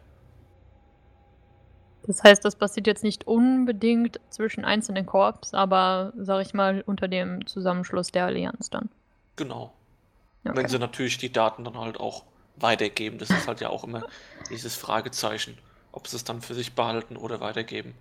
Das 2.03 2.23
heißt, 2.23 2.43
das 2.43 2.55
passiert 2.55 2.87
jetzt 2.87 3.03
nicht 3.03 3.27
unbedingt 3.27 4.19
zwischen 4.29 4.65
einzelnen 4.65 5.05
Korps, 5.05 5.53
aber 5.53 6.13
sag 6.17 6.45
ich 6.45 6.53
mal 6.53 6.83
unter 6.85 7.07
dem 7.07 7.45
Zusammenschluss 7.45 8.11
der 8.11 8.25
Allianz 8.25 8.69
dann. 8.69 8.89
Genau. 9.35 9.73
Okay. 10.43 10.57
Wenn 10.57 10.67
sie 10.67 10.79
natürlich 10.79 11.19
die 11.19 11.31
Daten 11.31 11.63
dann 11.63 11.77
halt 11.77 11.99
auch 11.99 12.23
weitergeben, 12.55 13.19
das 13.19 13.29
ist 13.29 13.47
halt 13.47 13.61
ja 13.61 13.69
auch 13.69 13.83
immer 13.83 14.05
dieses 14.49 14.75
Fragezeichen, 14.75 15.57
ob 15.91 16.07
sie 16.07 16.15
es 16.15 16.23
dann 16.23 16.41
für 16.41 16.55
sich 16.55 16.73
behalten 16.73 17.17
oder 17.17 17.39
weitergeben. 17.39 17.93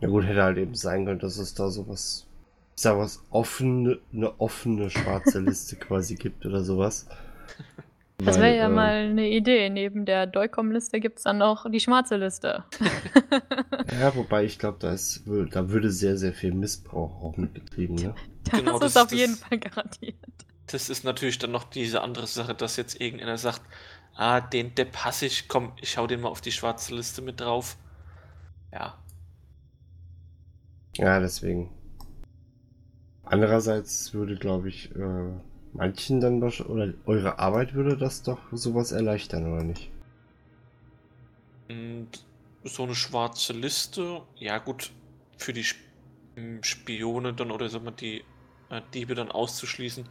Ja 0.00 0.08
gut, 0.08 0.24
hätte 0.24 0.42
halt 0.42 0.58
eben 0.58 0.74
sein 0.74 1.04
können, 1.04 1.18
dass 1.18 1.38
es 1.38 1.54
da 1.54 1.70
sowas 1.70 2.26
ich 2.76 2.82
sag 2.82 2.98
was, 2.98 3.24
offene, 3.30 3.98
eine 4.12 4.38
offene 4.38 4.90
schwarze 4.90 5.40
Liste 5.40 5.76
quasi 5.80 6.14
gibt 6.16 6.44
oder 6.44 6.62
sowas. 6.62 7.08
Das 8.18 8.38
wäre 8.38 8.56
ja 8.56 8.66
äh, 8.66 8.70
mal 8.70 9.08
eine 9.08 9.28
Idee. 9.28 9.68
Neben 9.70 10.04
der 10.04 10.26
Doicom-Liste 10.26 11.00
gibt 11.00 11.18
es 11.18 11.24
dann 11.24 11.38
noch 11.38 11.70
die 11.70 11.80
schwarze 11.80 12.16
Liste. 12.16 12.64
ja, 14.00 14.14
wobei 14.14 14.44
ich 14.44 14.58
glaube, 14.58 14.78
da, 14.80 14.94
da 15.50 15.70
würde 15.70 15.90
sehr, 15.90 16.16
sehr 16.16 16.32
viel 16.32 16.52
Missbrauch 16.52 17.22
auch 17.22 17.36
mitgetrieben. 17.36 17.96
Ne? 17.96 18.14
Das 18.48 18.60
genau, 18.60 18.74
ist 18.74 18.82
das, 18.82 18.96
auf 18.96 19.08
das, 19.08 19.18
jeden 19.18 19.34
Fall 19.34 19.58
garantiert. 19.58 20.14
Das 20.68 20.88
ist 20.88 21.02
natürlich 21.02 21.38
dann 21.38 21.50
noch 21.50 21.64
diese 21.64 22.00
andere 22.02 22.28
Sache, 22.28 22.54
dass 22.54 22.76
jetzt 22.76 23.00
irgendeiner 23.00 23.38
sagt, 23.38 23.60
ah, 24.14 24.40
den 24.40 24.72
Depp 24.76 24.96
hasse 24.98 25.26
ich, 25.26 25.48
komm, 25.48 25.72
ich 25.80 25.98
hau 25.98 26.06
den 26.06 26.20
mal 26.20 26.28
auf 26.28 26.42
die 26.42 26.52
schwarze 26.52 26.94
Liste 26.94 27.22
mit 27.22 27.40
drauf. 27.40 27.76
Ja. 28.72 28.96
Ja, 30.96 31.18
deswegen. 31.18 31.75
Andererseits 33.26 34.14
würde, 34.14 34.36
glaube 34.36 34.68
ich, 34.68 34.94
äh, 34.94 35.30
manchen 35.72 36.20
dann 36.20 36.42
oder 36.42 36.94
eure 37.06 37.38
Arbeit 37.40 37.74
würde 37.74 37.96
das 37.96 38.22
doch 38.22 38.38
sowas 38.52 38.92
erleichtern, 38.92 39.52
oder 39.52 39.64
nicht? 39.64 39.90
Und 41.68 42.08
so 42.62 42.84
eine 42.84 42.94
schwarze 42.94 43.52
Liste, 43.52 44.22
ja 44.36 44.58
gut, 44.58 44.92
für 45.36 45.52
die 45.52 45.64
hm, 46.36 46.62
Spione 46.62 47.34
dann 47.34 47.50
oder 47.50 47.68
sagen 47.68 47.84
wir 47.84 47.90
die 47.90 48.22
äh, 48.70 48.80
Diebe 48.94 49.16
dann 49.16 49.32
auszuschließen, 49.32 50.08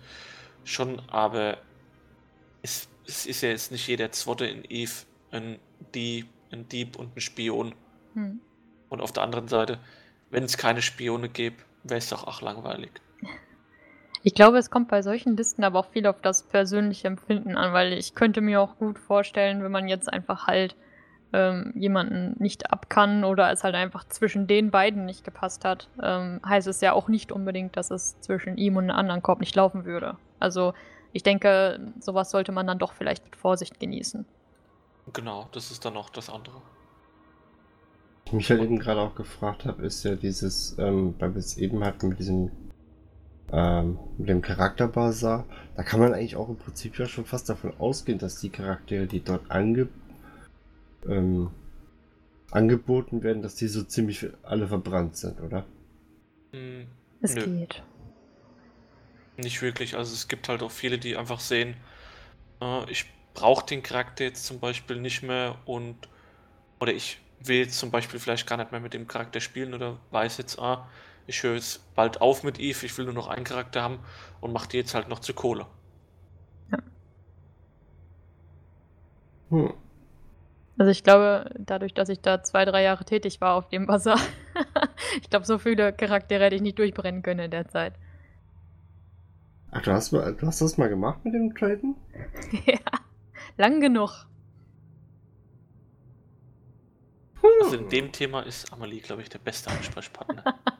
schon, 0.65 0.99
aber 1.07 1.57
es, 2.63 2.89
es, 3.07 3.25
ist 3.25 3.41
ja 3.41 3.49
jetzt 3.49 3.71
nicht 3.71 3.87
jeder 3.87 4.11
Zwotte 4.11 4.45
in 4.45 4.65
Eve 4.67 4.91
ein 5.31 5.57
Dieb, 5.93 6.27
ein 6.51 6.67
Dieb 6.67 6.97
und 6.97 7.15
ein 7.15 7.21
Spion. 7.21 7.73
Hm. 8.13 8.41
Und 8.89 9.01
auf 9.01 9.13
der 9.13 9.23
anderen 9.23 9.47
Seite, 9.47 9.79
wenn 10.31 10.43
es 10.43 10.57
keine 10.57 10.81
Spione 10.81 11.29
gäbe, 11.29 11.57
wäre 11.83 11.99
es 11.99 12.09
doch 12.09 12.25
auch 12.25 12.41
langweilig. 12.41 12.91
Ich 14.25 14.33
glaube, 14.33 14.57
es 14.57 14.71
kommt 14.71 14.87
bei 14.87 15.03
solchen 15.03 15.37
Listen 15.37 15.63
aber 15.63 15.77
auch 15.77 15.85
viel 15.85 16.07
auf 16.07 16.19
das 16.19 16.41
persönliche 16.41 17.05
Empfinden 17.07 17.55
an, 17.55 17.73
weil 17.73 17.93
ich 17.93 18.15
könnte 18.15 18.41
mir 18.41 18.59
auch 18.59 18.75
gut 18.77 18.97
vorstellen, 18.97 19.63
wenn 19.63 19.71
man 19.71 19.87
jetzt 19.87 20.11
einfach 20.11 20.47
halt 20.47 20.75
ähm, 21.31 21.73
jemanden 21.75 22.35
nicht 22.39 22.73
ab 22.73 22.89
kann 22.89 23.23
oder 23.23 23.51
es 23.51 23.63
halt 23.63 23.75
einfach 23.75 24.03
zwischen 24.07 24.47
den 24.47 24.71
beiden 24.71 25.05
nicht 25.05 25.23
gepasst 25.23 25.63
hat, 25.63 25.89
ähm, 26.01 26.41
heißt 26.43 26.67
es 26.67 26.81
ja 26.81 26.93
auch 26.93 27.07
nicht 27.07 27.31
unbedingt, 27.31 27.77
dass 27.77 27.91
es 27.91 28.19
zwischen 28.19 28.57
ihm 28.57 28.77
und 28.77 28.89
einem 28.89 28.97
anderen 28.97 29.21
Korb 29.21 29.41
nicht 29.41 29.55
laufen 29.55 29.85
würde. 29.85 30.17
Also 30.39 30.73
ich 31.13 31.21
denke, 31.21 31.93
sowas 31.99 32.31
sollte 32.31 32.51
man 32.51 32.65
dann 32.65 32.79
doch 32.79 32.93
vielleicht 32.93 33.23
mit 33.25 33.35
Vorsicht 33.35 33.79
genießen. 33.79 34.25
Genau, 35.13 35.49
das 35.51 35.69
ist 35.69 35.85
dann 35.85 35.93
noch 35.93 36.09
das 36.09 36.31
andere. 36.31 36.63
Ich 38.25 38.33
mich 38.33 38.49
halt 38.49 38.63
eben 38.63 38.79
gerade 38.79 39.01
auch 39.01 39.13
gefragt 39.13 39.65
habe, 39.65 39.85
ist 39.85 40.03
ja 40.03 40.15
dieses, 40.15 40.79
ähm, 40.79 41.13
weil 41.19 41.35
wir 41.35 41.39
es 41.39 41.57
eben 41.57 41.85
hatten 41.85 42.09
mit 42.09 42.17
diesem 42.17 42.49
ähm, 43.51 43.99
mit 44.17 44.29
dem 44.29 44.41
Charakterbasar, 44.41 45.45
da 45.75 45.83
kann 45.83 45.99
man 45.99 46.13
eigentlich 46.13 46.35
auch 46.35 46.49
im 46.49 46.57
Prinzip 46.57 46.97
ja 46.99 47.05
schon 47.07 47.25
fast 47.25 47.49
davon 47.49 47.73
ausgehen, 47.79 48.19
dass 48.19 48.39
die 48.39 48.49
Charaktere, 48.49 49.07
die 49.07 49.23
dort 49.23 49.49
ange 49.51 49.89
ähm, 51.07 51.49
angeboten 52.51 53.21
werden, 53.23 53.43
dass 53.43 53.55
die 53.55 53.67
so 53.67 53.83
ziemlich 53.83 54.27
alle 54.43 54.67
verbrannt 54.67 55.15
sind, 55.17 55.41
oder? 55.41 55.65
Hm, 56.53 56.87
Es 57.21 57.35
nö, 57.35 57.41
geht. 57.41 57.83
nicht 59.37 59.61
wirklich. 59.61 59.95
Also 59.95 60.13
es 60.13 60.27
gibt 60.27 60.49
halt 60.49 60.61
auch 60.63 60.71
viele, 60.71 60.97
die 60.99 61.17
einfach 61.17 61.39
sehen, 61.39 61.75
äh, 62.61 62.89
ich 62.91 63.05
brauche 63.33 63.65
den 63.67 63.83
Charakter 63.83 64.25
jetzt 64.25 64.45
zum 64.45 64.59
Beispiel 64.59 64.97
nicht 65.01 65.23
mehr 65.23 65.57
und 65.65 66.09
oder 66.79 66.93
ich 66.93 67.19
will 67.39 67.57
jetzt 67.59 67.79
zum 67.79 67.91
Beispiel 67.91 68.19
vielleicht 68.19 68.47
gar 68.47 68.57
nicht 68.57 68.71
mehr 68.71 68.81
mit 68.81 68.93
dem 68.93 69.07
Charakter 69.07 69.39
spielen 69.41 69.73
oder 69.73 69.99
weiß 70.11 70.37
jetzt, 70.39 70.59
ah, 70.59 70.89
ich 71.27 71.43
höre 71.43 71.55
jetzt 71.55 71.93
bald 71.95 72.21
auf 72.21 72.43
mit 72.43 72.59
Eve, 72.59 72.85
ich 72.85 72.97
will 72.97 73.05
nur 73.05 73.13
noch 73.13 73.27
einen 73.27 73.45
Charakter 73.45 73.81
haben 73.81 73.99
und 74.41 74.53
mache 74.53 74.69
die 74.69 74.77
jetzt 74.77 74.93
halt 74.93 75.09
noch 75.09 75.19
zu 75.19 75.33
Kohle. 75.33 75.65
Hm. 79.49 79.73
Also 80.77 80.91
ich 80.91 81.03
glaube, 81.03 81.49
dadurch, 81.57 81.93
dass 81.93 82.09
ich 82.09 82.19
da 82.19 82.43
zwei, 82.43 82.65
drei 82.65 82.83
Jahre 82.83 83.05
tätig 83.05 83.39
war 83.39 83.55
auf 83.55 83.69
dem 83.69 83.85
Basar, 83.85 84.19
ich 85.21 85.29
glaube, 85.29 85.45
so 85.45 85.57
viele 85.57 85.93
Charaktere 85.93 86.43
hätte 86.43 86.55
ich 86.55 86.61
nicht 86.61 86.77
durchbrennen 86.77 87.23
können 87.23 87.45
in 87.45 87.51
der 87.51 87.67
Zeit. 87.67 87.93
Ach, 89.71 89.81
du 89.81 89.91
hast, 89.91 90.11
mal, 90.11 90.33
du 90.33 90.47
hast 90.47 90.61
das 90.61 90.77
mal 90.77 90.89
gemacht 90.89 91.23
mit 91.23 91.33
dem 91.33 91.53
Traden? 91.55 91.95
ja, 92.65 92.79
lang 93.57 93.79
genug. 93.79 94.25
Also 97.61 97.77
in 97.77 97.89
dem 97.89 98.11
Thema 98.11 98.41
ist 98.41 98.71
Amelie, 98.73 99.01
glaube 99.01 99.21
ich, 99.21 99.29
der 99.29 99.39
beste 99.39 99.69
Ansprechpartner. 99.69 100.43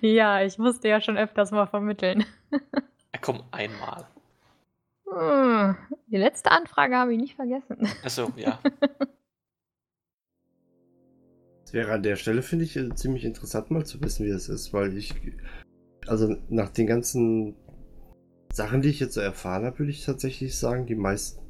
ja, 0.00 0.42
ich 0.42 0.58
musste 0.58 0.88
ja 0.88 1.00
schon 1.00 1.16
öfters 1.16 1.50
mal 1.50 1.66
vermitteln. 1.66 2.24
Er 3.12 3.20
kommt 3.20 3.44
einmal. 3.52 4.06
Hm, 5.10 5.76
Die 6.08 6.16
letzte 6.16 6.50
Anfrage 6.50 6.96
habe 6.96 7.12
ich 7.14 7.20
nicht 7.20 7.36
vergessen. 7.36 7.88
Also 8.02 8.32
ja, 8.36 8.58
Es 11.64 11.72
wäre 11.72 11.92
an 11.92 12.02
der 12.02 12.16
Stelle, 12.16 12.42
finde 12.42 12.64
ich, 12.64 12.76
äh, 12.76 12.94
ziemlich 12.94 13.24
interessant 13.24 13.70
mal 13.70 13.84
zu 13.84 14.00
wissen, 14.02 14.26
wie 14.26 14.30
es 14.30 14.48
ist, 14.48 14.72
weil 14.72 14.96
ich, 14.96 15.14
also 16.06 16.36
nach 16.48 16.70
den 16.70 16.86
ganzen 16.86 17.56
Sachen, 18.52 18.82
die 18.82 18.90
ich 18.90 19.00
jetzt 19.00 19.14
so 19.14 19.20
erfahren 19.20 19.64
habe, 19.64 19.80
würde 19.80 19.90
ich 19.90 20.04
tatsächlich 20.04 20.56
sagen, 20.56 20.86
die 20.86 20.94
meisten 20.94 21.40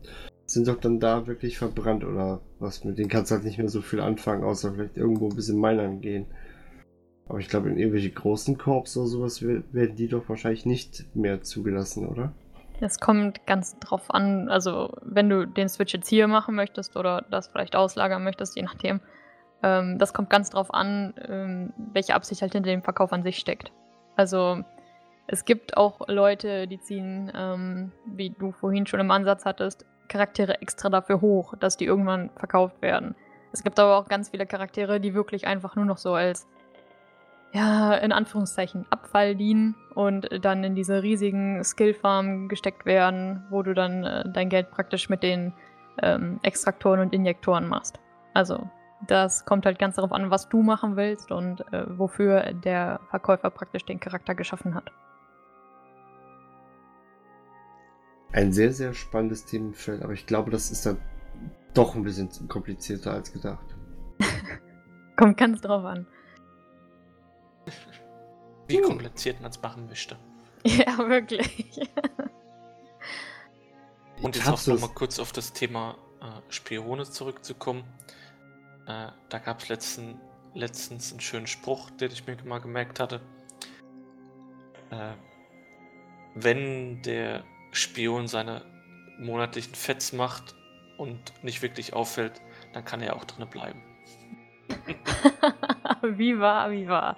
sind 0.46 0.68
doch 0.68 0.78
dann 0.78 1.00
da 1.00 1.26
wirklich 1.26 1.58
verbrannt 1.58 2.04
oder 2.04 2.40
was, 2.58 2.84
mit 2.84 2.98
denen 2.98 3.08
kannst 3.08 3.30
du 3.30 3.36
halt 3.36 3.44
nicht 3.44 3.58
mehr 3.58 3.68
so 3.68 3.82
viel 3.82 4.00
anfangen, 4.00 4.44
außer 4.44 4.72
vielleicht 4.72 4.96
irgendwo 4.96 5.28
ein 5.28 5.36
bisschen 5.36 5.60
minern 5.60 6.00
gehen. 6.00 6.26
Aber 7.28 7.38
ich 7.38 7.48
glaube, 7.48 7.70
in 7.70 7.78
irgendwelche 7.78 8.10
großen 8.10 8.58
Korps 8.58 8.96
oder 8.96 9.06
sowas 9.06 9.42
wer- 9.42 9.62
werden 9.72 9.96
die 9.96 10.08
doch 10.08 10.28
wahrscheinlich 10.28 10.66
nicht 10.66 11.04
mehr 11.16 11.42
zugelassen, 11.42 12.06
oder? 12.06 12.32
Es 12.80 12.98
kommt 13.00 13.46
ganz 13.46 13.78
drauf 13.78 14.12
an, 14.12 14.48
also 14.48 14.92
wenn 15.02 15.28
du 15.28 15.46
den 15.46 15.68
Switch 15.68 15.94
jetzt 15.94 16.08
hier 16.08 16.26
machen 16.28 16.54
möchtest 16.54 16.96
oder 16.96 17.24
das 17.30 17.48
vielleicht 17.48 17.76
auslagern 17.76 18.24
möchtest, 18.24 18.56
je 18.56 18.62
nachdem. 18.62 19.00
Ähm, 19.62 19.98
das 19.98 20.12
kommt 20.12 20.28
ganz 20.28 20.50
drauf 20.50 20.74
an, 20.74 21.14
ähm, 21.26 21.72
welche 21.92 22.14
Absicht 22.14 22.42
halt 22.42 22.52
hinter 22.52 22.70
dem 22.70 22.82
Verkauf 22.82 23.12
an 23.12 23.22
sich 23.22 23.38
steckt. 23.38 23.72
Also 24.16 24.62
es 25.28 25.44
gibt 25.44 25.76
auch 25.76 26.06
Leute, 26.08 26.66
die 26.66 26.80
ziehen, 26.80 27.32
ähm, 27.34 27.92
wie 28.06 28.30
du 28.30 28.52
vorhin 28.52 28.86
schon 28.86 29.00
im 29.00 29.10
Ansatz 29.10 29.44
hattest, 29.44 29.86
Charaktere 30.08 30.60
extra 30.60 30.90
dafür 30.90 31.20
hoch, 31.22 31.54
dass 31.58 31.78
die 31.78 31.86
irgendwann 31.86 32.28
verkauft 32.36 32.82
werden. 32.82 33.14
Es 33.52 33.62
gibt 33.62 33.78
aber 33.78 33.96
auch 33.96 34.08
ganz 34.08 34.30
viele 34.30 34.46
Charaktere, 34.46 35.00
die 35.00 35.14
wirklich 35.14 35.46
einfach 35.46 35.76
nur 35.76 35.86
noch 35.86 35.96
so 35.98 36.12
als 36.12 36.46
ja, 37.54 37.94
in 37.94 38.10
Anführungszeichen 38.10 38.84
Abfall 38.90 39.36
dienen 39.36 39.76
und 39.94 40.28
dann 40.44 40.64
in 40.64 40.74
diese 40.74 41.04
riesigen 41.04 41.62
Skillfarmen 41.62 42.48
gesteckt 42.48 42.84
werden, 42.84 43.44
wo 43.48 43.62
du 43.62 43.74
dann 43.74 44.02
äh, 44.02 44.24
dein 44.28 44.48
Geld 44.48 44.72
praktisch 44.72 45.08
mit 45.08 45.22
den 45.22 45.52
ähm, 46.02 46.40
Extraktoren 46.42 46.98
und 46.98 47.14
Injektoren 47.14 47.68
machst. 47.68 48.00
Also, 48.34 48.68
das 49.06 49.44
kommt 49.44 49.66
halt 49.66 49.78
ganz 49.78 49.94
darauf 49.94 50.10
an, 50.10 50.32
was 50.32 50.48
du 50.48 50.62
machen 50.62 50.96
willst 50.96 51.30
und 51.30 51.60
äh, 51.72 51.84
wofür 51.96 52.52
der 52.52 52.98
Verkäufer 53.10 53.50
praktisch 53.50 53.84
den 53.84 54.00
Charakter 54.00 54.34
geschaffen 54.34 54.74
hat. 54.74 54.90
Ein 58.32 58.52
sehr, 58.52 58.72
sehr 58.72 58.94
spannendes 58.94 59.44
Themenfeld, 59.44 60.02
aber 60.02 60.12
ich 60.12 60.26
glaube, 60.26 60.50
das 60.50 60.72
ist 60.72 60.86
dann 60.86 60.96
doch 61.72 61.94
ein 61.94 62.02
bisschen 62.02 62.28
komplizierter 62.48 63.12
als 63.12 63.32
gedacht. 63.32 63.76
Kommt 65.16 65.36
ganz 65.36 65.60
drauf 65.60 65.84
an. 65.84 66.08
Wie 68.68 68.80
kompliziert 68.80 69.40
man 69.40 69.50
es 69.50 69.60
machen 69.60 69.86
möchte. 69.86 70.16
Ja, 70.66 70.96
wirklich. 70.96 71.78
Und 74.22 74.34
jetzt 74.34 74.48
auch 74.48 74.66
nochmal 74.66 74.94
kurz 74.94 75.18
auf 75.18 75.30
das 75.30 75.52
Thema 75.52 75.98
äh, 76.22 76.40
Spione 76.48 77.04
zurückzukommen. 77.04 77.84
Äh, 78.86 79.08
da 79.28 79.38
gab 79.38 79.60
es 79.60 79.68
letzten, 79.68 80.18
letztens 80.54 81.10
einen 81.10 81.20
schönen 81.20 81.46
Spruch, 81.46 81.90
den 81.90 82.10
ich 82.10 82.26
mir 82.26 82.38
mal 82.44 82.60
gemerkt 82.62 82.98
hatte. 82.98 83.20
Äh, 84.88 85.12
wenn 86.34 87.02
der 87.02 87.44
Spion 87.72 88.26
seine 88.26 88.64
monatlichen 89.18 89.74
Fets 89.74 90.14
macht 90.14 90.54
und 90.96 91.32
nicht 91.42 91.60
wirklich 91.60 91.92
auffällt, 91.92 92.40
dann 92.72 92.84
kann 92.86 93.02
er 93.02 93.16
auch 93.16 93.24
drinnen 93.24 93.50
bleiben. 93.50 93.82
wie 96.02 96.38
war, 96.38 96.70
wie 96.70 96.88
war. 96.88 97.16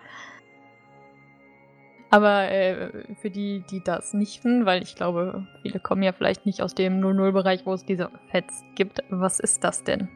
Aber 2.11 2.51
äh, 2.51 3.15
für 3.17 3.31
die, 3.31 3.65
die 3.71 3.83
das 3.83 4.13
nicht 4.15 4.45
wissen, 4.45 4.65
weil 4.65 4.83
ich 4.83 4.95
glaube, 4.95 5.47
viele 5.63 5.81
kommen 5.81 6.03
ja 6.03 6.13
vielleicht 6.13 6.47
nicht 6.47 6.63
aus 6.63 6.75
dem 6.75 7.01
00-Bereich, 7.01 7.67
wo 7.67 7.75
es 7.75 7.85
diese 7.85 8.11
Fets 8.31 8.63
gibt. 8.75 9.03
Was 9.11 9.41
ist 9.41 9.65
das 9.65 9.83
denn? 9.83 10.09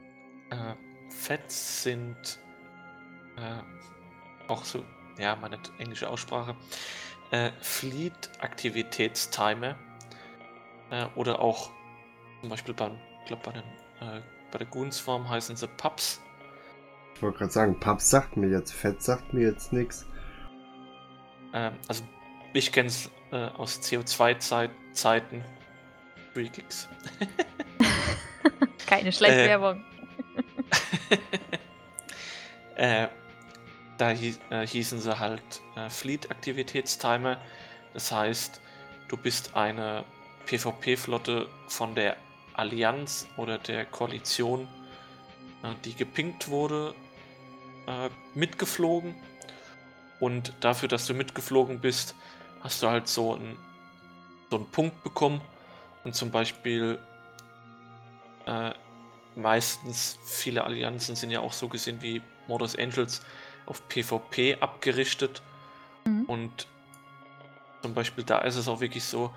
Äh, 0.50 0.74
Fets 1.10 1.82
sind 1.82 2.38
äh, 3.36 3.60
auch 4.48 4.64
so, 4.64 4.84
ja, 5.18 5.36
meine 5.36 5.58
englische 5.78 6.08
Aussprache, 6.08 6.54
äh, 7.32 7.50
Fleet-Aktivitätstimer 7.60 9.76
äh, 10.90 11.06
oder 11.16 11.40
auch 11.40 11.70
zum 12.40 12.50
Beispiel 12.50 12.74
beim, 12.74 12.96
ich 13.20 13.26
glaube 13.26 13.42
bei, 13.44 13.52
den, 13.52 13.62
äh, 14.00 14.22
bei 14.50 14.58
der 14.58 14.66
Goonsform 14.68 15.28
heißen 15.28 15.56
sie 15.56 15.68
Pubs. 15.68 16.20
Ich 17.14 17.22
wollte 17.22 17.38
gerade 17.38 17.52
sagen, 17.52 17.78
Paps 17.78 18.08
sagt 18.08 18.38
mir 18.38 18.48
jetzt, 18.48 18.72
Fett 18.72 19.02
sagt 19.02 19.34
mir 19.34 19.50
jetzt 19.50 19.74
nichts. 19.74 20.06
Ähm, 21.52 21.72
also 21.88 22.04
ich 22.52 22.72
kenne 22.72 22.88
es 22.88 23.10
äh, 23.32 23.36
aus 23.36 23.80
CO2-Zeiten. 23.80 25.44
Free 26.32 26.48
Gigs. 26.48 26.88
Keine 28.86 29.12
schlechte 29.12 29.42
Äh. 29.42 29.48
Werbung. 29.48 29.84
äh, 32.76 33.08
da 33.98 34.12
äh, 34.12 34.66
hießen 34.66 35.00
sie 35.00 35.18
halt 35.18 35.42
äh, 35.76 35.90
Fleet-Aktivitätstimer. 35.90 37.38
Das 37.94 38.10
heißt, 38.12 38.60
du 39.08 39.16
bist 39.16 39.54
eine 39.54 40.04
PvP-Flotte 40.46 41.48
von 41.68 41.94
der 41.94 42.16
Allianz 42.54 43.28
oder 43.36 43.58
der 43.58 43.84
Koalition, 43.84 44.68
äh, 45.62 45.74
die 45.84 45.94
gepinkt 45.94 46.48
wurde, 46.48 46.94
mitgeflogen. 48.34 49.16
Und 50.20 50.52
dafür, 50.60 50.88
dass 50.88 51.06
du 51.06 51.14
mitgeflogen 51.14 51.80
bist, 51.80 52.14
hast 52.62 52.82
du 52.82 52.88
halt 52.88 53.08
so 53.08 53.34
einen, 53.34 53.58
so 54.50 54.56
einen 54.56 54.66
Punkt 54.66 55.02
bekommen. 55.02 55.40
Und 56.04 56.14
zum 56.14 56.30
Beispiel 56.30 56.98
äh, 58.46 58.72
meistens 59.34 60.18
viele 60.24 60.64
Allianzen 60.64 61.16
sind 61.16 61.30
ja 61.30 61.40
auch 61.40 61.52
so 61.52 61.68
gesehen 61.68 62.02
wie 62.02 62.22
Modus 62.46 62.76
Angels 62.76 63.22
auf 63.66 63.86
PvP 63.88 64.58
abgerichtet. 64.60 65.42
Mhm. 66.04 66.24
Und 66.26 66.66
zum 67.82 67.94
Beispiel 67.94 68.24
da 68.24 68.38
ist 68.38 68.56
es 68.56 68.68
auch 68.68 68.80
wirklich 68.80 69.04
so, 69.04 69.34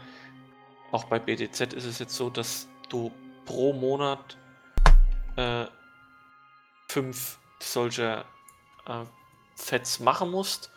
auch 0.91 1.05
bei 1.05 1.17
BDZ 1.17 1.73
ist 1.73 1.85
es 1.85 1.99
jetzt 1.99 2.15
so, 2.15 2.29
dass 2.29 2.67
du 2.89 3.11
pro 3.45 3.73
Monat 3.73 4.37
äh, 5.37 5.65
fünf 6.87 7.39
solcher 7.59 8.25
äh, 8.85 9.05
Fets 9.55 9.99
machen 9.99 10.29
musst 10.29 10.72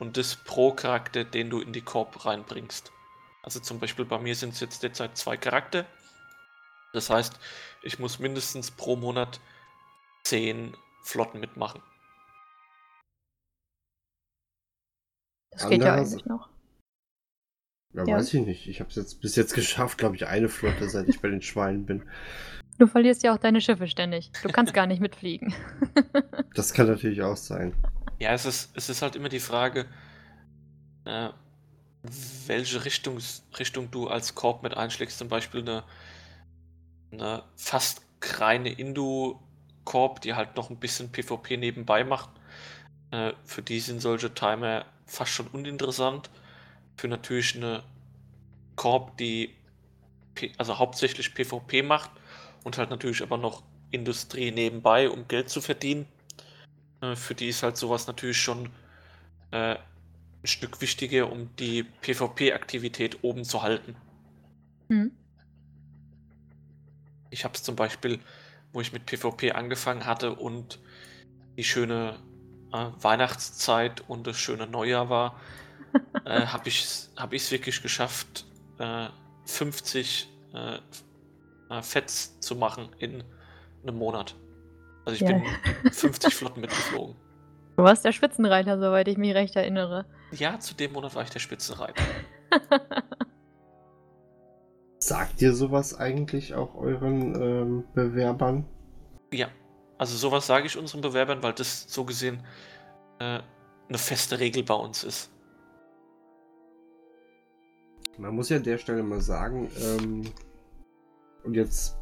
und 0.00 0.16
das 0.16 0.34
pro 0.34 0.72
Charakter, 0.72 1.24
den 1.24 1.50
du 1.50 1.60
in 1.60 1.72
die 1.72 1.82
Korb 1.82 2.24
reinbringst. 2.24 2.90
Also 3.42 3.60
zum 3.60 3.78
Beispiel 3.78 4.04
bei 4.04 4.18
mir 4.18 4.34
sind 4.34 4.54
es 4.54 4.60
jetzt 4.60 4.82
derzeit 4.82 5.16
zwei 5.16 5.36
Charakter. 5.36 5.86
Das 6.92 7.08
heißt, 7.10 7.38
ich 7.82 7.98
muss 7.98 8.18
mindestens 8.18 8.70
pro 8.70 8.96
Monat 8.96 9.40
zehn 10.24 10.76
Flotten 11.02 11.38
mitmachen. 11.40 11.80
Das 15.52 15.68
geht 15.68 15.82
ja 15.82 15.94
eigentlich 15.94 16.24
noch. 16.26 16.48
Ja, 17.92 18.04
Ja. 18.06 18.16
weiß 18.16 18.34
ich 18.34 18.46
nicht. 18.46 18.68
Ich 18.68 18.80
habe 18.80 18.90
es 18.90 18.96
jetzt 18.96 19.20
bis 19.20 19.36
jetzt 19.36 19.54
geschafft, 19.54 19.98
glaube 19.98 20.16
ich, 20.16 20.26
eine 20.26 20.48
Flotte, 20.48 20.88
seit 20.88 21.08
ich 21.08 21.20
bei 21.20 21.28
den 21.28 21.42
Schweinen 21.42 21.86
bin. 21.86 22.08
Du 22.78 22.86
verlierst 22.86 23.22
ja 23.22 23.34
auch 23.34 23.38
deine 23.38 23.60
Schiffe 23.60 23.88
ständig. 23.88 24.30
Du 24.42 24.48
kannst 24.48 24.72
gar 24.72 24.86
nicht 24.86 25.00
mitfliegen. 25.00 25.52
Das 26.54 26.72
kann 26.72 26.86
natürlich 26.86 27.20
auch 27.22 27.36
sein. 27.36 27.74
Ja, 28.20 28.32
es 28.34 28.44
ist, 28.44 28.70
es 28.76 28.88
ist 28.88 29.02
halt 29.02 29.16
immer 29.16 29.28
die 29.28 29.40
Frage, 29.40 29.86
äh, 31.04 31.30
welche 32.46 32.84
Richtung, 32.84 33.18
Richtung 33.58 33.90
du 33.90 34.08
als 34.08 34.34
Korb 34.34 34.62
mit 34.62 34.76
einschlägst. 34.76 35.18
Zum 35.18 35.28
Beispiel 35.28 35.60
eine, 35.62 35.84
eine 37.12 37.42
fast 37.56 38.02
reine 38.22 38.70
Indu-Korb, 38.70 40.20
die 40.20 40.34
halt 40.34 40.56
noch 40.56 40.70
ein 40.70 40.78
bisschen 40.78 41.10
PvP 41.10 41.56
nebenbei 41.56 42.04
macht. 42.04 42.30
Äh, 43.10 43.32
für 43.44 43.62
die 43.62 43.80
sind 43.80 44.00
solche 44.00 44.34
Timer 44.34 44.86
fast 45.06 45.32
schon 45.32 45.48
uninteressant. 45.48 46.30
Für 46.96 47.08
natürlich 47.08 47.56
eine 47.56 47.82
Korb, 48.76 49.16
die 49.18 49.54
P 50.34 50.52
also 50.58 50.78
hauptsächlich 50.78 51.34
PvP 51.34 51.82
macht 51.82 52.10
und 52.64 52.78
halt 52.78 52.90
natürlich 52.90 53.22
aber 53.22 53.38
noch 53.38 53.62
Industrie 53.90 54.52
nebenbei, 54.52 55.10
um 55.10 55.28
Geld 55.28 55.50
zu 55.50 55.60
verdienen. 55.60 56.06
Äh, 57.00 57.16
für 57.16 57.34
die 57.34 57.48
ist 57.48 57.62
halt 57.62 57.76
sowas 57.76 58.06
natürlich 58.06 58.40
schon 58.40 58.70
äh, 59.50 59.76
ein 59.76 60.46
Stück 60.46 60.80
wichtiger, 60.80 61.30
um 61.30 61.54
die 61.56 61.82
PvP-Aktivität 61.82 63.22
oben 63.22 63.44
zu 63.44 63.62
halten. 63.62 63.96
Hm. 64.88 65.12
Ich 67.30 67.44
habe 67.44 67.54
es 67.54 67.62
zum 67.62 67.76
Beispiel, 67.76 68.20
wo 68.72 68.80
ich 68.80 68.92
mit 68.92 69.06
PvP 69.06 69.52
angefangen 69.52 70.06
hatte 70.06 70.34
und 70.34 70.80
die 71.56 71.64
schöne 71.64 72.18
äh, 72.72 72.86
Weihnachtszeit 73.00 74.08
und 74.08 74.26
das 74.26 74.38
schöne 74.38 74.66
Neujahr 74.66 75.10
war, 75.10 75.40
äh, 76.24 76.46
habe 76.46 76.68
ich 76.68 76.82
es 76.82 77.12
hab 77.16 77.32
ich's 77.32 77.50
wirklich 77.50 77.82
geschafft, 77.82 78.46
äh, 78.78 79.08
50 79.44 80.28
äh, 80.54 80.78
äh, 81.70 81.82
Fets 81.82 82.40
zu 82.40 82.56
machen 82.56 82.90
in 82.98 83.24
einem 83.82 83.96
Monat. 83.96 84.36
Also 85.04 85.14
ich 85.16 85.20
Ja. 85.30 85.38
bin 85.38 85.92
50 85.92 86.34
Flotten 86.34 86.60
mitgeflogen. 86.60 87.16
Du 87.76 87.84
warst 87.84 88.04
der 88.04 88.12
Spitzenreiter, 88.12 88.78
soweit 88.78 89.08
ich 89.08 89.16
mich 89.16 89.34
recht 89.34 89.56
erinnere. 89.56 90.04
Ja, 90.32 90.58
zu 90.60 90.74
dem 90.74 90.92
Monat 90.92 91.14
war 91.14 91.22
ich 91.22 91.30
der 91.30 91.38
Spitzenreiter. 91.38 92.02
Sagt 94.98 95.40
ihr 95.40 95.54
sowas 95.54 95.98
eigentlich 95.98 96.54
auch 96.54 96.74
euren 96.74 97.34
ähm, 97.40 97.84
Bewerbern? 97.94 98.66
Ja, 99.32 99.48
also 99.96 100.14
sowas 100.16 100.46
sage 100.46 100.66
ich 100.66 100.76
unseren 100.76 101.00
Bewerbern, 101.00 101.42
weil 101.42 101.54
das 101.54 101.84
so 101.90 102.04
gesehen 102.04 102.44
äh, 103.18 103.40
eine 103.88 103.98
feste 103.98 104.38
Regel 104.38 104.62
bei 104.62 104.74
uns 104.74 105.02
ist. 105.02 105.30
Man 108.18 108.34
muss 108.34 108.50
ja 108.50 108.58
an 108.58 108.62
der 108.62 108.76
Stelle 108.76 109.02
mal 109.02 109.22
sagen, 109.22 109.70
ähm, 109.80 110.30
und 111.44 111.54
jetzt, 111.54 111.96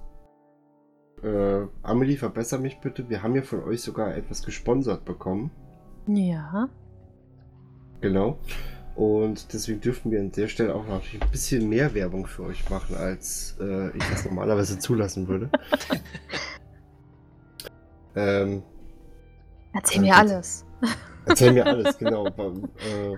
äh, 1.23 1.66
Amelie, 1.83 2.16
verbessere 2.16 2.61
mich 2.61 2.79
bitte, 2.81 3.09
wir 3.09 3.23
haben 3.23 3.35
ja 3.35 3.43
von 3.43 3.62
euch 3.64 3.83
sogar 3.83 4.16
etwas 4.16 4.43
gesponsert 4.45 5.05
bekommen. 5.05 5.51
ja. 6.07 6.69
Genau. 8.01 8.39
Und 8.95 9.53
deswegen 9.53 9.81
dürfen 9.81 10.11
wir 10.11 10.21
an 10.21 10.33
der 10.33 10.49
Stelle 10.49 10.75
auch 10.75 10.87
natürlich 10.87 11.23
ein 11.23 11.31
bisschen 11.31 11.69
mehr 11.69 11.95
Werbung 11.95 12.27
für 12.27 12.45
euch 12.45 12.69
machen, 12.69 12.97
als 12.97 13.57
äh, 13.61 13.97
ich 13.97 14.05
das 14.11 14.25
normalerweise 14.25 14.79
zulassen 14.79 15.29
würde. 15.29 15.51
ähm, 18.16 18.62
Erzähl 19.73 20.01
mir 20.01 20.14
Danke. 20.14 20.33
alles. 20.33 20.64
erzähl 21.27 21.53
mir 21.53 21.66
alles, 21.66 21.99
genau. 21.99 22.25
Beim, 22.31 22.64
äh, 22.64 23.16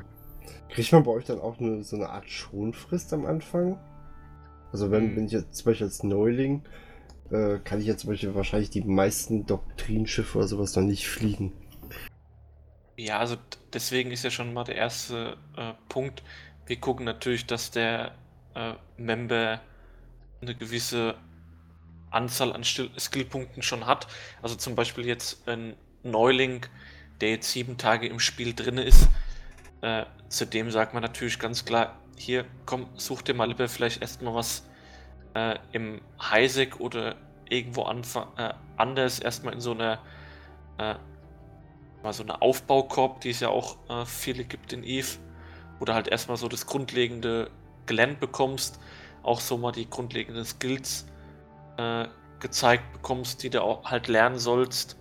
kriegt 0.73 0.93
man 0.93 1.03
bei 1.03 1.13
euch 1.13 1.25
dann 1.25 1.41
auch 1.41 1.59
eine, 1.59 1.83
so 1.83 1.97
eine 1.97 2.11
Art 2.11 2.29
Schonfrist 2.29 3.13
am 3.15 3.25
Anfang? 3.25 3.79
Also 4.73 4.91
wenn, 4.91 5.11
Hm. 5.11 5.17
wenn 5.17 5.27
ich 5.27 5.33
jetzt 5.33 5.55
zum 5.57 5.65
Beispiel 5.71 5.87
als 5.87 6.03
Neuling, 6.03 6.63
äh, 7.31 7.59
kann 7.59 7.81
ich 7.81 7.87
jetzt 7.87 8.03
zum 8.03 8.11
Beispiel 8.11 8.35
wahrscheinlich 8.35 8.71
die 8.71 8.83
meisten 8.83 9.47
Doktrinschiffe 9.47 10.39
oder 10.39 10.49
sowas 10.49 10.75
noch 10.77 10.83
nicht 10.83 11.09
fliegen. 11.09 11.53
Ja, 12.97 13.19
also 13.19 13.37
deswegen 13.73 14.11
ist 14.11 14.25
ja 14.25 14.31
schon 14.31 14.53
mal 14.53 14.65
der 14.65 14.77
erste 14.77 15.37
äh, 15.57 15.73
Punkt. 15.89 16.23
Wir 16.67 16.77
gucken 16.77 17.05
natürlich, 17.07 17.47
dass 17.47 17.71
der 17.71 18.13
äh, 18.55 18.75
Member 18.97 19.61
eine 20.43 20.55
gewisse 20.55 21.17
Anzahl 22.11 22.53
an 22.53 22.65
Skillpunkten 22.65 23.63
schon 23.63 23.87
hat. 23.87 24.07
Also 24.43 24.57
zum 24.57 24.75
Beispiel 24.75 25.07
jetzt 25.07 25.49
ein 25.49 25.77
Neuling, 26.03 26.67
der 27.21 27.31
jetzt 27.31 27.51
sieben 27.53 27.79
Tage 27.79 28.07
im 28.07 28.21
Spiel 28.21 28.55
drin 28.55 28.79
ist. 28.79 29.09
Äh, 29.83 30.05
zu 30.29 30.47
dem 30.47 30.71
sagt 30.71 30.95
man 30.95 31.03
natürlich 31.03 31.39
ganz 31.39 31.65
klar, 31.65 31.99
hier, 32.17 32.45
komm, 32.67 32.87
such 32.97 33.23
dir 33.23 33.35
mal 33.35 33.47
lieber 33.47 33.69
vielleicht 33.69 34.03
erstmal 34.03 34.35
was 34.35 34.65
äh, 35.35 35.59
im 35.73 36.01
Highsec 36.21 36.81
oder 36.81 37.17
irgendwo 37.49 37.83
äh, 37.83 38.55
anders, 38.77 39.19
erstmal 39.19 39.55
in 39.55 39.61
so 39.61 39.73
einer 39.73 39.99
äh, 40.79 40.95
mal 42.03 42.13
so 42.13 42.23
eine 42.23 42.41
Aufbaukorb, 42.41 43.21
die 43.21 43.31
es 43.31 43.41
ja 43.41 43.49
auch 43.49 43.77
äh, 43.89 44.07
viele 44.07 44.45
gibt 44.45 44.73
in 44.73 44.83
Eve, 44.85 45.19
du 45.85 45.93
halt 45.93 46.09
erstmal 46.09 46.37
so 46.37 46.49
das 46.49 46.67
grundlegende 46.67 47.51
gelernt 47.87 48.21
bekommst, 48.21 48.81
auch 49.23 49.41
so 49.41 49.59
mal 49.59 49.73
die 49.73 49.89
grundlegenden 49.89 50.45
Skills 50.45 51.07
äh, 51.77 52.07
gezeigt 52.39 52.93
bekommst, 52.93 53.43
die 53.43 53.51
du 53.51 53.63
auch 53.63 53.85
halt 53.85 54.09
lernen 54.09 54.39
sollst. 54.39 54.97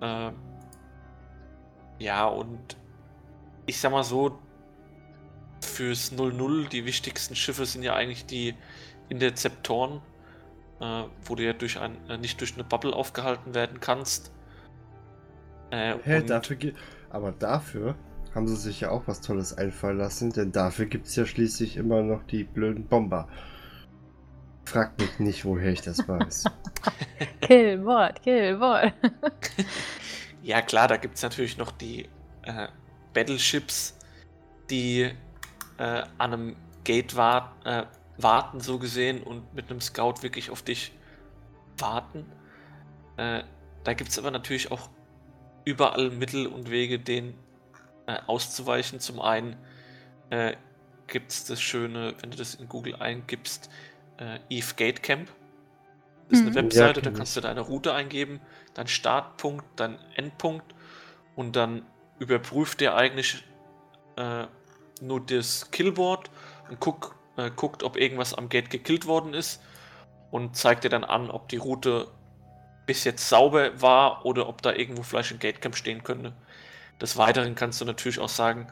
Äh, 0.00 0.30
ja, 1.98 2.26
und 2.26 2.76
ich 3.66 3.80
sag 3.80 3.92
mal 3.92 4.04
so, 4.04 4.38
fürs 5.74 6.12
0-0, 6.12 6.68
die 6.68 6.84
wichtigsten 6.84 7.34
Schiffe 7.36 7.66
sind 7.66 7.82
ja 7.82 7.94
eigentlich 7.94 8.26
die 8.26 8.54
Interzeptoren, 9.08 10.00
äh, 10.80 11.04
wo 11.24 11.34
du 11.34 11.44
ja 11.44 11.52
durch 11.52 11.78
ein, 11.78 11.96
äh, 12.08 12.16
nicht 12.16 12.40
durch 12.40 12.54
eine 12.54 12.64
Bubble 12.64 12.94
aufgehalten 12.94 13.54
werden 13.54 13.80
kannst. 13.80 14.32
Äh, 15.70 15.96
Hä, 16.04 16.20
und- 16.20 16.30
dafür 16.30 16.56
aber 17.10 17.32
dafür 17.32 17.94
haben 18.34 18.48
sie 18.48 18.56
sich 18.56 18.80
ja 18.80 18.90
auch 18.90 19.06
was 19.06 19.20
Tolles 19.20 19.56
einfallen 19.56 19.98
lassen, 19.98 20.32
denn 20.32 20.50
dafür 20.50 20.86
gibt 20.86 21.06
es 21.06 21.14
ja 21.14 21.24
schließlich 21.24 21.76
immer 21.76 22.02
noch 22.02 22.24
die 22.24 22.42
blöden 22.42 22.86
Bomber. 22.86 23.28
Fragt 24.64 25.00
mich 25.00 25.18
nicht, 25.20 25.44
woher 25.44 25.70
ich 25.70 25.82
das 25.82 26.08
weiß. 26.08 26.44
Kill, 27.40 27.84
Wort, 27.84 28.22
kill, 28.22 28.58
Wort. 28.58 28.92
Ja, 30.42 30.62
klar, 30.62 30.88
da 30.88 30.96
gibt 30.96 31.16
es 31.16 31.22
natürlich 31.22 31.58
noch 31.58 31.70
die 31.70 32.08
äh, 32.42 32.68
Battleships, 33.12 33.96
die 34.70 35.12
äh, 35.78 36.02
an 36.18 36.32
einem 36.32 36.56
Gate 36.84 37.16
wa 37.16 37.52
äh, 37.64 37.84
warten, 38.16 38.60
so 38.60 38.78
gesehen, 38.78 39.22
und 39.22 39.54
mit 39.54 39.70
einem 39.70 39.80
Scout 39.80 40.22
wirklich 40.22 40.50
auf 40.50 40.62
dich 40.62 40.92
warten. 41.78 42.30
Äh, 43.16 43.42
da 43.84 43.94
gibt 43.94 44.10
es 44.10 44.18
aber 44.18 44.30
natürlich 44.30 44.70
auch 44.70 44.88
überall 45.64 46.10
Mittel 46.10 46.46
und 46.46 46.70
Wege, 46.70 46.98
den 46.98 47.34
äh, 48.06 48.18
auszuweichen. 48.26 49.00
Zum 49.00 49.20
einen 49.20 49.56
äh, 50.30 50.56
gibt 51.06 51.30
es 51.32 51.44
das 51.44 51.60
schöne, 51.60 52.14
wenn 52.20 52.30
du 52.30 52.36
das 52.36 52.54
in 52.54 52.68
Google 52.68 52.96
eingibst, 52.96 53.70
äh, 54.18 54.38
Eve 54.48 54.74
Gate 54.76 55.02
Camp. 55.02 55.30
Das 56.28 56.38
ist 56.38 56.46
eine 56.46 56.50
Mhm. 56.50 56.56
Ja, 56.56 56.62
Webseite, 56.64 57.02
da 57.02 57.10
kenn 57.10 57.18
kannst 57.18 57.36
du 57.36 57.40
deine 57.40 57.60
Route 57.60 57.94
eingeben, 57.94 58.40
deinen 58.74 58.86
Startpunkt, 58.86 59.64
deinen 59.78 59.98
Endpunkt 60.16 60.74
und 61.36 61.56
dann 61.56 61.84
überprüft 62.18 62.80
der 62.80 62.96
eigentlich 62.96 63.44
äh, 64.16 64.46
nur 65.00 65.20
das 65.20 65.70
Killboard 65.70 66.30
und 66.68 66.80
guck, 66.80 67.14
äh, 67.36 67.50
guckt, 67.50 67.82
ob 67.82 67.96
irgendwas 67.96 68.34
am 68.34 68.48
Gate 68.48 68.70
gekillt 68.70 69.06
worden 69.06 69.34
ist 69.34 69.62
und 70.30 70.56
zeigt 70.56 70.84
dir 70.84 70.88
dann 70.88 71.04
an, 71.04 71.30
ob 71.30 71.48
die 71.48 71.56
Route 71.56 72.08
bis 72.86 73.04
jetzt 73.04 73.28
sauber 73.28 73.80
war 73.80 74.24
oder 74.26 74.48
ob 74.48 74.62
da 74.62 74.72
irgendwo 74.72 75.02
vielleicht 75.02 75.32
ein 75.32 75.38
Gatecamp 75.38 75.76
stehen 75.76 76.02
könnte. 76.04 76.32
Des 77.00 77.16
Weiteren 77.16 77.54
kannst 77.54 77.80
du 77.80 77.84
natürlich 77.84 78.18
auch 78.18 78.28
sagen, 78.28 78.66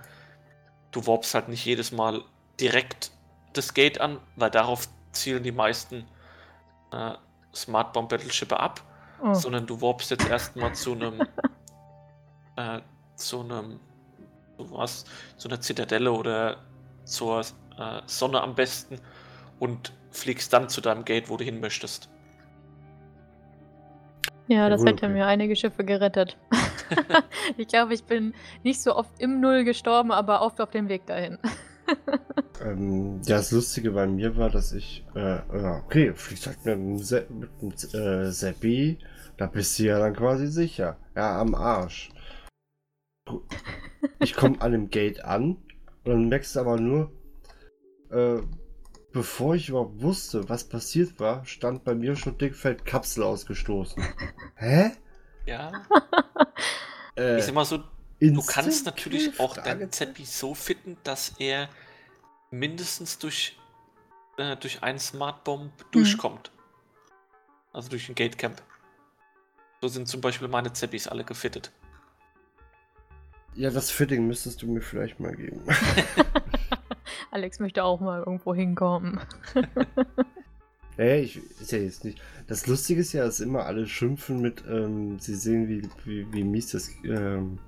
du 0.90 1.06
warpst 1.06 1.34
halt 1.34 1.48
nicht 1.48 1.64
jedes 1.64 1.92
Mal 1.92 2.22
direkt 2.60 3.10
das 3.52 3.74
Gate 3.74 4.00
an, 4.00 4.18
weil 4.36 4.50
darauf 4.50 4.88
zielen 5.12 5.42
die 5.42 5.52
meisten 5.52 6.06
äh, 6.92 7.12
Smart 7.54 7.92
Bomb 7.92 8.08
Battleship 8.08 8.52
ab, 8.52 8.82
Oh. 9.24 9.34
sondern 9.34 9.66
du 9.68 9.80
warpst 9.80 10.10
jetzt 10.10 10.28
erstmal 10.28 10.74
zu 10.74 10.94
einem 10.94 11.20
äh, 12.56 12.80
zu 13.14 13.40
einem 13.40 13.78
so 14.68 14.76
was, 14.76 15.04
zu 15.36 15.48
einer 15.48 15.60
Zitadelle 15.60 16.12
oder 16.12 16.56
zur 17.04 17.40
äh, 17.40 18.00
Sonne 18.06 18.40
am 18.40 18.54
besten 18.54 18.98
und 19.58 19.92
fliegst 20.10 20.52
dann 20.52 20.68
zu 20.68 20.80
deinem 20.80 21.04
Gate, 21.04 21.28
wo 21.28 21.36
du 21.36 21.44
hin 21.44 21.60
möchtest. 21.60 22.08
Ja, 24.48 24.68
das 24.68 24.84
hätte 24.84 25.06
okay. 25.06 25.14
mir 25.14 25.26
einige 25.26 25.56
Schiffe 25.56 25.84
gerettet. 25.84 26.36
ich 27.56 27.68
glaube, 27.68 27.94
ich 27.94 28.04
bin 28.04 28.34
nicht 28.64 28.82
so 28.82 28.94
oft 28.94 29.10
im 29.18 29.40
Null 29.40 29.64
gestorben, 29.64 30.12
aber 30.12 30.42
oft 30.42 30.60
auf 30.60 30.70
dem 30.70 30.88
Weg 30.88 31.06
dahin. 31.06 31.38
ähm, 32.64 33.20
ja, 33.24 33.36
das 33.36 33.50
Lustige 33.50 33.92
bei 33.92 34.06
mir 34.06 34.36
war, 34.36 34.50
dass 34.50 34.72
ich, 34.72 35.04
äh, 35.14 35.36
ja, 35.36 35.82
okay, 35.84 36.12
fliegt 36.14 36.46
halt 36.46 36.64
mit 36.64 36.74
einem, 36.74 36.98
Se 36.98 37.26
mit 37.30 37.50
einem 37.62 38.26
äh, 38.26 38.30
Seppi, 38.30 38.98
da 39.36 39.46
bist 39.46 39.78
du 39.78 39.84
ja 39.84 39.98
dann 39.98 40.14
quasi 40.14 40.48
sicher. 40.48 40.96
Ja, 41.16 41.40
am 41.40 41.54
Arsch. 41.54 42.10
Ich 44.20 44.34
komme 44.34 44.60
an 44.60 44.72
dem 44.72 44.90
Gate 44.90 45.24
an 45.24 45.56
und 46.04 46.06
dann 46.06 46.28
merkst 46.28 46.56
du 46.56 46.60
aber 46.60 46.76
nur, 46.78 47.12
äh, 48.10 48.42
bevor 49.12 49.54
ich 49.54 49.68
überhaupt 49.68 50.00
wusste, 50.02 50.48
was 50.48 50.64
passiert 50.68 51.20
war, 51.20 51.44
stand 51.44 51.84
bei 51.84 51.94
mir 51.94 52.16
schon 52.16 52.38
dickfeld 52.38 52.84
Kapsel 52.84 53.22
ausgestoßen. 53.22 54.02
Hä? 54.56 54.92
Ja. 55.46 55.72
Äh, 57.14 57.36
Ich 57.40 57.44
sag 57.44 57.54
mal 57.54 57.66
so, 57.66 57.84
du 58.20 58.42
kannst 58.42 58.86
natürlich 58.86 59.32
Kill? 59.32 59.44
auch 59.44 59.54
deinen. 59.54 59.92
Zeppi 59.92 60.24
so 60.24 60.54
fitten, 60.54 60.96
dass 61.04 61.34
er 61.38 61.68
mindestens 62.50 63.18
durch, 63.18 63.58
äh, 64.38 64.56
durch 64.56 64.82
einen 64.82 64.98
Smart 64.98 65.44
Bomb 65.44 65.72
durchkommt. 65.90 66.50
Also 67.74 67.90
durch 67.90 68.08
ein 68.08 68.14
Gatecamp. 68.14 68.62
So 69.82 69.88
sind 69.88 70.08
zum 70.08 70.22
Beispiel 70.22 70.48
meine 70.48 70.72
Zeppis 70.72 71.06
alle 71.06 71.22
gefittet. 71.22 71.70
Ja, 73.54 73.70
das 73.70 73.90
Fitting 73.90 74.26
müsstest 74.26 74.62
du 74.62 74.66
mir 74.66 74.80
vielleicht 74.80 75.20
mal 75.20 75.34
geben. 75.34 75.60
Alex 77.30 77.60
möchte 77.60 77.84
auch 77.84 78.00
mal 78.00 78.20
irgendwo 78.20 78.54
hinkommen. 78.54 79.20
Ey, 80.96 81.22
ich 81.22 81.36
ist 81.60 81.72
ja 81.72 81.78
jetzt 81.78 82.04
nicht. 82.04 82.20
Das 82.46 82.66
Lustige 82.66 83.00
ist 83.00 83.12
ja, 83.12 83.24
dass 83.24 83.40
immer 83.40 83.64
alle 83.64 83.86
schimpfen 83.86 84.40
mit, 84.40 84.62
ähm, 84.68 85.18
sie 85.18 85.34
sehen, 85.34 85.68
wie, 85.68 85.82
wie, 86.04 86.30
wie 86.32 86.44
mies 86.44 86.70
das 86.72 86.90
ähm, 87.04 87.58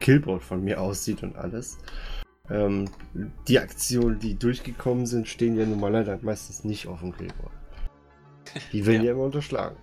Killboard 0.00 0.42
von 0.42 0.64
mir 0.64 0.80
aussieht 0.80 1.22
und 1.22 1.36
alles. 1.36 1.78
Ähm, 2.50 2.86
die 3.46 3.60
Aktionen, 3.60 4.18
die 4.18 4.36
durchgekommen 4.36 5.06
sind, 5.06 5.28
stehen 5.28 5.56
ja 5.56 5.64
nun 5.64 5.78
mal 5.78 5.92
leider 5.92 6.18
meistens 6.22 6.64
nicht 6.64 6.88
auf 6.88 7.00
dem 7.00 7.12
Killboard. 7.16 7.52
Die 8.72 8.84
werden 8.86 9.02
ja, 9.02 9.06
Ja. 9.08 9.12
immer 9.12 9.24
unterschlagen. 9.24 9.76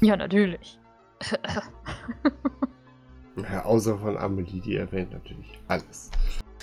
Ja, 0.00 0.16
natürlich. 0.16 0.78
Ja, 3.36 3.64
außer 3.64 3.98
von 3.98 4.16
Amelie, 4.16 4.60
die 4.60 4.76
erwähnt 4.76 5.12
natürlich 5.12 5.58
alles. 5.68 6.10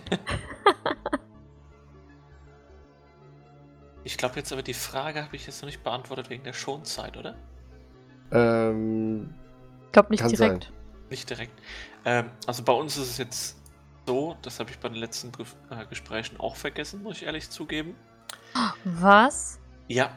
Ich 4.04 4.18
glaube 4.18 4.38
jetzt 4.38 4.52
aber 4.52 4.64
die 4.64 4.74
Frage 4.74 5.24
habe 5.24 5.36
ich 5.36 5.46
jetzt 5.46 5.62
noch 5.62 5.68
nicht 5.68 5.84
beantwortet 5.84 6.30
wegen 6.30 6.44
der 6.44 6.54
Schonzeit, 6.54 7.18
oder? 7.18 7.36
Ähm, 8.32 9.34
Ich 9.88 9.92
glaube 9.92 10.10
nicht 10.10 10.32
direkt. 10.32 10.72
Nicht 11.10 11.30
direkt. 11.30 11.52
Ähm, 12.06 12.32
also 12.48 12.64
bei 12.64 12.74
uns 12.74 12.98
ist 12.98 13.10
es 13.12 13.18
jetzt 13.18 13.58
so, 14.08 14.36
das 14.42 14.60
habe 14.60 14.72
ich 14.72 14.80
bei 14.80 14.90
den 14.90 14.98
letzten 14.98 15.32
Brief, 15.32 15.56
äh, 15.70 15.86
Gesprächen 15.86 16.40
auch 16.40 16.56
vergessen, 16.56 17.04
muss 17.04 17.18
ich 17.18 17.24
ehrlich 17.26 17.50
zugeben. 17.50 17.96
Was? 18.84 19.60
Ja, 19.88 20.12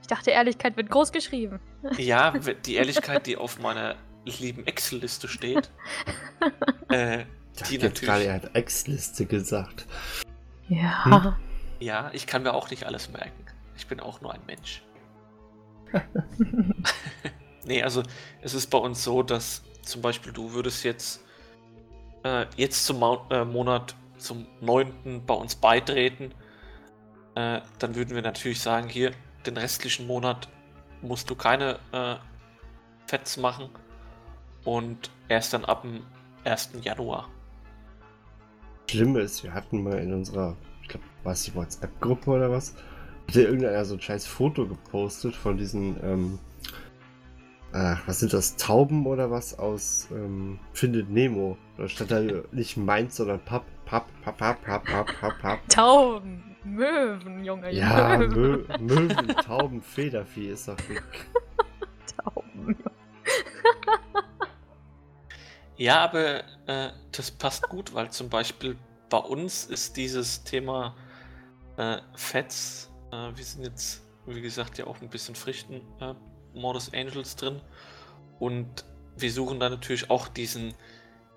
Ich 0.00 0.06
dachte, 0.06 0.30
Ehrlichkeit 0.30 0.76
wird 0.76 0.88
groß 0.90 1.10
geschrieben. 1.12 1.60
ja, 1.98 2.30
die 2.66 2.74
Ehrlichkeit, 2.76 3.26
die 3.26 3.36
auf 3.36 3.58
meiner 3.58 3.96
lieben 4.24 4.66
Excel-Liste 4.66 5.28
steht, 5.28 5.70
äh, 6.90 7.22
ich 7.22 7.62
Die 7.68 7.76
hab 7.76 7.82
jetzt 7.84 8.00
gerade, 8.02 8.24
natürlich- 8.24 8.26
er 8.26 8.34
hat 8.34 8.56
Ex-Liste 8.56 9.26
gesagt. 9.26 9.86
Ja. 10.68 11.36
ja, 11.78 12.10
ich 12.12 12.26
kann 12.26 12.42
mir 12.42 12.54
auch 12.54 12.70
nicht 12.70 12.84
alles 12.84 13.10
merken. 13.10 13.44
Ich 13.76 13.86
bin 13.86 14.00
auch 14.00 14.20
nur 14.20 14.32
ein 14.34 14.40
Mensch. 14.46 14.82
Nee, 17.66 17.82
also 17.82 18.02
es 18.42 18.52
ist 18.52 18.66
bei 18.68 18.76
uns 18.76 19.02
so, 19.02 19.22
dass 19.22 19.62
zum 19.80 20.02
Beispiel 20.02 20.32
du 20.32 20.52
würdest 20.52 20.84
jetzt 20.84 21.22
äh, 22.22 22.44
jetzt 22.56 22.84
zum 22.84 22.98
Mau 22.98 23.26
äh, 23.30 23.42
Monat 23.44 23.94
zum 24.18 24.46
9. 24.60 25.24
bei 25.26 25.32
uns 25.32 25.54
beitreten. 25.54 26.32
Äh, 27.34 27.62
dann 27.78 27.94
würden 27.94 28.14
wir 28.14 28.20
natürlich 28.22 28.60
sagen, 28.60 28.88
hier, 28.88 29.12
den 29.46 29.56
restlichen 29.56 30.06
Monat 30.06 30.48
musst 31.00 31.30
du 31.30 31.34
keine 31.34 31.78
äh, 31.92 32.16
Fets 33.06 33.38
machen. 33.38 33.70
Und 34.64 35.10
erst 35.28 35.52
dann 35.52 35.64
ab 35.64 35.82
dem 35.82 36.02
1. 36.44 36.72
Januar. 36.82 37.28
Schlimme 38.90 39.20
ist, 39.20 39.42
wir 39.42 39.54
hatten 39.54 39.82
mal 39.82 39.98
in 39.98 40.12
unserer, 40.12 40.56
ich 40.82 40.88
glaube, 40.88 41.04
war 41.22 41.32
es 41.32 41.42
die 41.42 41.54
WhatsApp-Gruppe 41.54 42.30
oder 42.30 42.50
was? 42.50 42.74
Hat 43.28 43.34
ja 43.34 43.42
irgendeiner 43.42 43.84
so 43.84 43.94
ein 43.94 44.00
scheiß 44.00 44.26
Foto 44.26 44.66
gepostet 44.66 45.34
von 45.34 45.56
diesen, 45.56 45.96
ähm, 46.04 46.38
ach, 47.72 48.00
was 48.06 48.20
sind 48.20 48.32
das, 48.32 48.56
Tauben 48.56 49.06
oder 49.06 49.30
was 49.30 49.58
aus 49.58 50.08
ähm, 50.12 50.58
Findet 50.72 51.10
Nemo? 51.10 51.56
Da 51.76 51.88
stand 51.88 52.10
da 52.10 52.20
nicht 52.52 52.76
meins, 52.76 53.16
sondern 53.16 53.40
Papp, 53.40 53.64
Papp, 53.86 54.06
Papp, 54.22 54.38
Papp, 54.38 54.62
Papp, 54.62 54.84
Papp, 54.84 55.20
Papp, 55.20 55.38
Papp. 55.40 55.68
Tauben, 55.68 56.56
Möwen, 56.64 57.44
Junge. 57.44 57.72
Ja, 57.72 58.18
Mö 58.18 58.28
Möwen. 58.28 58.86
Möwen, 58.86 59.28
Tauben, 59.44 59.82
Federvieh 59.82 60.50
ist 60.50 60.68
doch. 60.68 60.76
Tauben. 62.22 62.76
Ja, 65.76 66.04
aber 66.04 66.44
äh, 66.66 66.90
das 67.10 67.30
passt 67.30 67.68
gut, 67.68 67.94
weil 67.94 68.10
zum 68.10 68.28
Beispiel 68.28 68.76
bei 69.10 69.18
uns 69.18 69.64
ist 69.64 69.96
dieses 69.96 70.44
Thema 70.44 70.94
äh, 71.76 71.98
Fets, 72.14 72.90
äh, 73.10 73.30
wir 73.34 73.44
sind 73.44 73.64
jetzt, 73.64 74.02
wie 74.26 74.40
gesagt, 74.40 74.78
ja 74.78 74.86
auch 74.86 75.00
ein 75.00 75.08
bisschen 75.08 75.34
frischen 75.34 75.82
äh, 76.00 76.14
Modus 76.54 76.92
Angels 76.94 77.34
drin 77.34 77.60
und 78.38 78.84
wir 79.16 79.32
suchen 79.32 79.58
da 79.58 79.68
natürlich 79.68 80.10
auch 80.10 80.28
diesen, 80.28 80.74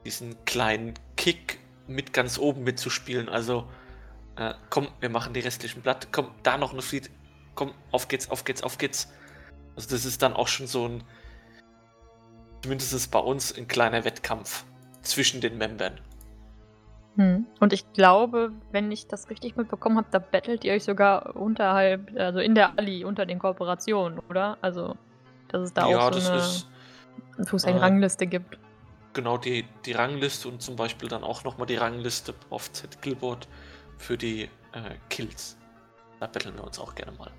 diesen 0.05 0.43
kleinen 0.45 0.93
Kick 1.15 1.59
mit 1.87 2.13
ganz 2.13 2.37
oben 2.37 2.63
mitzuspielen. 2.63 3.29
Also, 3.29 3.67
äh, 4.35 4.53
komm, 4.69 4.89
wir 4.99 5.09
machen 5.09 5.33
die 5.33 5.39
restlichen 5.39 5.81
Blatt, 5.81 6.09
komm, 6.11 6.31
da 6.43 6.57
noch 6.57 6.73
eine 6.73 6.81
Fleet, 6.83 7.09
komm, 7.55 7.73
auf 7.91 8.07
geht's, 8.07 8.29
auf 8.29 8.43
geht's, 8.43 8.61
auf 8.61 8.77
geht's. 8.77 9.11
Also, 9.75 9.89
das 9.89 10.05
ist 10.05 10.21
dann 10.21 10.33
auch 10.33 10.47
schon 10.47 10.67
so 10.67 10.87
ein, 10.87 11.03
zumindest 12.67 12.93
ist 12.93 13.07
bei 13.11 13.19
uns 13.19 13.57
ein 13.57 13.69
kleiner 13.69 14.03
Wettkampf 14.03 14.65
zwischen 15.01 15.39
den 15.39 15.57
Membern. 15.57 15.93
Hm. 17.15 17.45
Und 17.61 17.71
ich 17.71 17.93
glaube, 17.93 18.51
wenn 18.73 18.91
ich 18.91 19.07
das 19.07 19.29
richtig 19.29 19.55
mitbekommen 19.55 19.95
habe, 19.95 20.09
da 20.11 20.19
battelt 20.19 20.65
ihr 20.65 20.73
euch 20.73 20.83
sogar 20.83 21.37
unterhalb, 21.37 22.11
also 22.17 22.39
in 22.39 22.55
der 22.55 22.77
Ali 22.77 23.05
unter 23.05 23.25
den 23.25 23.39
Kooperationen, 23.39 24.19
oder? 24.29 24.57
Also, 24.59 24.97
dass 25.47 25.61
es 25.61 25.73
da 25.73 25.87
ja, 25.87 25.97
auch 25.97 26.13
so 26.13 26.29
eine 26.29 26.39
ist 26.39 27.63
äh, 27.63 27.71
Rangliste 27.71 28.27
gibt. 28.27 28.59
genau 29.13 29.37
die, 29.37 29.63
die 29.85 29.93
Rangliste 29.93 30.49
und 30.49 30.61
zum 30.61 30.75
Beispiel 30.75 31.07
dann 31.07 31.23
auch 31.23 31.45
nochmal 31.45 31.67
die 31.67 31.77
Rangliste 31.77 32.33
auf 32.49 32.69
Z-Killboard 32.73 33.47
für 33.97 34.17
die 34.17 34.43
äh, 34.73 34.95
Kills. 35.09 35.57
Da 36.19 36.27
betteln 36.27 36.55
wir 36.55 36.65
uns 36.65 36.79
auch 36.79 36.93
gerne 36.95 37.13
mal. 37.13 37.31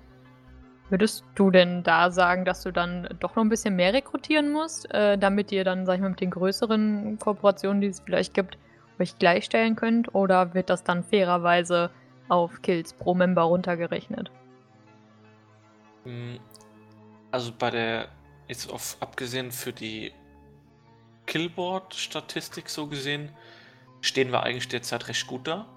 Würdest 0.89 1.23
du 1.35 1.51
denn 1.51 1.83
da 1.83 2.09
sagen, 2.11 2.45
dass 2.45 2.63
du 2.63 2.71
dann 2.71 3.07
doch 3.19 3.35
noch 3.35 3.43
ein 3.43 3.49
bisschen 3.49 3.75
mehr 3.75 3.93
rekrutieren 3.93 4.51
musst, 4.51 4.91
äh, 4.91 5.17
damit 5.17 5.51
ihr 5.51 5.63
dann, 5.63 5.85
sag 5.85 5.95
ich 5.95 6.01
mal, 6.01 6.09
mit 6.09 6.21
den 6.21 6.31
größeren 6.31 7.19
Kooperationen, 7.19 7.81
die 7.81 7.87
es 7.87 7.99
vielleicht 7.99 8.33
gibt, 8.33 8.57
euch 8.99 9.17
gleichstellen 9.19 9.75
könnt? 9.75 10.13
Oder 10.15 10.53
wird 10.53 10.69
das 10.69 10.83
dann 10.83 11.03
fairerweise 11.03 11.91
auf 12.27 12.61
Kills 12.61 12.93
pro 12.93 13.13
Member 13.13 13.43
runtergerechnet? 13.43 14.31
Mm, 16.05 16.37
Also 17.31 17.51
bei 17.57 17.69
der, 17.69 18.09
jetzt 18.47 18.71
auf, 18.71 18.97
abgesehen 18.99 19.51
für 19.51 19.71
die 19.73 20.11
Killboard-Statistik 21.27 22.69
so 22.69 22.87
gesehen, 22.87 23.29
stehen 24.01 24.31
wir 24.31 24.41
eigentlich 24.43 24.67
derzeit 24.67 25.07
recht 25.07 25.27
gut 25.27 25.47
da. 25.47 25.67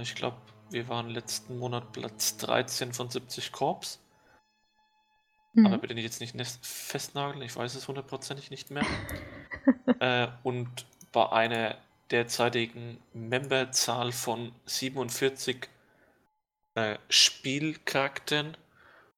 Ich 0.00 0.14
glaube, 0.14 0.36
wir 0.72 0.88
waren 0.88 1.10
letzten 1.10 1.58
Monat 1.58 1.92
Platz 1.92 2.36
13 2.38 2.92
von 2.92 3.10
70 3.10 3.52
Korps. 3.52 4.00
Mhm. 5.54 5.66
Aber 5.66 5.78
bitte 5.78 5.94
nicht 5.94 6.04
jetzt 6.04 6.20
nicht 6.20 6.58
festnageln, 6.64 7.42
ich 7.42 7.54
weiß 7.54 7.74
es 7.74 7.88
hundertprozentig 7.88 8.50
nicht 8.50 8.70
mehr. 8.70 8.86
äh, 10.00 10.28
und 10.42 10.86
bei 11.12 11.30
einer 11.30 11.76
derzeitigen 12.10 13.02
Memberzahl 13.12 14.12
von 14.12 14.52
47 14.66 15.68
äh, 16.74 16.98
Spielcharakteren 17.08 18.56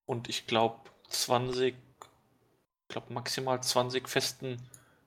und 0.06 0.28
ich 0.28 0.46
glaube 0.46 0.90
20, 1.08 1.74
ich 1.74 2.88
glaube 2.88 3.12
maximal 3.12 3.62
20 3.62 4.08
festen 4.08 4.60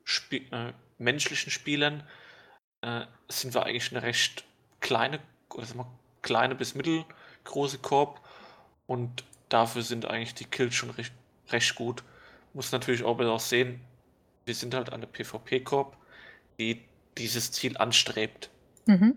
Spie 0.04 0.48
äh, 0.52 0.74
menschlichen 0.98 1.52
Spielern 1.52 2.08
äh, 2.82 3.06
sind 3.28 3.54
wir 3.54 3.66
eigentlich 3.66 3.92
eine 3.92 4.04
recht 4.04 4.46
kleine, 4.80 5.20
oder 5.50 5.66
sagen 5.66 5.80
wir, 5.80 6.00
kleine 6.28 6.56
bis 6.56 6.76
mittelgroße 6.76 7.78
Korb 7.80 8.20
und 8.86 9.24
dafür 9.48 9.82
sind 9.82 10.06
eigentlich 10.06 10.36
die 10.36 10.44
Kills 10.44 10.76
schon 10.76 10.90
recht, 10.90 11.14
recht 11.50 11.74
gut. 11.76 12.04
Muss 12.54 12.74
natürlich 12.74 13.06
auch 13.06 13.18
auch 13.20 13.40
sehen, 13.40 13.80
wir 14.46 14.54
sind 14.54 14.74
halt 14.74 14.92
eine 14.92 15.08
PvP-Korb, 15.08 15.96
die 16.60 16.84
dieses 17.18 17.54
Ziel 17.54 17.78
anstrebt. 17.78 18.50
Mhm. 18.88 19.16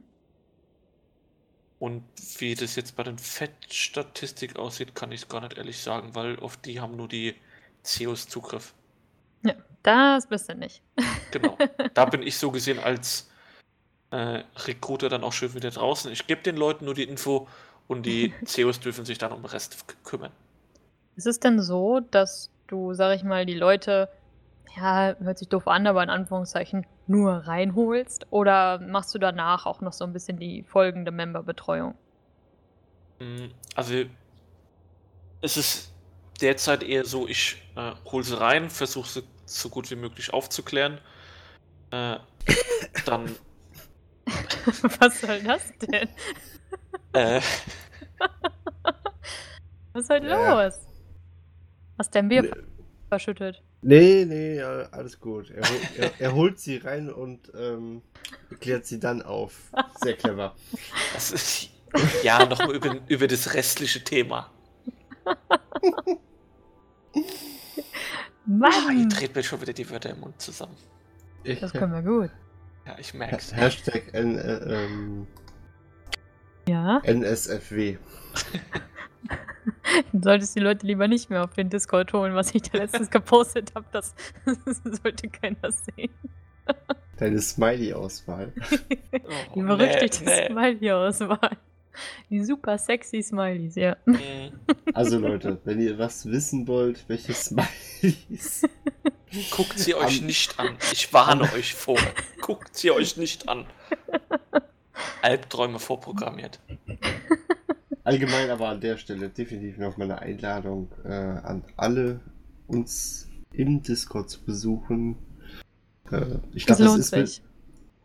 Und 1.81 2.05
wie 2.39 2.55
das 2.55 2.77
jetzt 2.77 2.95
bei 2.95 3.03
den 3.03 3.19
Fettstatistik 3.19 4.57
aussieht, 4.57 4.95
kann 4.95 5.11
ich 5.11 5.23
es 5.23 5.29
gar 5.29 5.41
nicht 5.41 5.57
ehrlich 5.57 5.83
sagen, 5.83 6.15
weil 6.15 6.39
auf 6.39 6.59
die 6.59 6.79
haben 6.79 6.97
nur 6.97 7.09
die 7.09 7.35
CEOs 7.83 8.29
Zugriff. 8.29 8.73
Das 9.83 10.27
bist 10.27 10.49
du 10.49 10.55
nicht. 10.55 10.83
Genau. 11.31 11.57
da 11.95 12.05
bin 12.05 12.23
ich 12.23 12.37
so 12.37 12.51
gesehen 12.51 12.79
als 12.79 13.30
äh, 14.11 14.43
Recruiter 14.57 15.09
dann 15.09 15.25
auch 15.25 15.33
schön 15.33 15.55
wieder 15.55 15.71
draußen. 15.71 16.11
Ich 16.13 16.27
gebe 16.27 16.43
den 16.43 16.57
Leuten 16.57 16.85
nur 16.85 16.95
die 16.95 17.05
Info 17.05 17.49
und 17.89 18.05
die 18.05 18.33
CEOs 18.45 18.81
dürfen 18.81 19.05
sich 19.05 19.19
dann 19.19 19.33
um 19.33 19.43
den 19.43 19.47
Rest 19.51 19.85
kümmern. 20.05 20.33
Ist 21.17 21.27
es 21.27 21.41
denn 21.41 21.61
so, 21.61 22.01
dass 22.01 22.51
du, 22.67 22.95
sag 22.95 23.15
ich 23.17 23.25
mal, 23.25 23.47
die 23.47 23.55
Leute, 23.55 24.09
ja, 24.77 25.17
hört 25.19 25.39
sich 25.39 25.49
doof 25.49 25.69
an, 25.69 25.87
aber 25.87 26.03
in 26.03 26.11
Anführungszeichen, 26.11 26.87
nur 27.07 27.33
reinholst? 27.33 28.27
Oder 28.31 28.79
machst 28.81 29.15
du 29.15 29.19
danach 29.19 29.67
auch 29.67 29.81
noch 29.81 29.93
so 29.93 30.05
ein 30.05 30.13
bisschen 30.13 30.39
die 30.39 30.63
folgende 30.63 31.11
Memberbetreuung? 31.11 31.95
Mm, 33.21 33.49
Also 33.75 34.05
es 35.43 35.57
ist 35.57 35.93
derzeit 36.41 36.83
eher 36.83 37.05
so, 37.05 37.29
ich 37.29 37.63
äh, 37.77 37.93
hole 38.11 38.25
sie 38.25 38.39
rein, 38.39 38.71
versuche 38.71 39.09
sie 39.09 39.23
so 39.47 39.69
gut 39.69 39.91
wie 39.91 39.97
möglich 39.97 40.33
aufzuklären. 40.33 41.01
Äh, 41.91 42.19
dann 43.05 43.37
Was 45.01 45.21
soll 45.21 45.43
das 45.43 45.73
denn? 45.79 46.09
äh, 47.15 47.41
Was 49.93 50.05
ist 50.05 50.11
heute 50.11 50.27
Ja. 50.27 50.65
los? 50.65 50.75
Hast 51.99 52.15
dein 52.15 52.29
Bier 52.29 52.43
Nee. 52.43 52.51
verschüttet? 53.09 53.63
Nee, 53.83 54.25
nee, 54.27 54.57
ja, 54.57 54.83
alles 54.91 55.19
gut. 55.19 55.51
Er, 55.51 55.69
hol, 55.69 55.77
er, 55.99 56.11
er 56.21 56.35
holt 56.35 56.61
sie 56.61 56.77
rein 56.77 57.11
und 57.11 57.51
ähm, 57.59 58.03
klärt 58.61 58.87
sie 58.87 59.01
dann 59.01 59.23
auf. 59.23 59.73
Sehr 60.03 60.15
clever. 60.15 60.55
das 61.15 61.33
ist 61.33 61.71
ja 62.23 62.45
nochmal 62.47 62.77
über, 62.77 62.97
über 63.09 63.27
das 63.27 63.55
restliche 63.55 64.05
Thema. 64.05 64.51
Ah, 67.15 67.21
ihr 68.45 68.47
Mann! 68.47 69.09
dreht 69.09 69.35
mir 69.35 69.43
schon 69.43 69.61
wieder 69.61 69.73
die 69.73 69.89
Wörter 69.91 70.11
im 70.11 70.21
Mund 70.21 70.41
zusammen. 70.41 70.77
Das 71.61 71.73
können 71.73 71.93
wir 71.93 72.03
gut. 72.03 72.31
Ja, 72.91 72.97
ich 72.99 73.15
merk's. 73.15 73.55
Hashtag 73.55 74.03
N, 74.13 74.37
äh, 74.37 74.85
ähm, 74.85 75.27
Ja, 76.69 77.01
NSFW. 77.05 77.99
du 80.13 80.21
solltest 80.21 80.57
die 80.57 80.61
Leute 80.61 80.87
lieber 80.87 81.07
nicht 81.07 81.31
mehr 81.31 81.45
auf 81.45 81.55
den 81.55 81.71
Discord 81.71 82.13
holen, 82.13 82.35
was 82.35 82.53
ich 82.53 82.63
da 82.63 82.79
letztens 82.79 83.11
gepostet 83.13 83.73
habe. 83.77 83.87
Das 83.93 84.15
sollte 85.03 85.29
keiner 85.29 85.71
sehen. 85.71 86.11
Deine 87.17 87.41
Smiley-Auswahl. 87.41 88.53
Oh, 88.59 89.55
Die 89.55 89.61
nee, 89.61 89.69
berüchtigte 89.69 90.25
nee. 90.25 90.47
Smiley-Auswahl. 90.49 91.57
Die 92.31 92.45
super 92.45 92.79
sexy 92.79 93.23
Smileys, 93.23 93.75
ja. 93.75 93.97
Mm, 94.07 94.53
Also 94.95 95.19
Leute, 95.19 95.59
wenn 95.65 95.81
ihr 95.81 95.99
was 95.99 96.27
wissen 96.27 96.67
wollt, 96.69 97.05
welche 97.09 97.33
Smileys. 97.35 98.63
Guckt 99.51 99.79
sie 99.79 99.95
euch 99.95 100.21
Am- 100.21 100.27
nicht 100.27 100.59
an. 100.59 100.77
Ich 100.93 101.13
warne 101.13 101.43
euch 101.53 101.75
vor. 101.75 101.99
Guckt 102.41 102.77
sie 102.77 102.91
euch 102.91 103.17
nicht 103.17 103.49
an. 103.49 103.67
Albträume 105.23 105.79
vorprogrammiert. 105.79 106.61
Allgemein 108.05 108.51
aber 108.51 108.69
an 108.69 108.81
der 108.81 108.97
Stelle 108.97 109.29
definitiv 109.29 109.79
noch 109.79 109.97
mal 109.97 110.05
eine 110.05 110.21
Einladung 110.21 110.91
äh, 111.05 111.09
an 111.13 111.65
alle, 111.77 112.21
uns 112.67 113.29
im 113.53 113.83
Discord 113.83 114.31
zu 114.31 114.43
besuchen. 114.45 115.17
Äh, 116.11 116.39
ich 116.55 116.67
Das 116.67 116.79
glaube, 116.79 116.83
das 116.83 116.87
lohnt 116.87 116.99
ist 117.01 117.13
mit, 117.17 117.29
sich. 117.29 117.43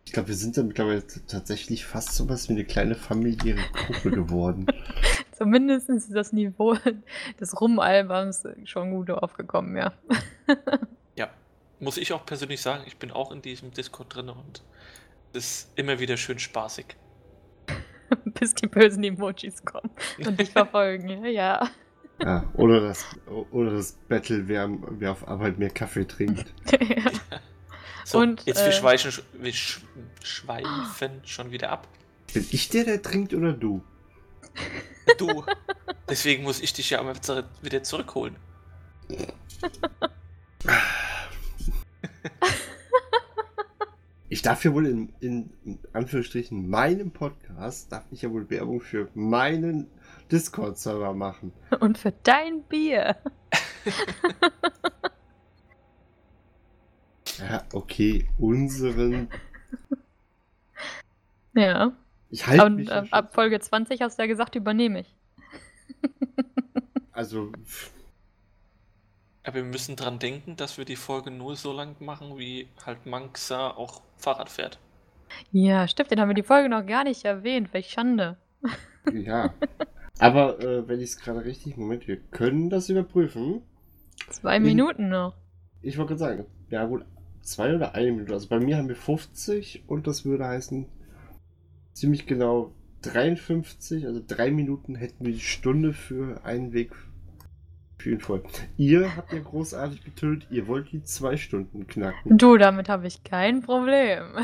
Ich 0.06 0.14
glaube, 0.14 0.30
wir 0.30 0.36
sind 0.36 0.56
da 0.56 0.64
mittlerweile 0.64 1.04
tatsächlich 1.28 1.86
fast 1.86 2.14
so 2.14 2.30
was 2.30 2.48
wie 2.48 2.54
eine 2.54 2.64
kleine 2.64 2.96
familiäre 2.96 3.62
Gruppe 3.74 4.12
geworden. 4.12 4.68
Zumindest 5.32 5.90
ist 5.90 6.14
das 6.14 6.32
Niveau 6.32 6.78
des 7.40 7.60
Rumalbums 7.60 8.44
schon 8.66 8.92
gut 8.92 9.10
aufgekommen, 9.10 9.76
ja. 9.76 9.94
Ja, 11.18 11.30
muss 11.80 11.98
ich 11.98 12.14
auch 12.14 12.26
persönlich 12.26 12.62
sagen, 12.62 12.84
ich 12.86 12.98
bin 12.98 13.12
auch 13.12 13.32
in 13.32 13.42
diesem 13.42 13.72
Discord 13.72 14.16
drin 14.16 14.30
und 14.30 14.64
es 15.34 15.46
ist 15.46 15.72
immer 15.76 16.00
wieder 16.00 16.18
schön 16.18 16.40
spaßig. 16.40 16.86
Bis 18.26 18.54
die 18.54 18.68
bösen 18.68 19.04
Emojis 19.04 19.66
kommen 19.66 19.90
und 20.24 20.40
dich 20.40 20.52
verfolgen, 20.52 21.10
ja. 21.10 21.28
ja. 21.28 21.70
Ja, 22.22 22.50
oder 22.54 22.80
das, 22.80 23.06
oder 23.52 23.72
das 23.72 23.94
Battle, 24.08 24.48
wer, 24.48 24.70
wer 24.70 25.12
auf 25.12 25.28
Arbeit 25.28 25.58
mehr 25.58 25.70
Kaffee 25.70 26.06
trinkt. 26.06 26.54
So, 28.06 28.20
Und, 28.20 28.46
jetzt 28.46 28.60
wir 28.60 28.68
äh, 28.68 28.72
schweifen, 28.72 29.12
wir 29.34 29.52
sch 29.52 29.82
schweifen 30.24 31.22
schon 31.26 31.50
wieder 31.50 31.72
ab. 31.72 31.88
Bin 32.32 32.48
ich 32.52 32.70
der, 32.70 32.84
der 32.84 33.02
trinkt 33.02 33.34
oder 33.34 33.52
du? 33.52 33.84
Du, 35.18 35.44
deswegen 36.10 36.44
muss 36.44 36.62
ich 36.62 36.72
dich 36.72 36.92
ja 36.92 37.00
immer 37.00 37.16
wieder 37.64 37.82
zurückholen. 37.82 38.36
Ich 44.30 44.44
darf 44.44 44.64
ja 44.64 44.74
wohl 44.74 44.86
in, 44.86 45.14
in, 45.20 45.50
in 45.66 45.80
Anführungsstrichen 45.94 46.70
meinem 46.70 47.10
Podcast, 47.10 47.92
darf 47.92 48.06
ich 48.12 48.22
ja 48.22 48.30
wohl 48.30 48.48
Werbung 48.52 48.82
für 48.82 49.10
meinen 49.16 49.90
Discord-Server 50.32 51.14
machen. 51.14 51.54
Und 51.80 51.98
für 51.98 52.14
dein 52.22 52.62
Bier. 52.64 53.16
Ja, 57.40 57.64
okay, 57.74 58.28
unseren. 58.38 59.30
Ja. 61.54 61.94
Ich 62.30 62.46
halte 62.48 62.66
Und 62.66 62.76
mich. 62.78 62.90
äh, 62.90 63.00
schon- 63.06 63.14
ab 63.14 63.34
Folge 63.34 63.60
20 63.60 64.02
hast 64.02 64.18
du 64.18 64.24
ja 64.24 64.28
gesagt, 64.28 64.56
übernehme 64.56 65.02
ich. 65.02 65.16
also, 67.12 67.52
Aber 69.44 69.56
wir 69.56 69.64
müssen 69.64 69.96
dran 69.96 70.20
denken, 70.20 70.56
dass 70.56 70.78
wir 70.78 70.86
die 70.86 70.96
Folge 70.96 71.32
nur 71.32 71.56
so 71.56 71.72
lang 71.72 71.96
machen, 72.00 72.38
wie 72.38 72.68
halt 72.86 73.06
Manxa 73.06 73.70
auch 73.72 74.02
Fahrrad 74.18 74.50
fährt. 74.50 74.80
Ja, 75.52 75.88
stimmt, 75.88 76.12
den 76.12 76.20
haben 76.20 76.30
wir 76.30 76.36
die 76.36 76.44
Folge 76.44 76.68
noch 76.70 76.86
gar 76.86 77.04
nicht 77.04 77.24
erwähnt. 77.26 77.74
Welch 77.74 77.90
Schande. 77.90 78.38
ja. 79.14 79.54
Aber 80.20 80.60
äh, 80.62 80.88
wenn 80.88 81.00
ich 81.00 81.10
es 81.12 81.18
gerade 81.20 81.44
richtig. 81.44 81.78
Moment, 81.78 82.08
wir 82.08 82.18
können 82.18 82.70
das 82.70 82.90
überprüfen. 82.90 83.62
Zwei 84.30 84.58
In- 84.58 84.64
Minuten 84.64 85.10
noch. 85.10 85.36
Ich 85.82 85.98
wollte 85.98 86.16
gerade 86.16 86.20
sagen, 86.38 86.46
ja 86.70 86.86
gut, 86.86 87.06
zwei 87.46 87.76
oder 87.76 87.96
eine 87.96 88.12
Minute. 88.12 88.34
Also 88.34 88.50
bei 88.50 88.60
mir 88.60 88.78
haben 88.78 88.90
wir 88.90 88.96
50 88.96 89.84
und 89.88 90.08
das 90.08 90.26
würde 90.26 90.46
heißen 90.46 90.88
ziemlich 91.94 92.26
genau 92.26 92.74
53, 93.04 94.08
also 94.08 94.22
drei 94.26 94.52
Minuten 94.52 94.96
hätten 94.96 95.26
wir 95.26 95.34
die 95.34 95.40
Stunde 95.40 95.94
für 95.94 96.44
einen 96.44 96.74
Weg 96.74 96.92
für 97.98 98.12
ihn 98.12 98.20
voll. 98.20 98.44
Ihr 98.78 99.16
habt 99.16 99.32
ja 99.32 99.40
großartig 99.40 100.04
getötet, 100.04 100.48
ihr 100.52 100.68
wollt 100.68 100.92
die 100.92 101.04
zwei 101.04 101.38
Stunden 101.38 101.88
knacken. 101.88 102.38
Du, 102.38 102.58
damit 102.58 102.90
habe 102.90 103.08
ich 103.08 103.24
kein 103.24 103.62
Problem. 103.62 104.24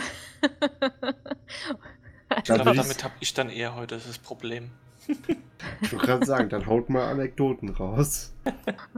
Ich 2.37 2.45
glaube, 2.45 2.63
damit 2.73 3.03
habe 3.03 3.13
ich 3.19 3.33
dann 3.33 3.49
eher 3.49 3.75
heute 3.75 3.95
das 3.95 4.17
Problem. 4.17 4.69
Ich 5.81 5.91
wollte 5.91 6.05
gerade 6.05 6.25
sagen, 6.25 6.47
dann 6.47 6.65
haut 6.65 6.89
mal 6.89 7.09
Anekdoten 7.09 7.67
raus. 7.67 8.33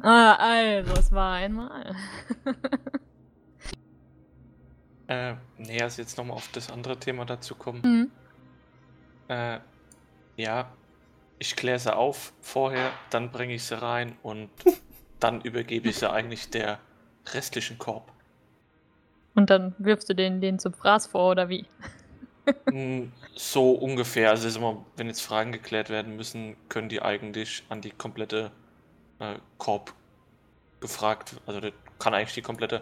ah, 0.04 0.36
also, 0.36 0.94
es 0.94 1.12
war 1.12 1.34
einmal. 1.34 1.96
Äh, 5.14 5.36
nee, 5.58 5.82
also 5.82 6.02
jetzt 6.02 6.18
nochmal 6.18 6.38
auf 6.38 6.48
das 6.50 6.72
andere 6.72 6.98
Thema 6.98 7.26
dazu 7.26 7.56
kommen. 7.56 7.84
Hm. 7.84 8.12
Äh, 9.28 9.60
ja, 10.38 10.72
ich 11.40 11.56
kläre 11.56 11.80
sie 11.80 11.96
auf 11.96 12.34
vorher, 12.42 12.92
dann 13.10 13.32
bringe 13.32 13.54
ich 13.54 13.64
sie 13.64 13.80
rein 13.80 14.18
und 14.24 14.50
dann 15.20 15.42
übergebe 15.42 15.90
ich 15.90 15.98
sie 15.98 16.10
eigentlich 16.10 16.50
der 16.50 16.80
restlichen 17.34 17.78
Korb. 17.78 18.12
Und 19.36 19.50
dann 19.50 19.76
wirfst 19.78 20.10
du 20.10 20.16
den, 20.16 20.42
den 20.42 20.60
zum 20.60 20.74
Fraß 20.74 21.08
vor, 21.08 21.32
oder 21.32 21.50
wie? 21.50 21.66
Mm, 22.72 23.12
So 23.36 23.72
ungefähr. 23.72 24.30
Also 24.30 24.48
ist 24.48 24.58
immer, 24.58 24.86
wenn 24.96 25.08
jetzt 25.08 25.22
Fragen 25.22 25.52
geklärt 25.52 25.90
werden 25.90 26.16
müssen, 26.16 26.56
können 26.70 26.90
die 26.90 27.02
eigentlich 27.02 27.64
an 27.70 27.82
die 27.82 27.92
komplette 27.92 28.52
äh, 29.20 29.36
Korb 29.58 29.94
gefragt, 30.80 31.36
also 31.46 31.62
kann 32.00 32.14
eigentlich 32.14 32.34
die 32.34 32.42
komplette 32.42 32.82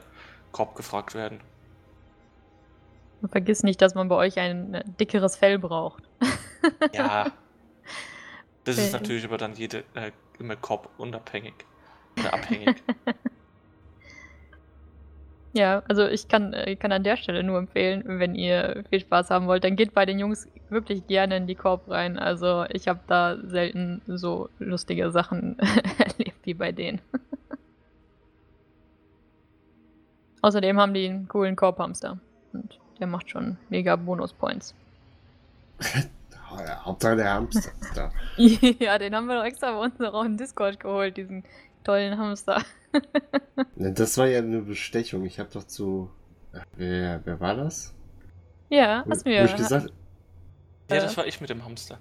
Korb 0.52 0.76
gefragt 0.76 1.14
werden. 1.14 1.40
Und 3.22 3.30
vergiss 3.30 3.64
nicht, 3.64 3.82
dass 3.82 3.94
man 3.96 4.08
bei 4.10 4.16
euch 4.16 4.40
ein 4.40 4.74
äh, 4.74 4.84
dickeres 5.00 5.36
Fell 5.36 5.60
braucht. 5.60 6.04
Ja. 6.94 7.32
Das 8.66 8.78
ist 8.78 8.90
Äh. 8.94 8.98
natürlich 8.98 9.26
aber 9.26 9.38
dann 9.40 9.56
jede 9.56 9.80
äh, 9.96 10.12
immer 10.38 10.56
Korb 10.56 10.90
unabhängig. 11.00 11.56
Oder 12.20 12.34
abhängig. 12.36 12.76
Ja, 15.54 15.84
also 15.90 16.08
ich 16.08 16.30
kann, 16.30 16.54
äh, 16.54 16.72
ich 16.72 16.80
kann 16.80 16.92
an 16.94 17.04
der 17.04 17.18
Stelle 17.18 17.44
nur 17.44 17.58
empfehlen, 17.58 18.04
wenn 18.06 18.36
ihr 18.36 18.86
viel 18.90 19.02
Spaß 19.02 19.32
haben 19.32 19.48
wollt, 19.48 19.66
dann 19.66 19.76
geht 19.76 19.94
bei 19.94 20.06
den 20.06 20.18
Jungs 20.18 20.48
wirklich 20.70 21.08
gerne 21.08 21.36
in 21.36 21.46
die 21.48 21.56
Korb 21.56 21.90
rein. 21.90 22.18
Also 22.18 22.64
ich 22.70 22.88
habe 22.88 23.02
da 23.08 23.38
selten 23.44 24.02
so 24.08 24.48
lustige 24.60 25.12
Sachen 25.12 25.60
erlebt 26.00 26.38
wie 26.46 26.54
bei 26.54 26.72
denen. 26.72 27.02
Außerdem 30.42 30.80
haben 30.80 30.94
die 30.94 31.08
einen 31.10 31.28
coolen 31.28 31.56
Korbhamster. 31.58 32.20
Und 32.54 32.80
der 33.02 33.08
macht 33.08 33.30
schon 33.30 33.58
mega 33.70 33.96
Bonuspoints. 33.98 34.74
Ja, 36.58 36.84
Hauptsache 36.86 37.16
der 37.18 37.34
Hamster 37.34 37.72
ist 37.82 37.98
da. 37.98 38.12
ja, 38.38 38.98
den 38.98 39.16
haben 39.16 39.28
wir 39.28 39.36
doch 39.38 39.44
extra 39.46 39.72
bei 39.72 39.80
uns 39.80 39.98
noch 40.00 40.14
auf 40.14 40.24
den 40.24 40.38
Discord 40.38 40.80
geholt, 40.80 41.18
diesen 41.18 41.44
tollen 41.84 42.18
Hamster. 42.18 42.64
Ne, 43.76 43.94
Das 43.94 44.18
war 44.18 44.28
ja 44.28 44.40
eine 44.40 44.62
Bestechung. 44.62 45.26
Ich 45.26 45.40
habe 45.40 45.50
doch 45.54 45.64
zu. 45.64 46.10
Ach, 46.54 46.66
Wer, 46.76 47.22
wer 47.26 47.40
war 47.40 47.56
das? 47.56 47.94
Ja, 48.70 49.04
Wo, 49.06 49.12
hast 49.12 49.26
wo, 49.26 49.30
mir. 49.30 49.46
ich 49.46 49.56
gesagt, 49.56 49.92
Ja, 50.90 50.98
Äh. 50.98 51.02
das 51.02 51.16
war 51.18 51.26
ich 51.26 51.40
mit 51.42 51.50
dem 51.50 51.64
Hamster. 51.64 52.00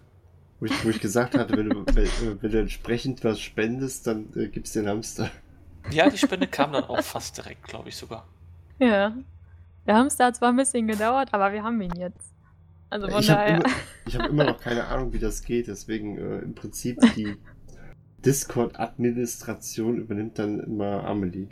wo, 0.58 0.66
ich, 0.66 0.84
wo 0.84 0.90
ich 0.90 1.00
gesagt 1.00 1.36
hatte, 1.36 1.56
wenn 1.56 1.70
du, 1.70 1.84
wenn, 1.94 2.04
äh, 2.06 2.42
wenn 2.42 2.50
du 2.50 2.60
entsprechend 2.60 3.22
was 3.24 3.40
spendest, 3.40 4.06
dann 4.06 4.32
äh, 4.36 4.48
gibst 4.48 4.74
du 4.74 4.80
den 4.80 4.88
Hamster. 4.88 5.30
Ja, 5.90 6.10
die 6.10 6.18
Spende 6.18 6.46
kam 6.48 6.72
dann 6.72 6.84
auch 6.84 7.02
fast 7.02 7.36
direkt, 7.38 7.64
glaube 7.64 7.88
ich 7.88 7.96
sogar. 7.96 8.26
Ja. 8.78 9.12
Der 9.86 9.96
Hamster 9.96 10.26
hat 10.26 10.36
zwar 10.36 10.50
ein 10.50 10.56
bisschen 10.56 10.86
gedauert, 10.86 11.32
aber 11.32 11.52
wir 11.52 11.62
haben 11.62 11.80
ihn 11.80 11.94
jetzt. 11.96 12.32
Also 12.90 13.08
von 13.08 13.20
Ich 13.20 13.30
habe 13.30 13.40
daher. 13.40 13.56
immer, 13.56 13.68
ich 14.06 14.18
hab 14.18 14.28
immer 14.28 14.44
noch 14.44 14.60
keine 14.60 14.84
Ahnung, 14.86 15.12
wie 15.12 15.18
das 15.18 15.42
geht, 15.42 15.68
deswegen 15.68 16.18
äh, 16.18 16.38
im 16.38 16.54
Prinzip 16.54 16.98
die 17.16 17.36
Discord-Administration 18.24 19.98
übernimmt 19.98 20.38
dann 20.38 20.60
immer 20.60 21.04
Amelie. 21.04 21.48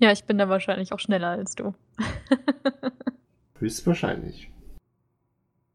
Ja, 0.00 0.10
ich 0.12 0.24
bin 0.24 0.38
da 0.38 0.48
wahrscheinlich 0.48 0.92
auch 0.92 0.98
schneller 0.98 1.28
als 1.28 1.54
du. 1.54 1.74
Höchstwahrscheinlich. 3.58 4.50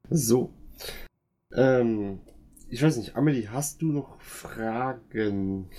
So. 0.10 0.54
Ähm, 1.54 2.20
ich 2.70 2.84
weiß 2.84 2.98
nicht, 2.98 3.16
Amelie, 3.16 3.50
hast 3.50 3.82
du 3.82 3.88
noch 3.88 4.20
Fragen? 4.20 5.70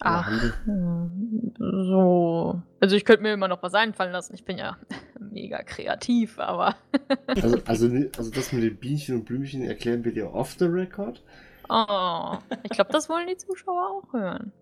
Ach, 0.00 0.28
hm, 0.64 1.52
so. 1.58 2.60
Also 2.80 2.96
ich 2.96 3.04
könnte 3.04 3.22
mir 3.22 3.32
immer 3.32 3.48
noch 3.48 3.62
was 3.62 3.74
einfallen 3.74 4.12
lassen. 4.12 4.34
Ich 4.34 4.44
bin 4.44 4.58
ja 4.58 4.76
mega 5.20 5.62
kreativ, 5.62 6.38
aber. 6.38 6.76
Also, 7.26 7.58
also, 7.66 7.86
also 8.16 8.30
das 8.30 8.52
mit 8.52 8.62
den 8.62 8.76
Bienchen 8.76 9.16
und 9.16 9.24
Blümchen 9.24 9.62
erklären 9.62 10.04
wir 10.04 10.12
dir 10.12 10.32
off 10.32 10.56
the 10.58 10.66
record. 10.66 11.22
Oh, 11.68 12.36
ich 12.64 12.70
glaube, 12.70 12.92
das 12.92 13.08
wollen 13.08 13.26
die 13.26 13.36
Zuschauer 13.36 14.02
auch 14.02 14.12
hören. 14.12 14.52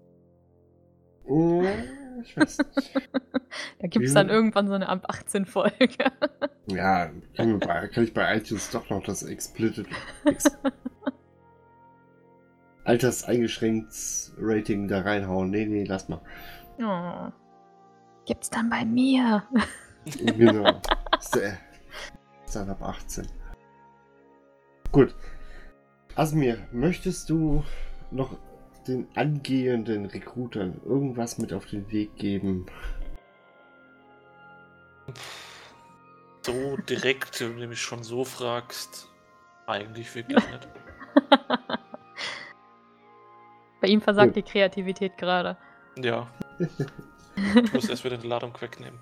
Ja, 1.28 1.72
ich 2.22 2.37
weiß 2.37 2.59
nicht. 2.76 2.93
Da 3.81 3.89
gibt 3.89 4.07
es 4.07 4.14
dann 4.14 4.28
irgendwann 4.28 4.68
so 4.68 4.74
eine 4.74 4.89
ab 4.89 5.07
18 5.09 5.45
Folge. 5.45 6.05
Ja, 6.66 7.11
kann, 7.35 7.49
wir 7.49 7.59
bei, 7.59 7.89
kann 7.89 8.05
ich 8.05 8.14
bei 8.14 8.37
iTunes 8.37 8.70
doch 8.70 8.89
noch 8.91 9.03
das 9.03 9.24
Explicit 9.24 9.87
ex, 10.24 10.57
alterseingeschränkt 12.85 14.33
Rating 14.39 14.89
da 14.89 15.01
reinhauen. 15.01 15.51
Nee, 15.51 15.66
nee, 15.66 15.85
lass 15.85 16.09
mal. 16.09 16.20
Oh. 16.78 17.33
Gibt's 18.26 18.51
dann 18.51 18.70
bei 18.70 18.85
mir? 18.85 19.43
Genau. 20.16 20.81
Ist 21.18 21.37
dann 22.55 22.70
ab 22.70 22.83
18. 22.83 23.28
Gut. 24.91 25.14
Asmir, 26.16 26.57
möchtest 26.72 27.28
du 27.28 27.62
noch 28.11 28.37
den 28.89 29.07
angehenden 29.14 30.07
Rekrutern 30.07 30.81
irgendwas 30.87 31.37
mit 31.37 31.53
auf 31.53 31.66
den 31.66 31.93
Weg 31.93 32.16
geben? 32.16 32.64
So 36.43 36.76
direkt, 36.89 37.41
wenn 37.41 37.59
du 37.59 37.66
mich 37.66 37.81
schon 37.81 38.03
so 38.03 38.24
fragst, 38.24 39.09
eigentlich 39.66 40.14
wirklich 40.14 40.43
nicht. 40.51 40.68
Bei 43.81 43.89
ihm 43.89 44.01
versagt 44.01 44.31
Oh. 44.31 44.35
die 44.35 44.43
Kreativität 44.43 45.16
gerade. 45.16 45.57
Ja. 45.97 46.28
Ich 47.64 47.72
muss 47.72 47.89
erst 47.89 48.05
wieder 48.05 48.18
die 48.18 48.26
Ladung 48.28 48.53
wegnehmen. 48.61 48.99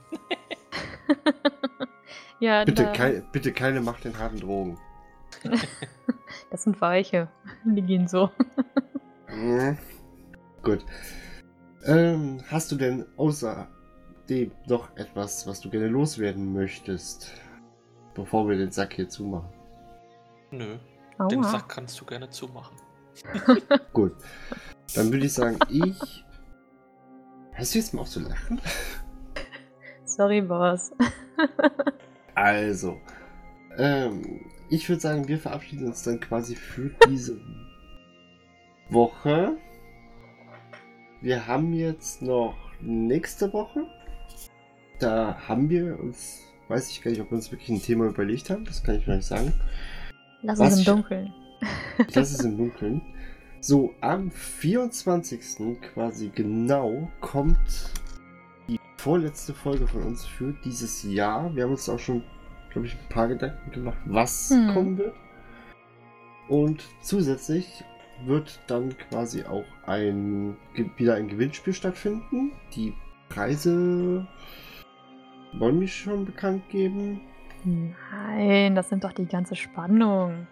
ja, 2.41 2.65
Bitte, 2.65 2.85
da, 2.85 2.93
kei 2.93 3.23
bitte 3.33 3.53
keine 3.53 3.81
Macht 3.81 4.05
den 4.05 4.19
harten 4.19 4.39
Drogen. 4.41 4.79
das 6.51 6.63
sind 6.63 6.81
Weiche. 6.81 7.29
Die 7.65 7.83
gehen 7.83 8.09
so. 8.09 8.31
Mhm. 9.29 9.77
Gut. 10.63 10.85
Ähm, 11.85 12.43
hast 12.49 12.71
du 12.73 12.77
denn 12.77 13.05
außerdem 13.17 14.53
noch 14.67 14.97
etwas, 14.97 15.47
was 15.47 15.61
du 15.61 15.71
gerne 15.71 15.89
loswerden 15.89 16.53
möchtest, 16.53 17.33
bevor 18.15 18.49
wir 18.49 18.57
den 18.57 18.71
Sack 18.73 18.95
hier 18.95 19.09
zumachen? 19.09 19.49
Nö, 20.51 20.77
den 21.31 21.41
Aua. 21.45 21.49
Sack 21.49 21.69
kannst 21.69 22.01
du 22.01 22.05
gerne 22.05 22.29
zumachen. 22.31 22.77
Gut. 23.93 24.15
Dann 24.95 25.13
würde 25.13 25.27
ich 25.27 25.33
sagen, 25.33 25.59
ich. 25.69 26.25
Hörst 27.53 27.75
du 27.75 27.79
jetzt 27.79 27.95
mal 27.95 28.03
auf 28.03 28.09
zu 28.09 28.21
lachen? 28.21 28.61
Sorry, 30.05 30.41
Boss. 30.41 30.93
Also. 32.35 33.01
Ähm, 33.79 34.47
ich 34.71 34.89
würde 34.89 35.01
sagen, 35.01 35.27
wir 35.27 35.41
verabschieden 35.41 35.89
uns 35.89 36.05
dann 36.05 36.21
quasi 36.21 36.55
für 36.55 36.91
diese 37.09 37.37
Woche. 38.91 39.57
Wir 41.21 41.49
haben 41.49 41.73
jetzt 41.73 42.23
noch 42.23 42.57
nächste 42.81 43.53
Woche. 43.53 43.89
Da 45.01 45.37
haben 45.49 45.69
wir 45.69 45.99
uns, 45.99 46.43
weiß 46.69 46.91
ich 46.91 47.03
gar 47.03 47.11
nicht, 47.11 47.21
ob 47.21 47.31
wir 47.31 47.37
uns 47.37 47.51
wirklich 47.51 47.71
ein 47.71 47.83
Thema 47.83 48.07
überlegt 48.07 48.51
haben, 48.51 48.65
das 48.65 48.85
kann 48.85 48.97
ich 48.97 49.07
nicht 49.09 49.25
sagen. 49.25 49.53
Lass 50.43 50.61
Was? 50.61 50.75
uns 50.75 50.79
im 50.81 50.95
Dunkeln. 50.95 51.35
Lasse 52.15 52.35
es 52.35 52.45
im 52.45 52.57
Dunkeln. 52.57 53.03
So, 53.61 53.95
am 54.01 54.31
24. 54.31 55.79
quasi 55.95 56.31
genau 56.35 57.11
kommt 57.21 57.93
die 58.69 58.79
vorletzte 58.97 59.53
Folge 59.53 59.87
von 59.87 60.03
uns 60.05 60.25
für 60.27 60.55
dieses 60.65 61.03
Jahr. 61.03 61.55
Wir 61.55 61.65
haben 61.65 61.73
uns 61.73 61.89
auch 61.89 61.99
schon, 61.99 62.23
glaube 62.71 62.87
ich, 62.87 62.95
ein 62.95 63.09
paar 63.09 63.29
Gedanken 63.29 63.71
gemacht, 63.73 63.99
was 64.07 64.51
Hm. 64.51 64.73
kommen 64.75 64.99
wird. 64.99 65.15
Und 66.49 66.85
zusätzlich 67.03 67.85
wird 68.25 68.61
dann 68.69 68.97
quasi 69.11 69.45
auch 69.45 69.65
ein 69.87 70.57
wieder 70.97 71.15
ein 71.15 71.29
Gewinnspiel 71.29 71.73
stattfinden. 71.73 72.53
Die 72.75 72.93
Preise 73.29 74.27
wollen 75.59 75.81
wir 75.81 75.89
schon 75.89 76.25
bekannt 76.25 76.69
geben. 76.69 77.21
Nein, 77.65 78.75
das 78.75 78.91
nimmt 78.91 79.05
doch 79.05 79.13
die 79.13 79.27
ganze 79.27 79.57
Spannung. 79.57 80.47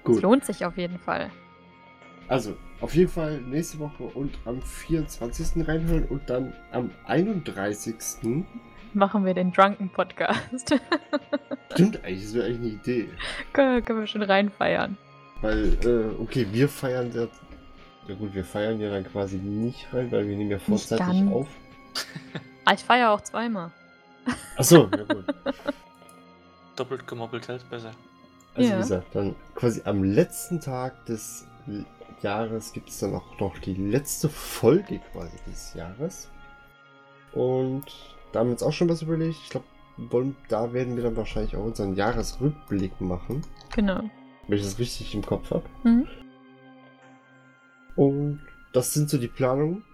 Es 0.00 0.04
Gut. 0.04 0.22
lohnt 0.22 0.44
sich 0.44 0.64
auf 0.64 0.76
jeden 0.76 0.98
Fall. 0.98 1.30
Also, 2.28 2.56
auf 2.80 2.94
jeden 2.94 3.10
Fall 3.10 3.40
nächste 3.40 3.78
Woche 3.78 4.04
und 4.04 4.38
am 4.44 4.62
24. 4.62 5.66
reinhören 5.68 6.04
und 6.06 6.28
dann 6.30 6.54
am 6.72 6.90
31. 7.06 7.96
Machen 8.94 9.24
wir 9.24 9.34
den 9.34 9.52
Drunken 9.52 9.90
Podcast. 9.90 10.74
Stimmt 11.72 12.04
eigentlich, 12.04 12.22
das 12.22 12.34
wäre 12.34 12.46
eigentlich 12.46 12.58
eine 12.58 12.68
Idee. 12.68 13.08
können, 13.52 13.84
können 13.84 14.00
wir 14.00 14.06
schon 14.06 14.22
reinfeiern. 14.22 14.96
Weil, 15.42 15.76
äh, 15.84 16.22
okay, 16.22 16.46
wir 16.50 16.68
feiern 16.68 17.10
das. 17.12 17.28
Ja 18.08 18.14
gut, 18.14 18.34
wir 18.34 18.44
feiern 18.44 18.80
ja 18.80 18.90
dann 18.90 19.04
quasi 19.04 19.36
nicht 19.36 19.86
rein, 19.92 20.10
weil 20.10 20.26
wir 20.26 20.36
nehmen 20.36 20.50
ja 20.50 20.58
vorzeitig 20.58 21.28
auf. 21.30 21.48
Ah, 22.64 22.74
ich 22.74 22.80
feiere 22.80 23.10
auch 23.10 23.20
zweimal. 23.20 23.70
Achso, 24.56 24.88
ja 24.96 25.02
gut. 25.02 25.24
Doppelt 26.76 27.06
gemobbelt 27.06 27.48
hält 27.48 27.68
besser. 27.68 27.92
Also 28.54 28.68
Ja. 28.70 28.76
wie 28.76 28.80
gesagt, 28.80 29.14
dann 29.14 29.34
quasi 29.54 29.82
am 29.84 30.02
letzten 30.04 30.60
Tag 30.60 31.04
des 31.06 31.46
Jahres 32.22 32.72
gibt 32.72 32.88
es 32.90 32.98
dann 32.98 33.14
auch 33.14 33.38
noch 33.38 33.58
die 33.58 33.74
letzte 33.74 34.28
Folge 34.28 35.00
quasi 35.12 35.36
des 35.46 35.74
Jahres. 35.74 36.30
Und 37.32 37.84
da 38.32 38.40
haben 38.40 38.48
wir 38.48 38.52
uns 38.52 38.62
auch 38.62 38.72
schon 38.72 38.88
was 38.88 39.02
überlegt. 39.02 39.38
Ich 39.44 39.50
glaube, 39.50 40.34
da 40.48 40.72
werden 40.72 40.96
wir 40.96 41.04
dann 41.04 41.16
wahrscheinlich 41.16 41.56
auch 41.56 41.64
unseren 41.64 41.94
Jahresrückblick 41.94 43.00
machen, 43.00 43.42
Genau. 43.74 44.02
wenn 44.48 44.58
ich 44.58 44.64
das 44.64 44.78
richtig 44.78 45.14
im 45.14 45.24
Kopf 45.24 45.50
habe. 45.50 45.64
Mhm. 45.84 46.06
Und 47.96 48.40
das 48.72 48.94
sind 48.94 49.10
so 49.10 49.18
die 49.18 49.28
Planungen. 49.28 49.84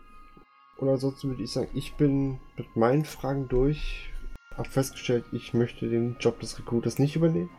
Und 0.78 0.88
ansonsten 0.88 1.28
würde 1.30 1.42
ich 1.42 1.52
sagen, 1.52 1.68
ich 1.74 1.94
bin 1.94 2.38
mit 2.57 2.76
meinen 2.76 3.04
Fragen 3.04 3.48
durch. 3.48 4.11
Hab 4.57 4.66
festgestellt, 4.66 5.24
ich 5.32 5.54
möchte 5.54 5.88
den 5.88 6.16
Job 6.18 6.40
des 6.40 6.59
Recruiters 6.59 6.98
nicht 6.98 7.16
übernehmen. 7.16 7.50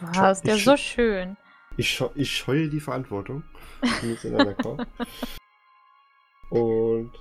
Was, 0.00 0.42
der 0.42 0.54
Ich- 0.54 0.60
ist 0.60 0.64
so 0.66 0.76
schön. 0.76 1.36
Ich, 1.78 1.90
scheu- 1.90 2.10
ich 2.14 2.34
scheue 2.34 2.68
die 2.70 2.80
Verantwortung. 2.80 3.42
Und 6.50 7.12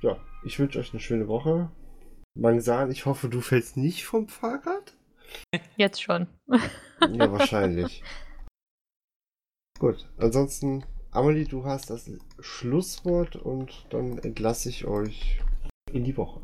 ja, 0.00 0.16
ich 0.44 0.58
wünsche 0.58 0.78
euch 0.78 0.92
eine 0.92 1.00
schöne 1.00 1.28
Woche. 1.28 1.70
Mangsan, 2.34 2.90
ich 2.90 3.04
hoffe, 3.04 3.28
du 3.28 3.40
fällst 3.40 3.76
nicht 3.76 4.04
vom 4.04 4.28
Fahrrad. 4.28 4.96
Jetzt 5.76 6.02
schon. 6.02 6.28
Ja, 7.10 7.30
wahrscheinlich. 7.32 8.02
Gut, 9.78 10.08
ansonsten, 10.16 10.84
Amelie, 11.10 11.44
du 11.46 11.64
hast 11.64 11.90
das 11.90 12.10
Schlusswort 12.40 13.36
und 13.36 13.86
dann 13.90 14.18
entlasse 14.18 14.68
ich 14.68 14.86
euch 14.86 15.40
in 15.92 16.04
die 16.04 16.16
Woche. 16.16 16.40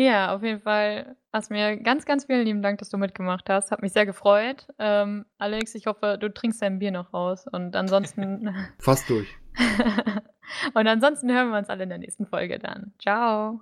Ja, 0.00 0.34
auf 0.34 0.42
jeden 0.42 0.60
Fall 0.62 1.14
hast 1.30 1.50
mir 1.50 1.76
ganz, 1.76 2.06
ganz 2.06 2.24
vielen 2.24 2.46
lieben 2.46 2.62
Dank, 2.62 2.78
dass 2.78 2.88
du 2.88 2.96
mitgemacht 2.96 3.50
hast. 3.50 3.70
Hat 3.70 3.82
mich 3.82 3.92
sehr 3.92 4.06
gefreut. 4.06 4.66
Ähm, 4.78 5.26
Alex, 5.36 5.74
ich 5.74 5.86
hoffe, 5.86 6.16
du 6.18 6.32
trinkst 6.32 6.62
dein 6.62 6.78
Bier 6.78 6.90
noch 6.90 7.12
raus. 7.12 7.44
Und 7.52 7.76
ansonsten. 7.76 8.54
Fast 8.78 9.10
durch. 9.10 9.28
und 10.72 10.86
ansonsten 10.86 11.30
hören 11.30 11.50
wir 11.50 11.58
uns 11.58 11.68
alle 11.68 11.82
in 11.82 11.90
der 11.90 11.98
nächsten 11.98 12.24
Folge 12.24 12.58
dann. 12.58 12.94
Ciao. 12.98 13.60